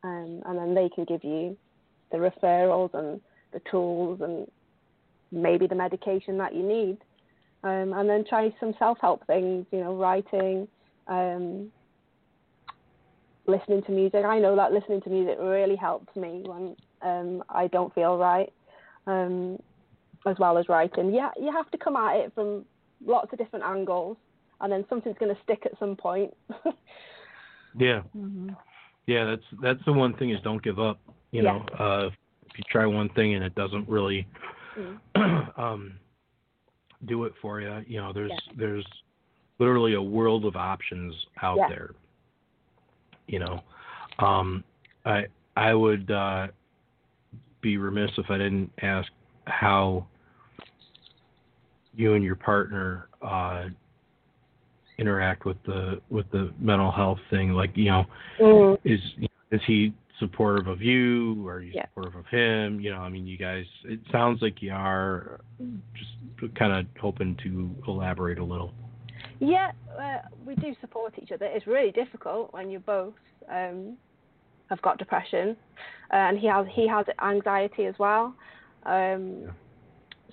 um, 0.03 0.43
and 0.47 0.59
then 0.59 0.75
they 0.75 0.89
can 0.89 1.05
give 1.05 1.25
you 1.25 1.57
the 2.13 2.19
referrals 2.19 2.93
and 2.95 3.21
the 3.53 3.61
tools 3.71 4.21
and 4.21 4.47
maybe 5.33 5.67
the 5.67 5.75
medication 5.75 6.39
that 6.39 6.55
you 6.55 6.63
need, 6.63 6.99
um, 7.65 7.93
and 7.93 8.09
then 8.09 8.25
try 8.29 8.53
some 8.61 8.75
self 8.79 8.99
help 9.01 9.27
things. 9.27 9.67
You 9.71 9.81
know, 9.81 9.97
writing. 9.97 10.69
Um, 11.07 11.73
listening 13.51 13.83
to 13.83 13.91
music. 13.91 14.25
I 14.25 14.39
know 14.39 14.57
that 14.57 14.73
listening 14.73 15.03
to 15.03 15.11
music 15.11 15.37
really 15.41 15.77
helps 15.77 16.15
me 16.17 16.43
when 16.47 16.77
um, 17.03 17.43
I 17.49 17.67
don't 17.67 17.93
feel 17.95 18.17
right, 18.17 18.53
um, 19.07 19.59
as 20.27 20.37
well 20.39 20.57
as 20.57 20.69
writing. 20.69 21.13
Yeah, 21.13 21.31
you 21.39 21.53
have 21.53 21.71
to 21.73 21.79
come 21.79 21.97
at 21.97 22.17
it 22.17 22.33
from 22.35 22.65
lots 23.05 23.33
of 23.33 23.39
different 23.39 23.65
angles, 23.65 24.17
and 24.61 24.73
then 24.73 24.85
something's 24.89 25.17
going 25.19 25.35
to 25.35 25.41
stick 25.43 25.63
at 25.67 25.79
some 25.79 25.97
point. 25.97 26.33
Yeah. 27.79 28.03
hmm 28.13 28.51
Yeah, 29.07 29.25
that's 29.25 29.45
that's 29.63 29.85
the 29.85 29.93
one 29.93 30.15
thing 30.17 30.31
is 30.31 30.41
don't 30.43 30.61
give 30.63 30.81
up. 30.81 30.99
You 31.31 31.43
Yeah. 31.43 31.53
know, 31.53 31.65
uh, 31.79 32.11
if 32.47 32.59
you 32.59 32.65
try 32.69 32.85
one 32.85 33.09
thing 33.11 33.35
and 33.35 33.45
it 33.45 33.55
doesn't 33.55 33.89
really 33.89 34.27
Mm. 34.77 35.59
um, 35.59 35.93
do 37.07 37.25
it 37.25 37.33
for 37.41 37.61
you, 37.61 37.85
you 37.87 38.01
know, 38.01 38.13
there's 38.13 38.31
Yeah. 38.31 38.53
there's 38.57 38.87
literally 39.59 39.95
a 39.95 40.03
world 40.03 40.45
of 40.45 40.57
options 40.57 41.15
out 41.43 41.59
Yeah. 41.59 41.69
there. 41.69 41.91
You 43.29 43.39
know, 43.39 43.61
um, 44.19 44.65
I 45.05 45.27
I 45.57 45.75
would 45.75 46.11
uh, 46.11 46.49
be 47.61 47.77
remiss 47.77 48.11
if 48.19 48.31
I 48.31 48.39
didn't 48.39 48.73
ask 48.83 49.11
how 49.47 50.07
you 51.95 52.15
and 52.15 52.25
your 52.25 52.37
partner 52.37 53.09
uh, 53.23 53.67
interact 55.01 55.45
with 55.45 55.57
the 55.65 56.01
with 56.11 56.31
the 56.31 56.53
mental 56.59 56.91
health 56.93 57.19
thing. 57.31 57.53
Like, 57.53 57.77
you 57.77 57.91
know, 57.91 58.07
Mm. 58.39 58.79
is 58.85 59.01
is 59.51 59.61
he 59.67 59.93
supportive 60.19 60.67
of 60.69 60.81
you 60.83 61.47
or 61.49 61.55
are 61.55 61.61
you 61.61 61.73
Yeah. 61.75 61.87
supportive 61.87 62.15
of 62.15 62.27
him 62.27 62.79
you 62.79 62.91
know 62.93 63.01
i 63.01 63.09
mean 63.09 63.27
you 63.27 63.39
guys 63.39 63.65
it 63.85 63.99
sounds 64.13 64.43
like 64.43 64.61
you 64.61 64.71
are 64.71 65.41
just 65.95 66.55
kind 66.55 66.73
of 66.75 66.85
hoping 67.01 67.35
to 67.37 67.75
elaborate 67.89 68.39
a 68.39 68.45
little 68.45 68.73
Yeah, 69.41 69.71
uh, 69.99 70.19
we 70.47 70.55
do 70.57 70.75
support 70.83 71.15
each 71.21 71.33
other. 71.33 71.47
It's 71.47 71.67
really 71.67 71.93
difficult 71.93 72.53
when 72.53 72.71
you 72.71 72.79
both 72.79 73.15
um, 73.49 73.97
have 74.69 74.81
got 74.83 74.99
depression, 74.99 75.57
uh, 76.13 76.17
and 76.29 76.39
he 76.39 76.47
has 76.47 76.67
he 76.71 76.87
has 76.87 77.07
anxiety 77.23 77.87
as 77.87 77.95
well. 77.99 78.35
Um, 78.85 79.43
Yeah. 79.43 79.51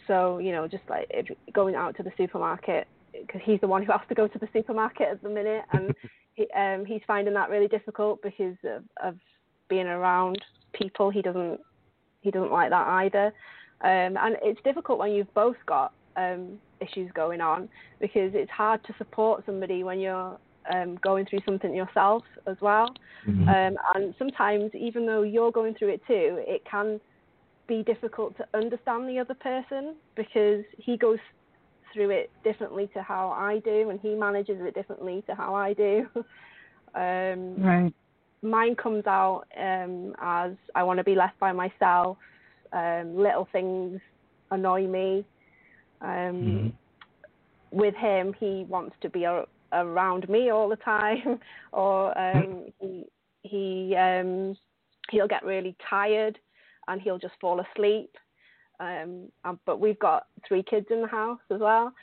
So 0.07 0.38
you 0.39 0.51
know, 0.51 0.68
just 0.68 0.84
like 0.89 1.07
going 1.53 1.76
out 1.76 1.95
to 1.97 2.03
the 2.03 2.11
supermarket 2.18 2.88
because 3.22 3.41
he's 3.43 3.61
the 3.61 3.68
one 3.68 3.84
who 3.84 3.91
has 3.91 4.01
to 4.09 4.15
go 4.15 4.28
to 4.28 4.39
the 4.39 4.47
supermarket 4.53 5.07
at 5.09 5.24
the 5.24 5.30
minute, 5.30 5.63
and 5.74 5.93
he, 6.34 6.47
um, 6.51 6.86
he's 6.86 7.01
finding 7.07 7.34
that 7.34 7.49
really 7.49 7.68
difficult 7.68 8.22
because 8.22 8.57
of, 8.63 8.84
of 9.03 9.15
being 9.70 9.88
around 9.88 10.43
people. 10.74 11.09
He 11.09 11.22
doesn't 11.22 11.59
he 12.22 12.32
doesn't 12.32 12.51
like 12.51 12.70
that 12.70 12.88
either, 12.88 13.28
um, 13.82 14.18
and 14.18 14.38
it's 14.41 14.61
difficult 14.63 14.99
when 14.99 15.11
you've 15.11 15.34
both 15.34 15.57
got 15.65 15.93
um, 16.15 16.59
issues 16.82 17.11
going 17.13 17.41
on 17.41 17.70
because 17.99 18.32
it's 18.34 18.51
hard 18.51 18.84
to 18.86 18.93
support 18.97 19.43
somebody 19.45 19.84
when 19.84 19.99
you're 19.99 20.38
um, 20.74 20.97
going 21.01 21.26
through 21.26 21.39
something 21.45 21.74
yourself 21.74 22.24
as 22.45 22.57
well. 22.61 22.93
Mhm. 23.26 23.47
Um, 23.47 23.78
and 23.95 24.15
sometimes, 24.18 24.74
even 24.76 25.05
though 25.05 25.24
you're 25.24 25.51
going 25.51 25.76
through 25.76 25.89
it 25.89 26.01
too, 26.07 26.43
it 26.45 26.65
can 26.65 26.99
be 27.68 27.84
difficult 27.84 28.36
to 28.38 28.47
understand 28.53 29.07
the 29.07 29.20
other 29.20 29.34
person 29.34 29.95
because 30.15 30.63
he 30.78 30.97
goes 30.97 31.20
through 31.97 32.11
it 32.11 32.31
differently 32.43 32.87
to 32.93 33.01
how 33.01 33.31
I 33.31 33.57
do, 33.59 33.89
and 33.89 33.99
he 33.99 34.13
manages 34.13 34.61
it 34.61 34.75
differently 34.75 35.23
to 35.27 35.33
how 35.33 35.55
I 35.55 35.73
do. 35.73 36.07
um, 36.95 37.63
Right. 37.63 37.93
mine 38.43 38.75
comes 38.75 39.07
out 39.07 39.45
um, 39.59 40.15
as 40.21 40.51
I 40.75 40.83
want 40.83 40.99
to 40.99 41.03
be 41.03 41.15
left 41.15 41.39
by 41.39 41.51
myself. 41.53 42.17
Um, 42.71 43.17
little 43.17 43.47
things 43.51 43.99
annoy 44.51 44.85
me. 44.87 45.25
Um, 46.01 46.07
Mhm. 46.09 46.73
With 47.71 47.95
him, 47.95 48.33
he 48.39 48.63
wants 48.69 48.95
to 49.01 49.09
be 49.09 49.23
a- 49.25 49.47
around 49.73 50.29
me 50.29 50.51
all 50.51 50.69
the 50.69 50.77
time, 50.77 51.39
or 51.73 52.17
um, 52.17 52.71
he 52.79 53.05
he 53.43 53.95
um, 53.95 54.55
he'll 55.09 55.27
get 55.27 55.43
really 55.43 55.75
tired 55.89 56.37
and 56.87 57.01
he'll 57.01 57.17
just 57.19 57.35
fall 57.41 57.59
asleep. 57.59 58.15
Um, 58.80 59.32
but 59.65 59.80
we've 59.80 59.99
got 59.99 60.28
three 60.47 60.63
kids 60.63 60.88
in 60.91 61.01
the 61.01 61.07
house 61.07 61.39
as 61.51 61.59
well, 61.59 61.93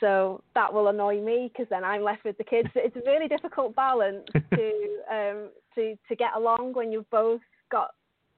so 0.00 0.42
that 0.54 0.72
will 0.72 0.88
annoy 0.88 1.20
me 1.20 1.50
because 1.52 1.68
then 1.70 1.84
I'm 1.84 2.02
left 2.02 2.24
with 2.24 2.36
the 2.38 2.44
kids. 2.44 2.68
It's 2.74 2.96
a 2.96 3.10
really 3.10 3.28
difficult 3.28 3.74
balance 3.74 4.26
to 4.34 4.72
um, 5.10 5.48
to 5.74 5.96
to 6.08 6.16
get 6.16 6.30
along 6.36 6.74
when 6.74 6.92
you've 6.92 7.10
both 7.10 7.40
got 7.70 7.90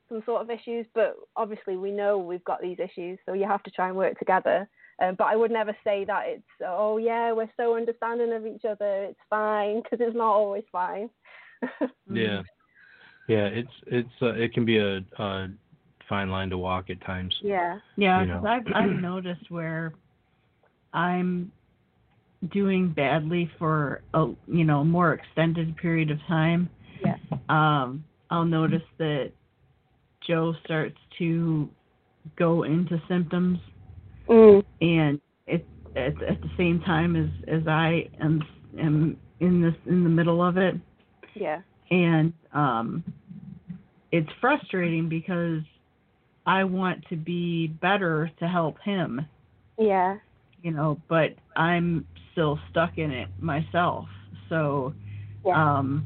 some 0.08 0.22
sort 0.24 0.42
of 0.42 0.50
issues. 0.50 0.86
But 0.94 1.16
obviously, 1.36 1.76
we 1.76 1.90
know 1.90 2.18
we've 2.18 2.44
got 2.44 2.60
these 2.60 2.78
issues, 2.78 3.18
so 3.26 3.32
you 3.32 3.46
have 3.46 3.62
to 3.64 3.70
try 3.70 3.88
and 3.88 3.96
work 3.96 4.18
together. 4.18 4.68
Um, 5.00 5.14
but 5.16 5.28
I 5.28 5.36
would 5.36 5.52
never 5.52 5.76
say 5.84 6.04
that 6.06 6.24
it's 6.26 6.42
oh 6.66 6.96
yeah 6.96 7.32
we're 7.32 7.50
so 7.56 7.76
understanding 7.76 8.32
of 8.32 8.46
each 8.46 8.64
other. 8.64 9.04
It's 9.04 9.20
fine 9.30 9.82
because 9.82 9.98
it's 10.00 10.16
not 10.16 10.32
always 10.32 10.64
fine. 10.70 11.10
Yeah, 12.10 12.42
yeah. 13.28 13.46
It's 13.46 13.70
it's 13.86 14.22
uh, 14.22 14.32
it 14.34 14.54
can 14.54 14.64
be 14.64 14.78
a, 14.78 14.98
a 15.18 15.48
fine 16.08 16.30
line 16.30 16.50
to 16.50 16.58
walk 16.58 16.90
at 16.90 17.00
times. 17.02 17.34
yeah. 17.42 17.78
Yeah, 17.96 18.22
you 18.22 18.28
know. 18.28 18.42
I've 18.46 18.62
I've 18.74 18.90
noticed 19.00 19.50
where 19.50 19.92
I'm 20.92 21.52
doing 22.52 22.90
badly 22.92 23.50
for 23.58 24.00
a 24.14 24.26
you 24.46 24.64
know 24.64 24.84
more 24.84 25.12
extended 25.12 25.76
period 25.76 26.10
of 26.10 26.18
time. 26.28 26.68
Yeah. 27.04 27.16
Um, 27.48 28.04
I'll 28.30 28.44
notice 28.44 28.82
that 28.98 29.32
Joe 30.26 30.54
starts 30.64 30.96
to 31.18 31.68
go 32.36 32.62
into 32.64 33.00
symptoms, 33.08 33.58
Mm. 34.28 34.62
and 34.82 35.20
it 35.46 35.66
at 35.96 36.22
at 36.22 36.40
the 36.42 36.50
same 36.56 36.80
time 36.80 37.16
as 37.16 37.28
as 37.48 37.66
I 37.66 38.08
am 38.20 38.42
am 38.78 39.16
in 39.40 39.62
this 39.62 39.74
in 39.86 40.04
the 40.04 40.10
middle 40.10 40.42
of 40.42 40.56
it, 40.58 40.74
Yeah. 41.34 41.60
and 41.90 42.32
um, 42.52 43.02
it's 44.12 44.28
frustrating 44.40 45.08
because 45.08 45.62
I 46.48 46.64
want 46.64 47.04
to 47.10 47.16
be 47.16 47.66
better 47.66 48.30
to 48.38 48.48
help 48.48 48.80
him 48.80 49.26
Yeah. 49.76 50.16
you 50.62 50.72
know, 50.72 51.00
but 51.08 51.36
I'm 51.54 52.06
still 52.32 52.58
stuck 52.70 52.96
in 52.98 53.10
it 53.12 53.28
myself. 53.38 54.06
So 54.48 54.94
Yeah. 55.44 55.76
um 55.76 56.04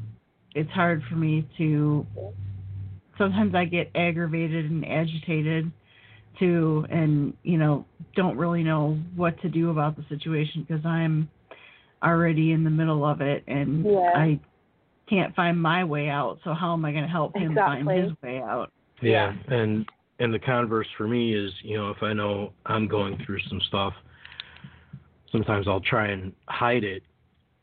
it's 0.55 0.71
hard 0.71 1.03
for 1.09 1.15
me 1.15 1.47
to 1.59 2.07
sometimes 3.17 3.55
I 3.55 3.65
get 3.65 3.91
aggravated 3.95 4.71
and 4.71 4.85
agitated 4.85 5.71
too 6.39 6.87
and 6.91 7.35
you 7.45 7.57
know 7.57 7.85
don't 8.17 8.37
really 8.37 8.65
know 8.65 8.99
what 9.15 9.41
to 9.43 9.49
do 9.49 9.71
about 9.71 9.97
the 9.97 10.05
situation 10.09 10.67
because 10.67 10.85
I'm 10.85 11.31
already 12.03 12.51
in 12.51 12.65
the 12.65 12.71
middle 12.71 13.05
of 13.05 13.21
it 13.21 13.45
and 13.47 13.87
Yeah. 13.87 14.11
I 14.15 14.41
can't 15.09 15.35
find 15.37 15.61
my 15.61 15.85
way 15.85 16.09
out 16.09 16.41
so 16.43 16.53
how 16.53 16.73
am 16.73 16.85
I 16.85 16.91
going 16.91 17.05
to 17.05 17.11
help 17.11 17.37
him 17.37 17.53
Exactly. 17.53 17.85
find 17.85 18.05
his 18.05 18.13
way 18.23 18.41
out 18.41 18.71
Yeah, 19.01 19.35
and 19.49 19.87
and 20.23 20.33
the 20.33 20.39
converse 20.39 20.87
for 20.97 21.09
me 21.09 21.35
is, 21.35 21.53
you 21.63 21.77
know, 21.77 21.91
if 21.91 22.01
I 22.01 22.13
know 22.13 22.53
I'm 22.65 22.87
going 22.87 23.21
through 23.27 23.41
some 23.49 23.61
stuff, 23.67 23.93
sometimes 25.33 25.67
I'll 25.67 25.81
try 25.81 26.09
and 26.09 26.33
hide 26.47 26.85
it 26.85 27.03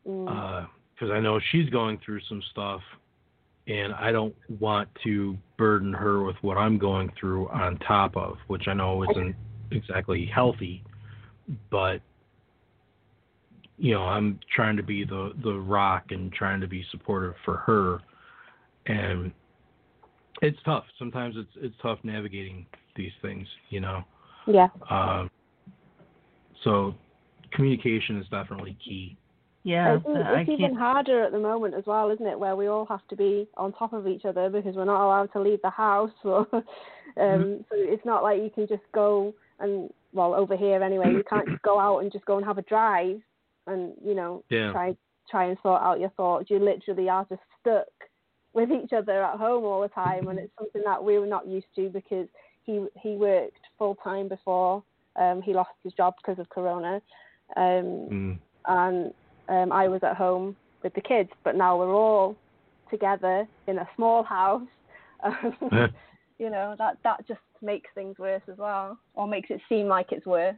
Mm. 0.06 0.66
because 0.94 1.10
I 1.10 1.20
know 1.20 1.38
she's 1.52 1.68
going 1.68 1.98
through 1.98 2.20
some 2.22 2.42
stuff, 2.50 2.80
and 3.66 3.92
I 3.94 4.12
don't 4.12 4.34
want 4.58 4.88
to 5.04 5.36
burden 5.58 5.92
her 5.92 6.22
with 6.22 6.36
what 6.42 6.56
I'm 6.56 6.78
going 6.78 7.12
through 7.20 7.48
on 7.48 7.76
top 7.78 8.16
of, 8.16 8.38
which 8.46 8.66
I 8.66 8.72
know 8.72 9.02
isn't 9.04 9.36
exactly 9.70 10.24
healthy, 10.24 10.82
but 11.70 12.00
you 13.76 13.92
know, 13.92 14.02
I'm 14.02 14.40
trying 14.54 14.76
to 14.76 14.82
be 14.82 15.04
the 15.04 15.32
the 15.42 15.54
rock 15.54 16.12
and 16.12 16.32
trying 16.32 16.60
to 16.62 16.66
be 16.66 16.84
supportive 16.90 17.34
for 17.44 17.58
her, 17.58 18.00
and 18.86 19.32
it's 20.42 20.58
tough. 20.64 20.84
Sometimes 20.98 21.34
it's 21.36 21.50
it's 21.56 21.74
tough 21.82 21.98
navigating 22.02 22.66
these 22.96 23.12
things, 23.22 23.46
you 23.70 23.80
know. 23.80 24.02
yeah. 24.46 24.68
Um, 24.90 25.30
so 26.64 26.94
communication 27.52 28.18
is 28.18 28.26
definitely 28.28 28.76
key. 28.84 29.16
yeah 29.64 29.96
it's, 29.96 30.04
I 30.06 30.10
it's 30.40 30.48
can't 30.48 30.60
even 30.60 30.74
harder 30.74 31.24
at 31.24 31.32
the 31.32 31.38
moment 31.38 31.74
as 31.74 31.84
well, 31.86 32.10
isn't 32.10 32.26
it? 32.26 32.38
Where 32.38 32.56
we 32.56 32.68
all 32.68 32.86
have 32.86 33.06
to 33.08 33.16
be 33.16 33.48
on 33.56 33.72
top 33.72 33.92
of 33.92 34.06
each 34.06 34.24
other 34.24 34.48
because 34.50 34.76
we're 34.76 34.84
not 34.84 35.04
allowed 35.04 35.32
to 35.32 35.40
leave 35.40 35.60
the 35.62 35.70
house. 35.70 36.10
Or, 36.24 36.46
um, 36.52 36.62
Mm-hmm. 37.16 37.62
So 37.62 37.74
it's 37.74 38.04
not 38.04 38.22
like 38.22 38.40
you 38.40 38.50
can 38.54 38.68
just 38.68 38.84
go 38.94 39.34
and 39.58 39.90
well 40.12 40.32
over 40.34 40.56
here 40.56 40.82
anyway. 40.82 41.12
You 41.12 41.24
can't 41.28 41.48
just 41.48 41.62
go 41.62 41.78
out 41.80 41.98
and 41.98 42.12
just 42.12 42.24
go 42.24 42.36
and 42.36 42.46
have 42.46 42.58
a 42.58 42.62
drive 42.62 43.20
and 43.66 43.92
you 44.04 44.14
know 44.14 44.44
Yeah. 44.48 44.70
try 44.72 44.96
try 45.28 45.46
and 45.46 45.58
sort 45.62 45.82
out 45.82 46.00
your 46.00 46.10
thoughts. 46.10 46.50
You 46.50 46.58
literally 46.60 47.08
are 47.08 47.26
just 47.28 47.42
stuck 47.60 47.86
with 48.52 48.70
each 48.70 48.92
other 48.92 49.22
at 49.22 49.38
home 49.38 49.64
all 49.64 49.80
the 49.80 49.88
time, 49.88 50.28
and 50.28 50.38
it's 50.38 50.52
something 50.58 50.82
that 50.84 51.02
we 51.02 51.18
were 51.18 51.26
not 51.26 51.46
used 51.46 51.66
to 51.76 51.88
because 51.88 52.28
he 52.64 52.86
he 53.00 53.10
worked 53.16 53.60
full 53.78 53.94
time 53.96 54.28
before 54.28 54.82
um, 55.16 55.42
he 55.42 55.52
lost 55.52 55.70
his 55.82 55.92
job 55.92 56.14
because 56.22 56.38
of 56.38 56.48
Corona. 56.48 57.00
Um, 57.56 58.08
Mm. 58.10 58.38
and 58.66 59.14
um, 59.48 59.72
I 59.72 59.88
was 59.88 60.02
at 60.02 60.16
home 60.16 60.56
with 60.82 60.94
the 60.94 61.00
kids, 61.00 61.30
but 61.44 61.56
now 61.56 61.78
we're 61.78 61.94
all 61.94 62.36
together 62.90 63.46
in 63.66 63.78
a 63.78 63.88
small 63.96 64.22
house. 64.22 64.68
You 66.40 66.48
know 66.48 66.74
that 66.78 66.96
that 67.04 67.28
just 67.28 67.40
makes 67.60 67.90
things 67.94 68.18
worse 68.18 68.40
as 68.50 68.56
well, 68.56 68.98
or 69.12 69.28
makes 69.28 69.50
it 69.50 69.60
seem 69.68 69.88
like 69.88 70.06
it's 70.10 70.24
worse. 70.24 70.56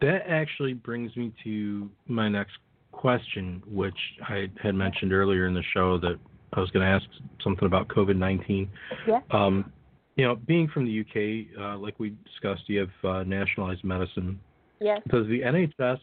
That 0.00 0.22
actually 0.26 0.72
brings 0.72 1.14
me 1.18 1.34
to 1.44 1.90
my 2.06 2.26
next 2.26 2.56
question, 2.92 3.62
which 3.66 3.98
I 4.28 4.48
had 4.62 4.74
mentioned 4.74 5.12
earlier 5.12 5.46
in 5.46 5.54
the 5.54 5.62
show 5.74 5.98
that 5.98 6.18
I 6.52 6.60
was 6.60 6.70
going 6.70 6.84
to 6.84 6.90
ask 6.90 7.04
something 7.42 7.66
about 7.66 7.88
COVID 7.88 8.16
19. 8.16 8.68
Yeah. 9.06 9.20
Um, 9.30 9.72
you 10.16 10.24
know, 10.26 10.36
being 10.36 10.68
from 10.68 10.84
the 10.84 11.00
UK, 11.00 11.58
uh, 11.60 11.78
like 11.78 11.98
we 11.98 12.14
discussed, 12.24 12.64
you 12.66 12.80
have 12.80 13.10
uh, 13.10 13.22
nationalized 13.22 13.84
medicine. 13.84 14.38
Yes. 14.80 15.00
Does 15.10 15.26
the 15.28 15.40
NHS 15.40 15.98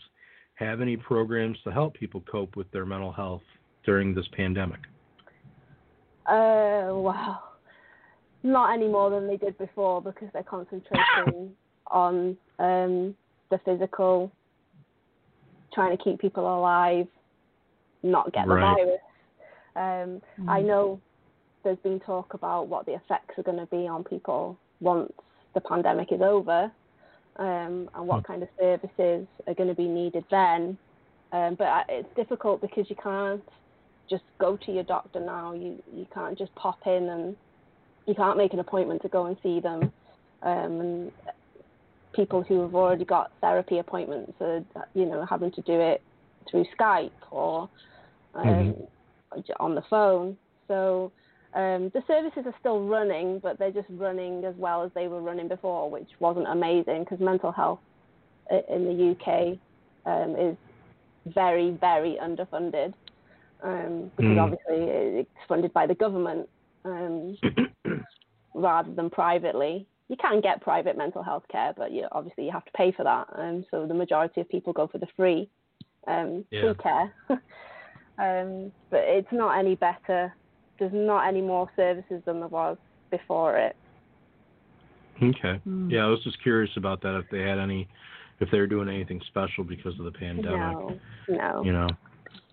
have 0.55 0.81
any 0.81 0.97
programs 0.97 1.57
to 1.63 1.71
help 1.71 1.93
people 1.93 2.23
cope 2.29 2.55
with 2.55 2.69
their 2.71 2.85
mental 2.85 3.11
health 3.11 3.43
during 3.85 4.15
this 4.15 4.25
pandemic? 4.35 4.79
Uh, 6.25 6.89
wow. 6.93 7.39
Not 8.43 8.73
any 8.73 8.87
more 8.87 9.09
than 9.09 9.27
they 9.27 9.37
did 9.37 9.57
before 9.57 10.01
because 10.01 10.29
they're 10.33 10.43
concentrating 10.43 11.51
on 11.87 12.37
um, 12.59 13.15
the 13.49 13.59
physical, 13.65 14.31
trying 15.77 15.95
to 15.95 16.03
keep 16.03 16.19
people 16.19 16.43
alive, 16.57 17.07
not 18.01 18.33
get 18.33 18.47
the 18.47 18.55
Right. 18.55 18.77
virus. 18.77 19.01
Um, 19.75 20.21
I 20.47 20.59
know 20.61 20.99
there's 21.63 21.77
been 21.79 21.99
talk 21.99 22.33
about 22.33 22.67
what 22.67 22.87
the 22.87 22.95
effects 22.95 23.37
are 23.37 23.43
going 23.43 23.59
to 23.59 23.67
be 23.67 23.87
on 23.87 24.03
people 24.03 24.57
once 24.81 25.13
the 25.53 25.61
pandemic 25.61 26.11
is 26.11 26.21
over, 26.21 26.71
um, 27.35 27.89
and 27.93 28.07
what 28.07 28.23
kind 28.23 28.41
of 28.41 28.49
services 28.59 29.27
are 29.45 29.53
going 29.53 29.69
to 29.69 29.75
be 29.75 29.87
needed 29.87 30.25
then. 30.31 30.79
Um, 31.31 31.53
but 31.55 31.67
I- 31.67 31.85
it's 31.89 32.15
difficult 32.15 32.59
because 32.59 32.89
you 32.89 32.95
can't 32.95 33.47
just 34.09 34.23
go 34.39 34.57
to 34.57 34.71
your 34.71 34.83
doctor 34.83 35.19
now. 35.19 35.51
You 35.53 35.83
you 35.93 36.05
can't 36.11 36.37
just 36.37 36.55
pop 36.55 36.87
in 36.87 37.09
and 37.09 37.37
you 38.07 38.15
can't 38.15 38.37
make 38.37 38.53
an 38.53 38.59
appointment 38.59 39.01
to 39.03 39.09
go 39.09 39.25
and 39.25 39.37
see 39.43 39.59
them. 39.59 39.93
Um, 40.41 40.81
and 40.81 41.11
people 42.15 42.43
who 42.43 42.61
have 42.61 42.75
already 42.75 43.05
got 43.05 43.31
therapy 43.41 43.79
appointments 43.79 44.33
are, 44.41 44.61
you 44.93 45.05
know, 45.05 45.25
having 45.29 45.51
to 45.51 45.61
do 45.61 45.79
it 45.79 46.03
through 46.49 46.65
Skype 46.79 47.11
or 47.31 47.69
um, 48.33 48.75
Mhm. 49.35 49.51
on 49.59 49.75
the 49.75 49.81
phone. 49.89 50.37
So 50.67 51.11
um, 51.53 51.89
the 51.93 52.03
services 52.07 52.45
are 52.45 52.55
still 52.59 52.81
running, 52.85 53.39
but 53.39 53.57
they're 53.57 53.71
just 53.71 53.87
running 53.89 54.43
as 54.45 54.55
well 54.55 54.83
as 54.83 54.91
they 54.93 55.07
were 55.07 55.21
running 55.21 55.47
before, 55.47 55.89
which 55.89 56.09
wasn't 56.19 56.47
amazing 56.47 57.03
because 57.03 57.19
mental 57.19 57.51
health 57.51 57.81
in 58.49 58.85
the 58.85 59.11
UK 59.11 59.57
um, 60.05 60.35
is 60.35 60.57
very, 61.33 61.71
very 61.71 62.17
underfunded 62.21 62.93
um, 63.63 64.11
because 64.15 64.37
Mm. 64.37 64.43
obviously 64.43 65.19
it's 65.19 65.29
funded 65.47 65.73
by 65.73 65.85
the 65.87 65.95
government 65.95 66.47
um, 66.85 67.37
rather 68.53 68.93
than 68.93 69.09
privately. 69.09 69.87
You 70.09 70.15
can 70.17 70.39
get 70.39 70.61
private 70.61 70.97
mental 70.97 71.21
health 71.21 71.43
care, 71.51 71.73
but 71.75 71.91
you 71.91 72.07
obviously 72.11 72.45
you 72.45 72.51
have 72.51 72.65
to 72.65 72.71
pay 72.71 72.91
for 72.91 73.03
that. 73.03 73.27
And 73.37 73.65
so 73.69 73.85
the 73.85 73.93
majority 73.93 74.41
of 74.41 74.49
people 74.49 74.71
go 74.73 74.87
for 74.87 74.97
the 74.99 75.07
free 75.15 75.49
um, 76.07 76.45
Yeah. 76.49 76.61
free 76.61 76.75
care. 76.75 77.13
um, 78.17 78.71
but 78.89 79.01
it's 79.03 79.31
not 79.31 79.57
any 79.57 79.75
better. 79.75 80.33
There's 80.79 80.93
not 80.93 81.27
any 81.27 81.41
more 81.41 81.69
services 81.75 82.21
than 82.25 82.39
there 82.39 82.47
was 82.47 82.77
before 83.11 83.57
it. 83.57 83.75
Okay. 85.21 85.59
Hmm. 85.63 85.89
Yeah, 85.89 86.05
I 86.05 86.07
was 86.07 86.23
just 86.23 86.41
curious 86.41 86.71
about 86.77 87.01
that. 87.01 87.17
If 87.17 87.25
they 87.31 87.41
had 87.41 87.57
any, 87.57 87.87
if 88.39 88.49
they 88.51 88.59
were 88.59 88.67
doing 88.67 88.87
anything 88.87 89.21
special 89.27 89.63
because 89.63 89.97
of 89.99 90.05
the 90.05 90.11
pandemic. 90.11 90.53
No, 90.55 90.99
no, 91.27 91.63
You 91.63 91.73
know. 91.73 91.89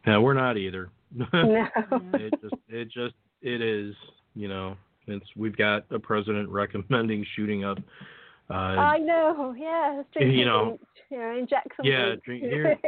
Yeah, 0.07 0.19
we're 0.19 0.35
not 0.35 0.57
either. 0.57 0.91
no. 1.33 1.69
it 2.15 2.35
just, 2.43 2.55
it 2.69 2.85
just, 2.91 3.15
it 3.43 3.61
is. 3.61 3.95
You 4.35 4.49
know, 4.49 4.77
it's 5.07 5.27
we've 5.37 5.57
got 5.57 5.85
a 5.91 5.99
president 5.99 6.49
recommending 6.63 7.25
shooting 7.37 7.65
up. 7.65 7.79
Uh, 8.51 8.53
I 8.55 8.99
know. 8.99 9.55
Yeah, 9.59 10.03
You 10.21 10.45
know. 10.45 10.79
know, 11.11 11.37
inject 11.39 11.69
Yeah, 11.83 12.15
drink- 12.25 12.43
here. 12.45 12.79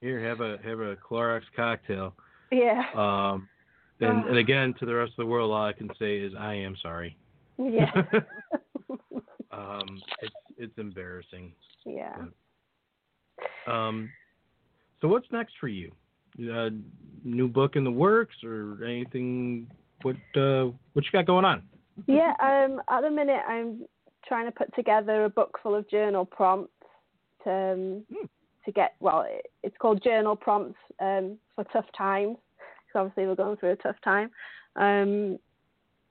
here, 0.00 0.20
have 0.28 0.40
a 0.40 0.58
have 0.64 0.80
a 0.80 0.96
Clorox 0.96 1.42
cocktail. 1.56 2.14
yeah, 2.52 2.84
Um, 2.94 3.48
and, 4.00 4.24
and 4.26 4.36
again, 4.38 4.72
to 4.78 4.86
the 4.86 4.94
rest 4.94 5.12
of 5.18 5.24
the 5.24 5.26
world, 5.26 5.50
all 5.52 5.64
I 5.64 5.72
can 5.72 5.90
say 5.98 6.18
is 6.18 6.32
I 6.38 6.54
am 6.54 6.76
sorry. 6.82 7.16
yeah, 7.58 7.90
um, 9.52 10.00
it's 10.22 10.34
it's 10.56 10.78
embarrassing. 10.78 11.52
yeah. 11.84 12.16
Um, 13.66 14.10
so 15.00 15.08
what's 15.08 15.26
next 15.32 15.54
for 15.60 15.68
you? 15.68 15.90
Uh, 16.38 16.70
new 17.24 17.48
book 17.48 17.74
in 17.76 17.84
the 17.84 17.90
works 17.90 18.36
or 18.44 18.78
anything? 18.84 19.66
What 20.02 20.16
uh, 20.36 20.70
what 20.92 21.04
you 21.04 21.10
got 21.12 21.26
going 21.26 21.44
on? 21.44 21.62
Yeah, 22.06 22.32
um, 22.40 22.80
at 22.90 23.02
the 23.02 23.10
minute 23.10 23.42
I'm 23.46 23.84
trying 24.26 24.46
to 24.46 24.52
put 24.52 24.74
together 24.74 25.24
a 25.24 25.30
book 25.30 25.58
full 25.62 25.74
of 25.74 25.88
journal 25.90 26.24
prompts 26.24 26.72
to 27.44 27.50
um, 27.50 28.04
Hmm. 28.10 28.26
to 28.64 28.72
get 28.72 28.94
well, 29.00 29.24
it, 29.28 29.46
it's 29.62 29.76
called 29.78 30.02
Journal 30.02 30.36
Prompts 30.36 30.78
um, 31.00 31.38
for 31.54 31.64
Tough 31.72 31.86
Times 31.96 32.36
because 32.86 33.00
obviously 33.00 33.26
we're 33.26 33.34
going 33.34 33.56
through 33.56 33.72
a 33.72 33.76
tough 33.76 33.96
time. 34.02 34.30
Um, 34.76 35.38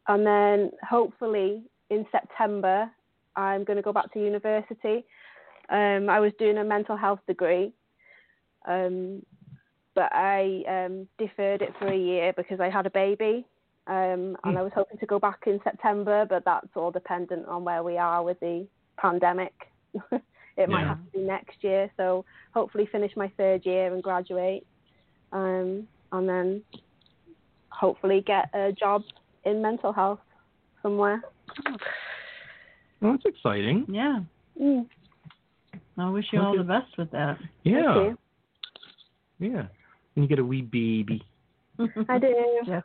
and 0.08 0.26
then 0.26 0.72
hopefully 0.88 1.64
in 1.90 2.06
September 2.12 2.90
I'm 3.36 3.64
going 3.64 3.78
to 3.78 3.84
go 3.84 3.94
back 3.94 4.12
to 4.14 4.20
university. 4.20 5.06
Um, 5.70 6.10
I 6.10 6.20
was 6.20 6.32
doing 6.40 6.58
a 6.58 6.64
mental 6.64 6.98
health 6.98 7.20
degree, 7.28 7.74
um, 8.68 9.24
but 9.94 10.12
I 10.12 10.64
um, 10.68 11.08
deferred 11.18 11.62
it 11.62 11.74
for 11.78 11.88
a 11.88 11.98
year 11.98 12.34
because 12.36 12.60
I 12.60 12.70
had 12.70 12.86
a 12.86 12.90
baby. 12.90 13.46
Um, 13.90 14.38
and 14.44 14.56
I 14.56 14.62
was 14.62 14.72
hoping 14.76 15.00
to 15.00 15.08
go 15.08 15.18
back 15.18 15.40
in 15.48 15.60
September, 15.64 16.24
but 16.30 16.46
that's 16.46 16.68
all 16.76 16.92
dependent 16.92 17.48
on 17.48 17.64
where 17.64 17.82
we 17.82 17.98
are 17.98 18.24
with 18.24 18.40
the 18.40 18.68
pandemic. 18.98 19.54
it 20.12 20.70
might 20.70 20.86
have 20.86 21.04
to 21.12 21.18
be 21.18 21.24
next 21.26 21.58
year. 21.62 21.90
So 21.98 22.24
hopefully 22.54 22.88
finish 22.92 23.12
my 23.18 23.32
third 23.36 23.66
year 23.66 23.92
and 23.92 24.04
graduate, 24.04 24.68
um, 25.32 25.88
and 26.12 26.30
then 26.30 26.62
hopefully 27.70 28.24
get 28.28 28.54
a 28.54 28.72
job 28.72 29.02
in 29.44 29.60
mental 29.60 29.92
health 29.92 30.20
somewhere. 30.84 31.24
Well, 33.02 33.14
that's 33.14 33.26
exciting. 33.26 33.88
Yeah. 33.90 34.20
Mm, 34.62 34.86
I 35.98 36.10
wish 36.12 36.26
you 36.32 36.42
all 36.42 36.56
the 36.56 36.64
best 36.64 36.96
with 36.96 37.10
that. 37.12 37.38
Yeah, 37.64 37.94
Thank 37.96 38.20
yeah. 39.40 39.68
And 40.16 40.24
you 40.24 40.28
get 40.28 40.38
a 40.38 40.46
wee 40.46 40.62
baby, 40.62 41.24
you. 41.80 41.88
I 42.08 42.20
do. 42.20 42.62
Yeah, 42.68 42.82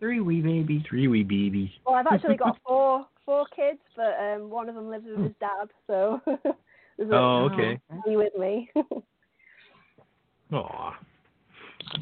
three, 0.00 0.16
three 0.16 0.20
wee 0.20 0.40
babies. 0.40 0.82
three 0.88 1.08
wee 1.08 1.22
babies. 1.22 1.70
Well, 1.86 1.94
I've 1.94 2.06
actually 2.10 2.36
got 2.36 2.58
four 2.66 3.06
four 3.24 3.46
kids, 3.54 3.78
but 3.96 4.16
um, 4.18 4.50
one 4.50 4.68
of 4.68 4.74
them 4.74 4.90
lives 4.90 5.04
with 5.06 5.22
his 5.22 5.34
dad, 5.38 5.68
so 5.86 6.20
there's 6.26 7.10
a 7.10 7.14
Oh, 7.14 7.48
okay. 7.52 7.78
he 8.06 8.16
with 8.16 8.36
me. 8.36 8.70
Aw. 10.52 10.98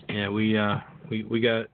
Yeah, 0.09 0.29
we 0.31 0.57
uh 0.57 0.77
we 1.11 1.25
we 1.25 1.41
got 1.41 1.67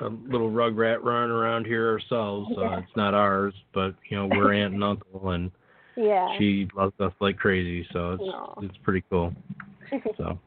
a 0.00 0.08
little 0.08 0.50
rug 0.50 0.76
rat 0.76 1.02
running 1.04 1.30
around 1.30 1.66
here 1.66 1.88
ourselves. 1.90 2.50
Uh, 2.56 2.78
it's 2.78 2.96
not 2.96 3.14
ours, 3.14 3.54
but 3.72 3.94
you 4.08 4.16
know 4.16 4.26
we're 4.26 4.52
aunt 4.52 4.74
and 4.74 4.84
uncle, 4.84 5.30
and 5.30 5.50
yeah. 5.96 6.36
she 6.38 6.68
loves 6.76 6.92
us 7.00 7.12
like 7.20 7.36
crazy. 7.38 7.86
So 7.92 8.12
it's 8.12 8.22
Aw. 8.22 8.54
it's 8.62 8.76
pretty 8.82 9.04
cool. 9.08 9.32
So, 10.18 10.38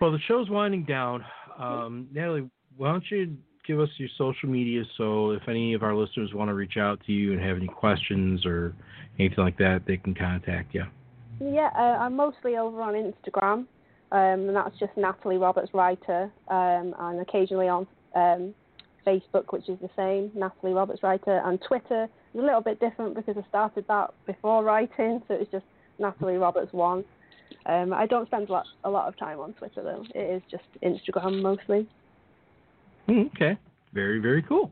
well, 0.00 0.12
the 0.12 0.18
show's 0.28 0.48
winding 0.48 0.84
down. 0.84 1.24
Um, 1.58 2.06
Natalie, 2.12 2.48
why 2.76 2.92
don't 2.92 3.04
you 3.10 3.36
give 3.68 3.78
us 3.78 3.90
your 3.98 4.08
social 4.16 4.48
media 4.48 4.82
so 4.96 5.32
if 5.32 5.42
any 5.46 5.74
of 5.74 5.82
our 5.82 5.94
listeners 5.94 6.32
want 6.32 6.48
to 6.48 6.54
reach 6.54 6.78
out 6.78 6.98
to 7.06 7.12
you 7.12 7.32
and 7.32 7.40
have 7.40 7.58
any 7.58 7.68
questions 7.68 8.44
or 8.46 8.74
anything 9.18 9.44
like 9.44 9.58
that, 9.58 9.82
they 9.86 9.98
can 9.98 10.14
contact 10.14 10.74
you. 10.74 10.84
Yeah, 11.40 11.70
uh, 11.76 11.98
I'm 12.00 12.16
mostly 12.16 12.56
over 12.56 12.80
on 12.82 12.94
Instagram, 12.94 13.52
um, 13.52 13.68
and 14.10 14.56
that's 14.56 14.76
just 14.80 14.92
Natalie 14.96 15.36
Roberts 15.36 15.70
Writer, 15.74 16.32
um, 16.48 16.94
and 16.98 17.20
occasionally 17.20 17.68
on 17.68 17.86
um, 18.16 18.54
Facebook, 19.06 19.44
which 19.50 19.68
is 19.68 19.78
the 19.80 19.90
same, 19.96 20.32
Natalie 20.34 20.72
Roberts 20.72 21.02
Writer, 21.02 21.42
and 21.44 21.60
Twitter 21.68 22.08
is 22.34 22.40
a 22.40 22.42
little 22.42 22.62
bit 22.62 22.80
different 22.80 23.14
because 23.14 23.36
I 23.36 23.46
started 23.48 23.84
that 23.88 24.14
before 24.26 24.64
writing, 24.64 25.22
so 25.28 25.34
it's 25.34 25.50
just 25.52 25.66
Natalie 25.98 26.38
Roberts 26.38 26.72
One. 26.72 27.04
Um, 27.66 27.92
I 27.92 28.06
don't 28.06 28.26
spend 28.26 28.48
a 28.48 28.52
lot, 28.52 28.66
a 28.84 28.90
lot 28.90 29.08
of 29.08 29.16
time 29.18 29.40
on 29.40 29.52
Twitter 29.52 29.82
though. 29.82 30.04
It 30.14 30.36
is 30.36 30.42
just 30.50 30.64
Instagram 30.82 31.42
mostly. 31.42 31.86
Hmm, 33.08 33.22
Okay. 33.34 33.58
Very, 33.94 34.18
very 34.18 34.42
cool. 34.42 34.70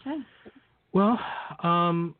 Okay. 0.00 0.18
Well, 0.92 1.18
um, 1.62 2.14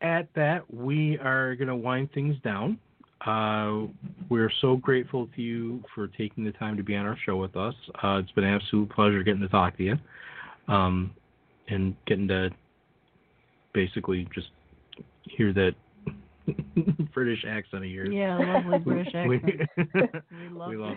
at 0.00 0.28
that, 0.34 0.72
we 0.72 1.18
are 1.18 1.54
going 1.54 1.68
to 1.68 1.76
wind 1.76 2.10
things 2.12 2.36
down. 2.42 2.78
Uh, 3.26 3.88
we're 4.30 4.50
so 4.60 4.76
grateful 4.76 5.28
to 5.34 5.42
you 5.42 5.82
for 5.94 6.06
taking 6.06 6.44
the 6.44 6.52
time 6.52 6.76
to 6.76 6.82
be 6.82 6.94
on 6.96 7.04
our 7.04 7.16
show 7.26 7.36
with 7.36 7.56
us. 7.56 7.74
Uh, 8.02 8.20
it's 8.22 8.30
been 8.32 8.44
an 8.44 8.54
absolute 8.54 8.88
pleasure 8.90 9.22
getting 9.22 9.40
to 9.40 9.48
talk 9.48 9.76
to 9.76 9.82
you 9.82 9.96
um, 10.68 11.10
and 11.68 11.94
getting 12.06 12.28
to 12.28 12.50
basically 13.74 14.26
just 14.34 14.48
hear 15.24 15.52
that 15.52 15.72
British 17.12 17.44
accent 17.46 17.84
of 17.84 17.90
yours. 17.90 18.10
Yeah, 18.12 18.36
lovely 18.38 18.78
British 18.84 19.12
We, 19.26 19.36
accent. 19.36 19.60
We 20.40 20.48
love 20.48 20.68
we 20.70 20.76
love- 20.76 20.96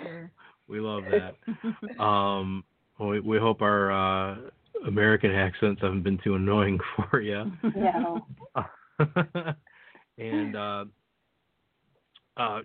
we 0.69 0.79
love 0.79 1.03
that. 1.11 2.01
Um, 2.01 2.63
we, 2.99 3.19
we 3.19 3.37
hope 3.37 3.61
our 3.61 3.91
uh, 3.91 4.37
American 4.85 5.31
accents 5.31 5.81
haven't 5.81 6.03
been 6.03 6.19
too 6.23 6.35
annoying 6.35 6.79
for 7.09 7.21
you. 7.21 7.51
Yeah. 7.75 8.17
and 10.17 10.55
uh, 10.55 10.85
uh, 12.37 12.61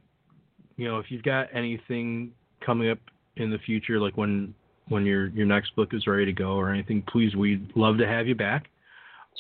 you 0.76 0.88
know, 0.88 0.98
if 0.98 1.06
you've 1.08 1.22
got 1.22 1.48
anything 1.54 2.32
coming 2.64 2.90
up 2.90 2.98
in 3.36 3.50
the 3.50 3.58
future, 3.58 3.98
like 3.98 4.16
when 4.16 4.54
when 4.88 5.04
your 5.04 5.28
your 5.28 5.46
next 5.46 5.74
book 5.76 5.92
is 5.92 6.06
ready 6.06 6.24
to 6.24 6.32
go 6.32 6.52
or 6.52 6.70
anything, 6.70 7.02
please, 7.08 7.34
we'd 7.34 7.70
love 7.74 7.98
to 7.98 8.06
have 8.06 8.26
you 8.26 8.34
back. 8.34 8.66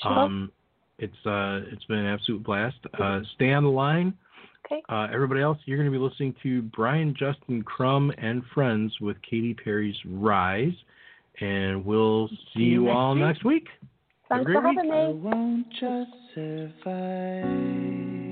Sure. 0.02 0.12
Um, 0.12 0.52
it's 0.98 1.26
uh, 1.26 1.60
it's 1.70 1.84
been 1.84 1.98
an 1.98 2.06
absolute 2.06 2.42
blast. 2.42 2.78
Uh, 2.98 3.20
stay 3.34 3.52
on 3.52 3.64
the 3.64 3.70
line. 3.70 4.14
Okay. 4.66 4.82
Uh, 4.88 5.06
everybody 5.12 5.40
else, 5.40 5.58
you're 5.64 5.78
going 5.78 5.90
to 5.90 5.96
be 5.96 6.02
listening 6.02 6.34
to 6.42 6.62
Brian 6.62 7.14
Justin 7.16 7.62
Crum 7.62 8.12
and 8.18 8.42
Friends 8.52 8.92
with 9.00 9.16
Katy 9.22 9.54
Perry's 9.54 9.96
Rise, 10.04 10.72
and 11.40 11.84
we'll 11.84 12.28
see 12.54 12.62
you 12.62 12.84
you 12.84 12.90
all 12.90 13.14
next 13.14 13.44
week. 13.44 13.68
Thanks 14.28 14.50
for 14.50 14.60
week. 14.60 14.76
having 14.76 14.90
I 14.90 15.08
me. 15.08 15.12
won't 15.14 15.70
just 15.70 16.10
survive. 16.34 18.25